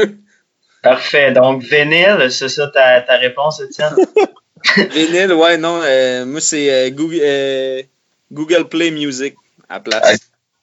Parfait. 0.83 1.31
Donc, 1.31 1.63
vinyle, 1.63 2.27
c'est 2.31 2.49
ça 2.49 2.67
ta, 2.67 3.01
ta 3.01 3.17
réponse, 3.17 3.61
Étienne? 3.61 3.95
Vinyle, 4.91 5.33
ouais, 5.33 5.57
non. 5.57 5.81
Euh, 5.81 6.25
moi, 6.25 6.41
c'est 6.41 6.91
Google, 6.91 7.85
Google 8.31 8.67
Play 8.67 8.91
Music 8.91 9.35
à 9.69 9.79
place. 9.79 10.19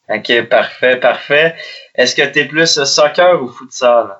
Ok, 0.09 0.47
parfait, 0.49 0.97
parfait. 0.97 1.55
Est-ce 1.95 2.15
que 2.15 2.21
tu 2.31 2.39
es 2.39 2.45
plus 2.45 2.83
soccer 2.83 3.41
ou 3.41 3.47
futsal? 3.47 4.17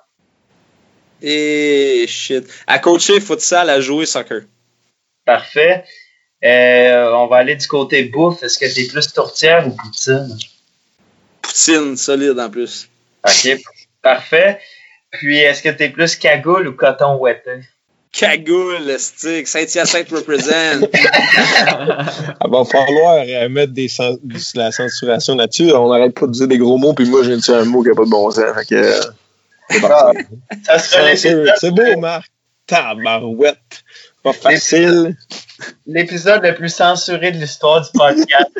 Et 1.21 2.05
shit. 2.07 2.45
À 2.67 2.79
coacher 2.79 3.19
futsal, 3.19 3.69
à 3.69 3.81
jouer 3.81 4.05
soccer. 4.05 4.41
Parfait. 5.25 5.83
on 6.43 7.27
va 7.27 7.37
aller 7.37 7.55
du 7.55 7.67
côté 7.67 8.03
bouffe. 8.03 8.43
Est-ce 8.43 8.59
que 8.59 8.71
tu 8.71 8.81
es 8.81 8.87
plus 8.87 9.11
tourtière 9.13 9.67
ou 9.67 9.71
poutine? 9.71 10.37
Poutine, 11.41 11.97
solide 11.97 12.39
en 12.39 12.49
plus. 12.49 12.89
Ok, 13.25 13.59
parfait. 14.01 14.59
Puis, 15.11 15.37
est-ce 15.37 15.63
que 15.63 15.69
tu 15.69 15.83
es 15.83 15.89
plus 15.89 16.15
cagoule 16.15 16.67
ou 16.67 16.73
coton 16.73 17.15
ouetté? 17.17 17.61
Cagoule, 18.11 18.97
stick, 18.97 19.47
Saint-Hyacinthe 19.47 20.09
represent. 20.09 20.81
Il 20.81 22.49
va 22.51 22.65
falloir 22.65 23.23
euh, 23.27 23.49
mettre 23.49 23.73
des 23.73 23.87
de 23.87 24.57
la 24.57 24.71
censuration 24.71 25.35
là-dessus. 25.35 25.71
On 25.73 25.91
n'arrête 25.91 26.13
pas 26.17 26.25
de 26.25 26.31
dire 26.31 26.47
des 26.47 26.57
gros 26.57 26.77
mots, 26.77 26.93
puis 26.93 27.05
moi, 27.09 27.23
j'ai 27.23 27.37
dit 27.37 27.51
un 27.51 27.65
mot 27.65 27.83
qui 27.83 27.89
n'a 27.89 27.95
pas 27.95 28.05
de 28.05 28.09
bon 28.09 28.31
sens. 28.31 28.43
Fait 28.55 28.65
que, 28.65 28.99
ah, 29.69 30.79
c'est 30.79 31.71
beau, 31.71 31.97
Marc. 31.99 32.31
Tabarouette. 32.65 33.83
Pas 34.23 34.33
facile. 34.33 35.15
L'épisode 35.85 36.43
le 36.43 36.53
plus 36.53 36.69
censuré 36.69 37.31
de 37.31 37.37
l'histoire 37.37 37.81
du 37.81 37.89
podcast. 37.97 38.51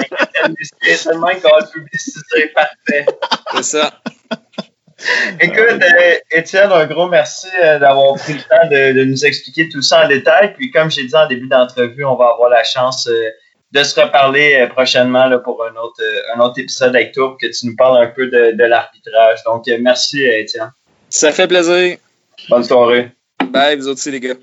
C'est 0.81 0.95
seulement 0.95 1.27
qu'on 1.27 1.49
va 1.49 1.59
le 1.59 1.71
publiciser. 1.71 2.47
Parfait. 2.55 3.05
C'est 3.53 3.63
ça. 3.63 4.01
Écoute, 5.39 5.59
euh, 5.59 6.15
Étienne, 6.31 6.71
un 6.71 6.85
gros 6.87 7.07
merci 7.07 7.47
euh, 7.61 7.77
d'avoir 7.77 8.15
pris 8.15 8.33
le 8.33 8.39
temps 8.39 8.67
de, 8.69 9.03
nous 9.03 9.25
expliquer 9.25 9.69
tout 9.69 9.81
ça 9.81 10.05
en 10.05 10.07
détail. 10.07 10.53
Puis, 10.53 10.71
comme 10.71 10.89
j'ai 10.89 11.03
dit 11.03 11.15
en 11.15 11.27
début 11.27 11.47
d'entrevue, 11.47 12.03
on 12.03 12.15
va 12.15 12.29
avoir 12.29 12.49
la 12.49 12.63
chance 12.63 13.07
euh, 13.07 13.29
de 13.73 13.83
se 13.83 13.99
reparler 13.99 14.67
prochainement 14.71 15.25
là, 15.27 15.37
pour 15.39 15.63
un 15.63 15.75
autre, 15.75 16.01
un 16.35 16.39
autre 16.39 16.59
épisode 16.59 16.95
avec 16.95 17.13
toi 17.13 17.29
pour 17.29 17.37
que 17.37 17.47
tu 17.47 17.67
nous 17.67 17.75
parles 17.75 18.03
un 18.03 18.07
peu 18.07 18.27
de, 18.27 18.63
l'arbitrage. 18.63 19.43
Donc, 19.43 19.65
merci, 19.81 20.23
Étienne. 20.23 20.71
Ça 21.17 21.31
fait 21.31 21.47
plaisir. 21.47 21.97
Bonne 22.47 22.63
soirée. 22.63 23.09
Bye, 23.49 23.77
vous 23.77 23.87
aussi, 23.87 24.11
les 24.11 24.19
gars. 24.19 24.35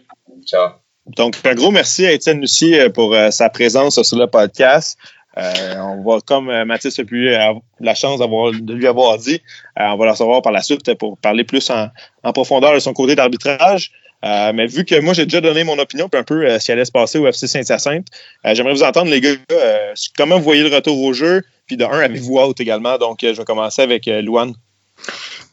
Ciao. 0.44 0.70
Donc, 1.06 1.36
un 1.44 1.54
gros 1.54 1.70
merci 1.70 2.04
à 2.04 2.10
Étienne 2.10 2.40
Lucie 2.40 2.74
pour 2.92 3.14
sa 3.30 3.48
présence 3.48 4.02
sur 4.02 4.18
le 4.18 4.26
podcast. 4.26 4.98
Euh, 5.38 5.76
on 5.78 6.02
va, 6.02 6.18
comme 6.20 6.50
euh, 6.50 6.64
Mathis 6.64 6.98
a 6.98 7.02
eu 7.08 7.30
la 7.78 7.94
chance 7.94 8.18
de 8.18 8.72
lui 8.72 8.88
avoir 8.88 9.18
dit, 9.18 9.40
euh, 9.78 9.84
on 9.84 9.96
va 9.96 10.06
la 10.06 10.12
recevoir 10.12 10.42
par 10.42 10.52
la 10.52 10.62
suite 10.62 10.94
pour 10.94 11.16
parler 11.18 11.44
plus 11.44 11.70
en, 11.70 12.32
profondeur 12.32 12.74
de 12.74 12.80
son 12.80 12.92
côté 12.92 13.14
d'arbitrage. 13.14 13.92
mais 14.22 14.66
vu 14.66 14.84
que 14.84 14.98
moi, 15.00 15.14
j'ai 15.14 15.26
déjà 15.26 15.40
donné 15.40 15.62
mon 15.62 15.78
opinion 15.78 16.08
un 16.12 16.24
peu 16.24 16.58
ce 16.58 16.64
qui 16.64 16.72
allait 16.72 16.84
se 16.84 16.92
passer 16.92 17.18
au 17.18 17.28
FC 17.28 17.46
Saint-Hyacinthe, 17.46 18.08
j'aimerais 18.44 18.74
vous 18.74 18.82
entendre, 18.82 19.12
les 19.12 19.20
gars, 19.20 19.36
comment 20.16 20.38
vous 20.38 20.44
voyez 20.44 20.68
le 20.68 20.74
retour 20.74 21.00
au 21.00 21.12
jeu? 21.12 21.42
Puis 21.66 21.76
de 21.76 21.84
un, 21.84 22.00
avez-vous 22.00 22.38
out 22.38 22.60
également? 22.60 22.98
Donc, 22.98 23.18
je 23.22 23.28
vais 23.28 23.44
commencer 23.44 23.82
avec 23.82 24.06
Louane. 24.06 24.54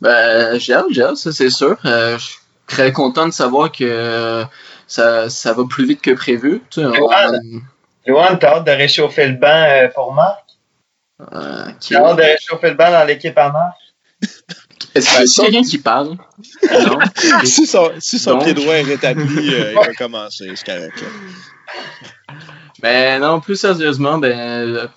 Ben, 0.01 0.59
j'ai 0.59 0.73
hâte, 0.73 0.85
j'ai 0.91 1.03
hâte, 1.03 1.17
ça 1.17 1.31
c'est 1.31 1.49
sûr. 1.49 1.77
je 1.83 2.17
suis 2.17 2.39
très 2.67 2.91
content 2.91 3.27
de 3.27 3.33
savoir 3.33 3.71
que 3.71 4.45
ça, 4.87 5.29
ça 5.29 5.53
va 5.53 5.63
plus 5.69 5.85
vite 5.85 6.01
que 6.01 6.11
prévu. 6.11 6.61
Tu 6.69 6.81
Johan, 8.05 8.35
t'as 8.37 8.57
hâte 8.57 8.65
de 8.65 8.71
réchauffer 8.71 9.27
le 9.27 9.35
banc 9.35 9.47
euh, 9.47 9.87
pour 9.89 10.13
Marc? 10.13 10.43
Euh, 11.21 11.67
t'as 11.79 12.03
hâte 12.03 12.17
de 12.17 12.23
réchauffer 12.23 12.69
le 12.69 12.75
banc 12.75 12.91
dans 12.91 13.05
l'équipe 13.05 13.37
à 13.37 13.51
Marc? 13.51 13.77
Est-ce 14.93 15.19
que 15.19 15.25
c'est 15.25 15.41
quelqu'un 15.43 15.61
qui 15.61 15.77
parle? 15.77 16.17
Non. 16.71 16.99
si 17.43 17.65
son, 17.65 17.91
si 17.99 18.19
son 18.19 18.39
pied 18.39 18.53
droit 18.53 18.73
est 18.73 18.81
rétabli, 18.81 19.53
euh, 19.53 19.71
il 19.71 19.75
va 19.75 19.93
commencer, 19.93 20.51
c'est 20.55 20.65
correct. 20.65 21.03
Mais 22.84 23.19
non, 23.19 23.39
plus 23.39 23.55
sérieusement, 23.55 24.17
ben, 24.17 24.89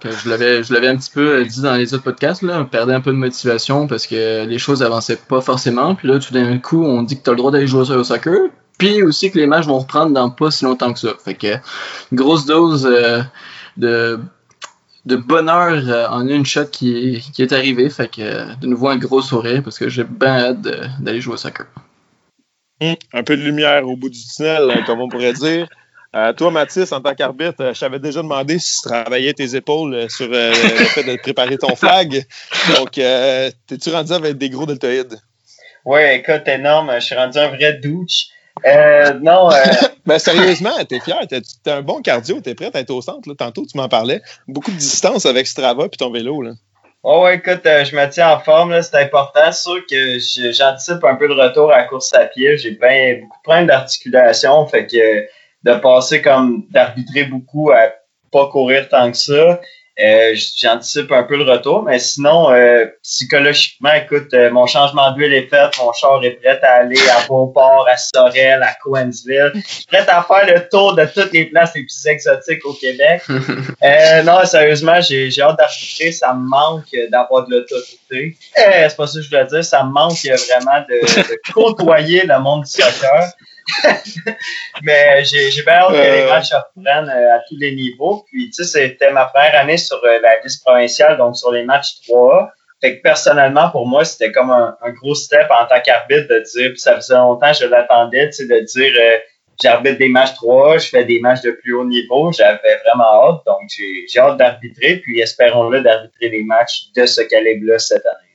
que 0.00 0.10
je 0.10 0.28
l'avais, 0.28 0.62
je 0.62 0.72
l'avais 0.72 0.88
un 0.88 0.96
petit 0.96 1.10
peu 1.10 1.44
dit 1.44 1.60
dans 1.60 1.74
les 1.74 1.94
autres 1.94 2.02
podcasts, 2.02 2.42
là, 2.42 2.60
on 2.60 2.64
perdait 2.64 2.94
un 2.94 3.00
peu 3.00 3.12
de 3.12 3.16
motivation 3.16 3.86
parce 3.86 4.06
que 4.06 4.44
les 4.44 4.58
choses 4.58 4.82
avançaient 4.82 5.16
pas 5.16 5.40
forcément. 5.40 5.94
Puis 5.94 6.08
là, 6.08 6.18
tout 6.18 6.32
d'un 6.32 6.58
coup, 6.58 6.82
on 6.82 7.02
dit 7.02 7.18
que 7.18 7.22
tu 7.22 7.30
as 7.30 7.32
le 7.32 7.38
droit 7.38 7.50
d'aller 7.50 7.66
jouer 7.66 7.90
au 7.94 8.04
soccer. 8.04 8.50
Puis 8.78 9.02
aussi 9.02 9.30
que 9.30 9.38
les 9.38 9.46
matchs 9.46 9.66
vont 9.66 9.78
reprendre 9.78 10.12
dans 10.12 10.30
pas 10.30 10.50
si 10.50 10.64
longtemps 10.64 10.92
que 10.92 11.00
ça. 11.00 11.10
Fait 11.24 11.34
que 11.34 11.56
grosse 12.12 12.46
dose 12.46 12.86
euh, 12.90 13.22
de 13.76 14.18
de 15.04 15.16
bonheur 15.16 15.82
euh, 15.88 16.06
en 16.08 16.28
une 16.28 16.44
shot 16.44 16.66
qui, 16.66 17.24
qui 17.32 17.42
est 17.42 17.52
arrivé. 17.52 17.88
Fait 17.88 18.08
que 18.08 18.54
de 18.56 18.66
nouveau 18.66 18.88
un 18.88 18.96
gros 18.96 19.22
sourire 19.22 19.62
parce 19.62 19.78
que 19.78 19.88
j'ai 19.88 20.04
bien 20.04 20.38
hâte 20.38 20.60
d'aller 21.00 21.20
jouer 21.20 21.34
au 21.34 21.38
soccer. 21.38 21.66
Hum, 22.80 22.94
un 23.12 23.22
peu 23.24 23.36
de 23.36 23.42
lumière 23.42 23.86
au 23.88 23.96
bout 23.96 24.08
du 24.08 24.20
tunnel, 24.20 24.70
hein, 24.70 24.82
comme 24.86 25.00
on 25.00 25.08
pourrait 25.08 25.32
dire. 25.32 25.66
Euh, 26.16 26.32
toi, 26.32 26.50
Mathis, 26.50 26.90
en 26.92 27.00
tant 27.00 27.14
qu'arbitre, 27.14 27.62
euh, 27.62 27.74
je 27.74 27.80
t'avais 27.80 27.98
déjà 27.98 28.22
demandé 28.22 28.58
si 28.58 28.80
tu 28.80 28.88
travaillais 28.88 29.34
tes 29.34 29.54
épaules 29.54 30.08
sur 30.10 30.26
le 30.28 30.52
fait 30.94 31.04
de 31.04 31.16
préparer 31.16 31.58
ton 31.58 31.76
flag. 31.76 32.24
Donc, 32.76 32.92
t'es-tu 32.92 33.90
rendu 33.90 34.12
avec 34.12 34.38
des 34.38 34.48
gros 34.50 34.66
deltoïdes? 34.66 35.20
Oui, 35.84 36.00
écoute, 36.12 36.46
énorme. 36.46 36.92
Je 36.96 37.00
suis 37.00 37.14
rendu 37.14 37.38
un 37.38 37.48
vrai 37.48 37.74
douche. 37.74 38.26
Euh, 38.66 39.14
non. 39.22 39.50
Euh... 39.50 39.54
ben, 40.06 40.18
sérieusement, 40.18 40.72
t'es 40.88 41.00
fier. 41.00 41.18
T'as 41.64 41.76
un 41.76 41.82
bon 41.82 42.00
cardio. 42.02 42.40
T'es 42.40 42.54
prêt 42.54 42.70
à 42.74 42.80
être 42.80 42.90
au 42.90 43.00
centre. 43.02 43.28
Là. 43.28 43.34
Tantôt, 43.38 43.64
tu 43.64 43.76
m'en 43.76 43.88
parlais. 43.88 44.20
Beaucoup 44.46 44.70
de 44.70 44.76
distance 44.76 45.26
avec 45.26 45.46
Strava 45.46 45.88
puis 45.88 45.98
ton 45.98 46.10
vélo. 46.10 46.42
Là. 46.42 46.52
Oh, 47.04 47.22
ouais, 47.22 47.36
écoute, 47.36 47.64
euh, 47.64 47.84
je 47.84 47.94
me 47.94 48.06
tiens 48.10 48.32
en 48.32 48.40
forme. 48.40 48.80
C'est 48.82 48.96
important. 48.96 49.52
C'est 49.52 49.62
sûr 49.62 49.86
que 49.88 50.18
j'anticipe 50.52 51.04
un 51.04 51.14
peu 51.14 51.26
le 51.26 51.34
retour 51.34 51.72
à 51.72 51.78
la 51.78 51.84
course 51.84 52.12
à 52.14 52.26
pied. 52.26 52.58
J'ai 52.58 52.72
bien 52.72 53.20
beaucoup 53.20 53.38
de 53.38 53.42
problèmes 53.44 53.66
d'articulation. 53.66 54.66
Fait 54.66 54.86
que 54.86 55.26
de 55.64 55.74
passer 55.74 56.22
comme 56.22 56.64
d'arbitrer 56.70 57.24
beaucoup 57.24 57.70
à 57.70 57.92
pas 58.30 58.48
courir 58.48 58.88
tant 58.88 59.10
que 59.10 59.16
ça. 59.16 59.60
Euh, 60.00 60.36
j'anticipe 60.56 61.10
un 61.10 61.24
peu 61.24 61.36
le 61.36 61.42
retour, 61.42 61.82
mais 61.82 61.98
sinon, 61.98 62.52
euh, 62.52 62.86
psychologiquement, 63.02 63.92
écoute, 63.94 64.32
euh, 64.32 64.48
mon 64.48 64.66
changement 64.66 65.10
d'huile 65.10 65.32
est 65.32 65.48
fait, 65.48 65.76
mon 65.82 65.92
char 65.92 66.24
est 66.24 66.38
prêt 66.40 66.60
à 66.62 66.82
aller 66.82 67.00
à 67.10 67.26
Beauport, 67.26 67.84
à 67.90 67.96
Sorel, 67.96 68.62
à 68.62 68.74
Coensville. 68.80 69.50
Je 69.56 69.60
suis 69.60 69.86
prêt 69.86 70.06
à 70.08 70.22
faire 70.22 70.54
le 70.54 70.68
tour 70.68 70.94
de 70.94 71.04
toutes 71.04 71.32
les 71.32 71.46
places 71.46 71.72
les 71.74 71.82
plus 71.82 72.06
exotiques 72.06 72.64
au 72.64 72.74
Québec. 72.74 73.22
non, 74.24 74.44
sérieusement, 74.44 75.00
j'ai 75.00 75.32
hâte 75.40 75.58
d'arbitrer. 75.58 76.12
Ça 76.12 76.32
me 76.32 76.48
manque 76.48 76.94
d'avoir 77.10 77.48
de 77.48 77.56
l'autorité. 77.56 78.36
c'est 78.54 78.96
pas 78.96 79.06
ça 79.08 79.18
que 79.18 79.24
je 79.24 79.28
voulais 79.30 79.46
dire. 79.46 79.64
Ça 79.64 79.82
me 79.82 79.90
manque 79.90 80.24
vraiment 80.24 80.84
de, 80.88 81.00
de 81.00 81.52
côtoyer 81.52 82.24
le 82.24 82.38
monde 82.38 82.62
du 82.62 82.70
soccer. 82.70 83.32
Mais 84.82 85.24
j'ai 85.24 85.62
bien 85.62 85.74
hâte 85.74 85.90
que 85.90 85.94
les 85.94 86.22
euh. 86.22 86.28
matchs 86.28 86.52
reprennent 86.52 87.08
euh, 87.08 87.36
à 87.36 87.40
tous 87.48 87.56
les 87.56 87.74
niveaux. 87.74 88.24
Puis, 88.26 88.50
tu 88.50 88.64
sais, 88.64 88.88
c'était 88.88 89.12
ma 89.12 89.26
première 89.26 89.56
année 89.56 89.76
sur 89.76 90.02
euh, 90.04 90.18
la 90.20 90.40
liste 90.40 90.64
provinciale, 90.64 91.16
donc 91.16 91.36
sur 91.36 91.52
les 91.52 91.64
matchs 91.64 92.00
3 92.06 92.50
Fait 92.80 92.96
que 92.96 93.02
personnellement, 93.02 93.70
pour 93.70 93.86
moi, 93.86 94.04
c'était 94.04 94.32
comme 94.32 94.50
un, 94.50 94.76
gros 95.00 95.14
step 95.14 95.48
en 95.50 95.66
tant 95.66 95.80
qu'arbitre 95.80 96.28
de 96.28 96.40
dire, 96.40 96.70
puis 96.70 96.78
ça 96.78 96.96
faisait 96.96 97.14
longtemps 97.14 97.52
que 97.52 97.58
je 97.58 97.66
l'attendais, 97.66 98.30
tu 98.30 98.36
sais, 98.36 98.46
de 98.46 98.60
dire 98.60 99.20
j'arbitre 99.60 99.98
des 99.98 100.08
matchs 100.08 100.34
3 100.34 100.78
je 100.78 100.88
fais 100.88 101.04
des 101.04 101.18
matchs 101.18 101.42
de 101.42 101.50
plus 101.50 101.74
haut 101.74 101.84
niveau. 101.84 102.32
J'avais 102.32 102.76
vraiment 102.84 103.28
hâte, 103.28 103.42
donc 103.46 103.68
j'ai 103.68 104.20
hâte 104.20 104.36
d'arbitrer, 104.36 104.98
puis 104.98 105.20
espérons-le 105.20 105.82
d'arbitrer 105.82 106.30
des 106.30 106.44
matchs 106.44 106.92
de 106.96 107.06
ce 107.06 107.22
calibre-là 107.22 107.78
cette 107.78 108.06
année. 108.06 108.28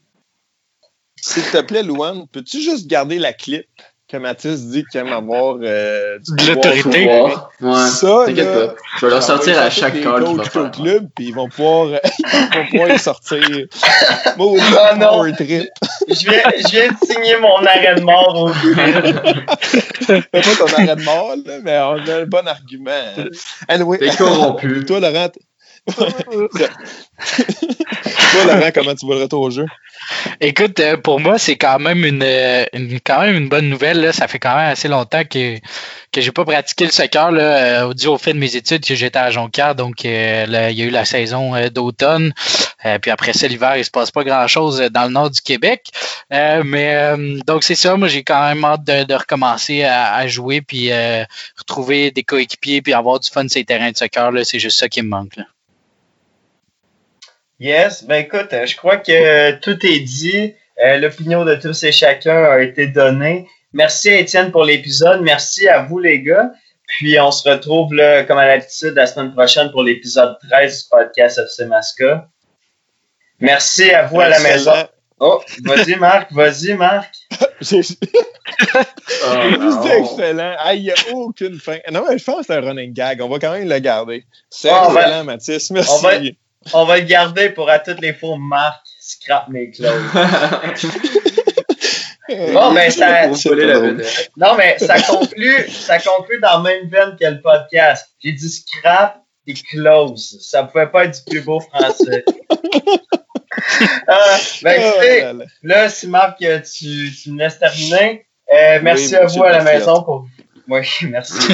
S'il 1.22 1.44
te 1.44 1.62
plaît, 1.62 1.84
Louane, 1.84 2.28
peux-tu 2.28 2.60
juste 2.60 2.86
garder 2.88 3.18
la 3.18 3.32
clip? 3.32 3.66
Que 4.14 4.18
Mathis 4.20 4.68
dit 4.68 4.86
qu'il 4.86 5.02
aime 5.02 5.12
avoir 5.12 5.58
euh, 5.60 6.20
de 6.20 6.48
l'autorité. 6.48 7.10
Ouais, 7.10 7.88
ça, 7.88 8.28
là, 8.28 8.76
Je 9.00 9.06
vais 9.06 9.12
leur 9.12 9.24
sortir 9.24 9.58
à 9.58 9.72
chaque 9.72 10.00
call 10.02 10.24
au 10.24 10.38
club, 10.70 11.08
puis 11.16 11.30
ils 11.30 11.34
vont 11.34 11.50
pouvoir, 11.50 12.00
ils 12.20 12.58
vont 12.58 12.66
pouvoir 12.70 12.90
y 12.92 13.00
sortir. 13.00 13.40
Bon, 14.38 14.56
oh, 14.58 14.96
non. 14.98 15.32
Trip. 15.34 15.70
Je 16.08 16.30
viens, 16.30 16.42
je 16.58 16.72
viens 16.72 16.88
de 16.90 16.98
signer 17.06 17.38
mon 17.40 17.58
arrêt 17.66 17.96
de 17.96 18.02
mort 18.02 18.36
au 18.36 18.52
C'est 20.02 20.30
pas 20.30 20.42
ton 20.42 20.66
arrêt 20.66 20.96
de 20.96 21.04
mort, 21.04 21.36
là, 21.46 21.54
mais 21.64 21.78
on 21.80 22.12
a 22.12 22.22
un 22.22 22.26
bon 22.26 22.48
argument. 22.48 22.92
Anyway, 23.68 23.98
T'es 23.98 24.16
corrompu. 24.16 24.86
Toi, 24.86 25.00
Laurent, 25.00 25.30
Toi, 25.86 26.08
Laurent, 28.46 28.72
comment 28.74 28.96
tu 28.96 29.06
vois 29.06 29.16
le 29.16 29.24
retour 29.24 29.42
au 29.42 29.50
jeu? 29.50 29.66
Écoute, 30.40 30.80
euh, 30.80 30.96
pour 30.96 31.20
moi, 31.20 31.38
c'est 31.38 31.58
quand 31.58 31.78
même 31.80 32.06
une, 32.06 32.24
une, 32.74 33.00
quand 33.02 33.22
même 33.22 33.36
une 33.36 33.50
bonne 33.50 33.68
nouvelle. 33.70 34.00
Là. 34.00 34.14
Ça 34.14 34.30
fait 34.30 34.40
quand 34.40 34.56
même 34.56 34.72
assez 34.72 34.88
longtemps 34.88 35.24
que 35.26 35.58
que 36.12 36.22
j'ai 36.22 36.32
pas 36.32 36.46
pratiqué 36.46 36.86
le 36.86 36.92
soccer 36.92 37.32
là, 37.32 37.86
euh, 37.88 37.94
dû 37.96 38.06
au 38.06 38.20
fait 38.20 38.34
de 38.34 38.38
mes 38.38 38.56
études 38.56 38.86
que 38.86 38.94
j'étais 38.94 39.18
à 39.18 39.32
Jonquière. 39.32 39.74
Donc, 39.74 40.06
euh, 40.06 40.46
il 40.70 40.78
y 40.78 40.84
a 40.84 40.86
eu 40.86 40.92
la 40.92 41.06
saison 41.06 41.54
d'automne. 41.70 42.34
puis 43.02 43.10
après 43.12 43.34
ça, 43.34 43.48
l'hiver, 43.48 43.78
il 43.78 43.84
se 43.84 43.90
passe 43.90 44.12
pas 44.12 44.24
grand-chose 44.24 44.80
dans 44.92 45.06
le 45.06 45.10
nord 45.10 45.32
du 45.32 45.42
Québec. 45.42 45.88
mais 46.30 47.16
donc, 47.48 47.64
c'est 47.64 47.76
ça. 47.76 47.98
Moi, 47.98 48.10
j'ai 48.10 48.24
quand 48.24 48.48
même 48.48 48.64
hâte 48.64 48.84
de, 48.84 49.14
recommencer 49.14 49.84
à, 49.84 50.28
jouer 50.28 50.62
puis 50.62 50.92
retrouver 51.58 52.12
des 52.12 52.24
coéquipiers 52.24 52.84
puis 52.84 52.94
avoir 52.94 53.20
du 53.20 53.30
fun 53.30 53.48
sur 53.48 53.60
les 53.60 53.66
terrains 53.66 53.92
de 53.92 53.98
soccer. 53.98 54.32
C'est 54.44 54.60
juste 54.60 54.80
ça 54.80 54.88
qui 54.88 55.02
me 55.02 55.10
manque. 55.10 55.40
Yes, 57.60 58.04
ben 58.04 58.16
écoute, 58.16 58.52
euh, 58.54 58.66
je 58.66 58.76
crois 58.76 58.98
que 58.98 59.52
tout 59.60 59.86
est 59.86 60.00
dit. 60.00 60.56
Euh, 60.84 60.98
l'opinion 60.98 61.46
de 61.46 61.56
tous 61.56 61.84
et 61.84 61.92
chacun 61.92 62.44
a 62.44 62.60
été 62.60 62.88
donnée. 62.88 63.48
Merci 63.74 64.10
à 64.10 64.18
Étienne 64.18 64.52
pour 64.52 64.66
l'épisode. 64.66 65.22
Merci 65.22 65.68
à 65.68 65.84
vous, 65.84 66.00
les 66.00 66.22
gars. 66.22 66.52
Puis 66.88 67.20
on 67.20 67.32
se 67.32 67.48
retrouve, 67.48 67.94
là, 67.94 68.24
comme 68.24 68.38
à 68.38 68.48
l'habitude, 68.48 68.94
la 68.96 69.06
semaine 69.06 69.34
prochaine 69.34 69.72
pour 69.72 69.84
l'épisode 69.84 70.36
13 70.50 70.84
du 70.84 70.90
podcast 70.90 71.40
FC 71.40 71.66
Masca. 71.66 72.28
Merci 73.40 73.92
à 73.92 74.06
vous 74.06 74.20
à 74.20 74.30
la 74.30 74.40
maison. 74.40 74.74
Oh, 75.20 75.42
vas-y, 75.64 75.96
Marc, 75.96 76.34
vas-y, 76.34 76.74
Marc. 76.74 77.14
J'ai 77.62 77.82
oh, 79.26 79.88
excellent. 80.00 80.56
Il 80.74 80.82
n'y 80.82 80.92
a 80.92 80.96
aucune 81.14 81.60
fin. 81.60 81.78
Non, 81.92 82.04
mais 82.08 82.18
je 82.18 82.24
pense 82.24 82.40
que 82.40 82.46
c'est 82.48 82.56
un 82.56 82.62
running 82.62 82.94
gag. 82.94 83.22
On 83.22 83.30
va 83.30 83.40
quand 83.40 83.54
même 83.54 83.70
le 83.70 83.80
garder. 83.80 84.26
C'est 84.50 84.70
oh, 84.72 84.92
excellent, 84.94 85.24
Mathis. 85.24 85.72
Merci 85.72 86.36
on 86.74 86.86
va 86.86 87.00
le 87.00 87.06
garder 87.06 87.50
pour 87.50 87.70
à 87.70 87.80
toutes 87.80 88.02
les 88.02 88.14
fois 88.14 88.38
Marc 88.40 88.86
scrap 89.00 89.50
mes 89.50 89.72
clothes. 89.72 89.92
bon, 92.54 92.72
mais 92.72 92.90
ça. 92.90 93.28
Non, 94.38 94.56
mais 94.58 94.78
ça 94.80 95.02
conclut, 95.02 95.70
ça 95.70 96.00
conclut 96.00 96.40
dans 96.40 96.58
la 96.58 96.60
même 96.60 96.88
veine 96.88 97.18
que 97.20 97.26
le 97.26 97.42
podcast. 97.42 98.08
J'ai 98.24 98.32
dit 98.32 98.50
scrap 98.50 99.22
et 99.46 99.54
close. 99.54 100.40
Ça 100.42 100.64
pouvait 100.64 100.88
pas 100.88 101.04
être 101.06 101.16
du 101.16 101.22
plus 101.30 101.42
beau 101.42 101.60
français. 101.60 102.24
Ah, 104.08 104.38
ben, 104.64 104.82
oh 104.82 105.44
là, 105.62 105.88
si 105.88 106.08
Marc, 106.08 106.40
tu, 106.40 107.12
tu 107.12 107.32
me 107.32 107.38
laisses 107.38 107.60
terminer, 107.60 108.26
euh, 108.52 108.80
merci 108.82 109.16
à 109.16 109.26
vous 109.26 109.44
à 109.44 109.52
la 109.52 109.64
maison 109.64 110.04
pour 110.04 110.26
oui, 110.68 110.88
merci. 111.10 111.54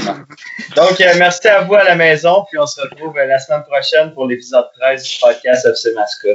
Donc, 0.76 1.02
euh, 1.02 1.14
merci 1.18 1.48
à 1.48 1.62
vous 1.62 1.76
à 1.76 1.84
la 1.84 1.96
maison, 1.96 2.46
puis 2.50 2.60
on 2.60 2.68
se 2.68 2.82
retrouve 2.82 3.18
euh, 3.18 3.26
la 3.26 3.40
semaine 3.40 3.64
prochaine 3.64 4.14
pour 4.14 4.28
l'épisode 4.28 4.66
13 4.80 5.04
du 5.04 5.18
podcast 5.20 5.66
FC 5.66 5.94
Masca. 5.94 6.30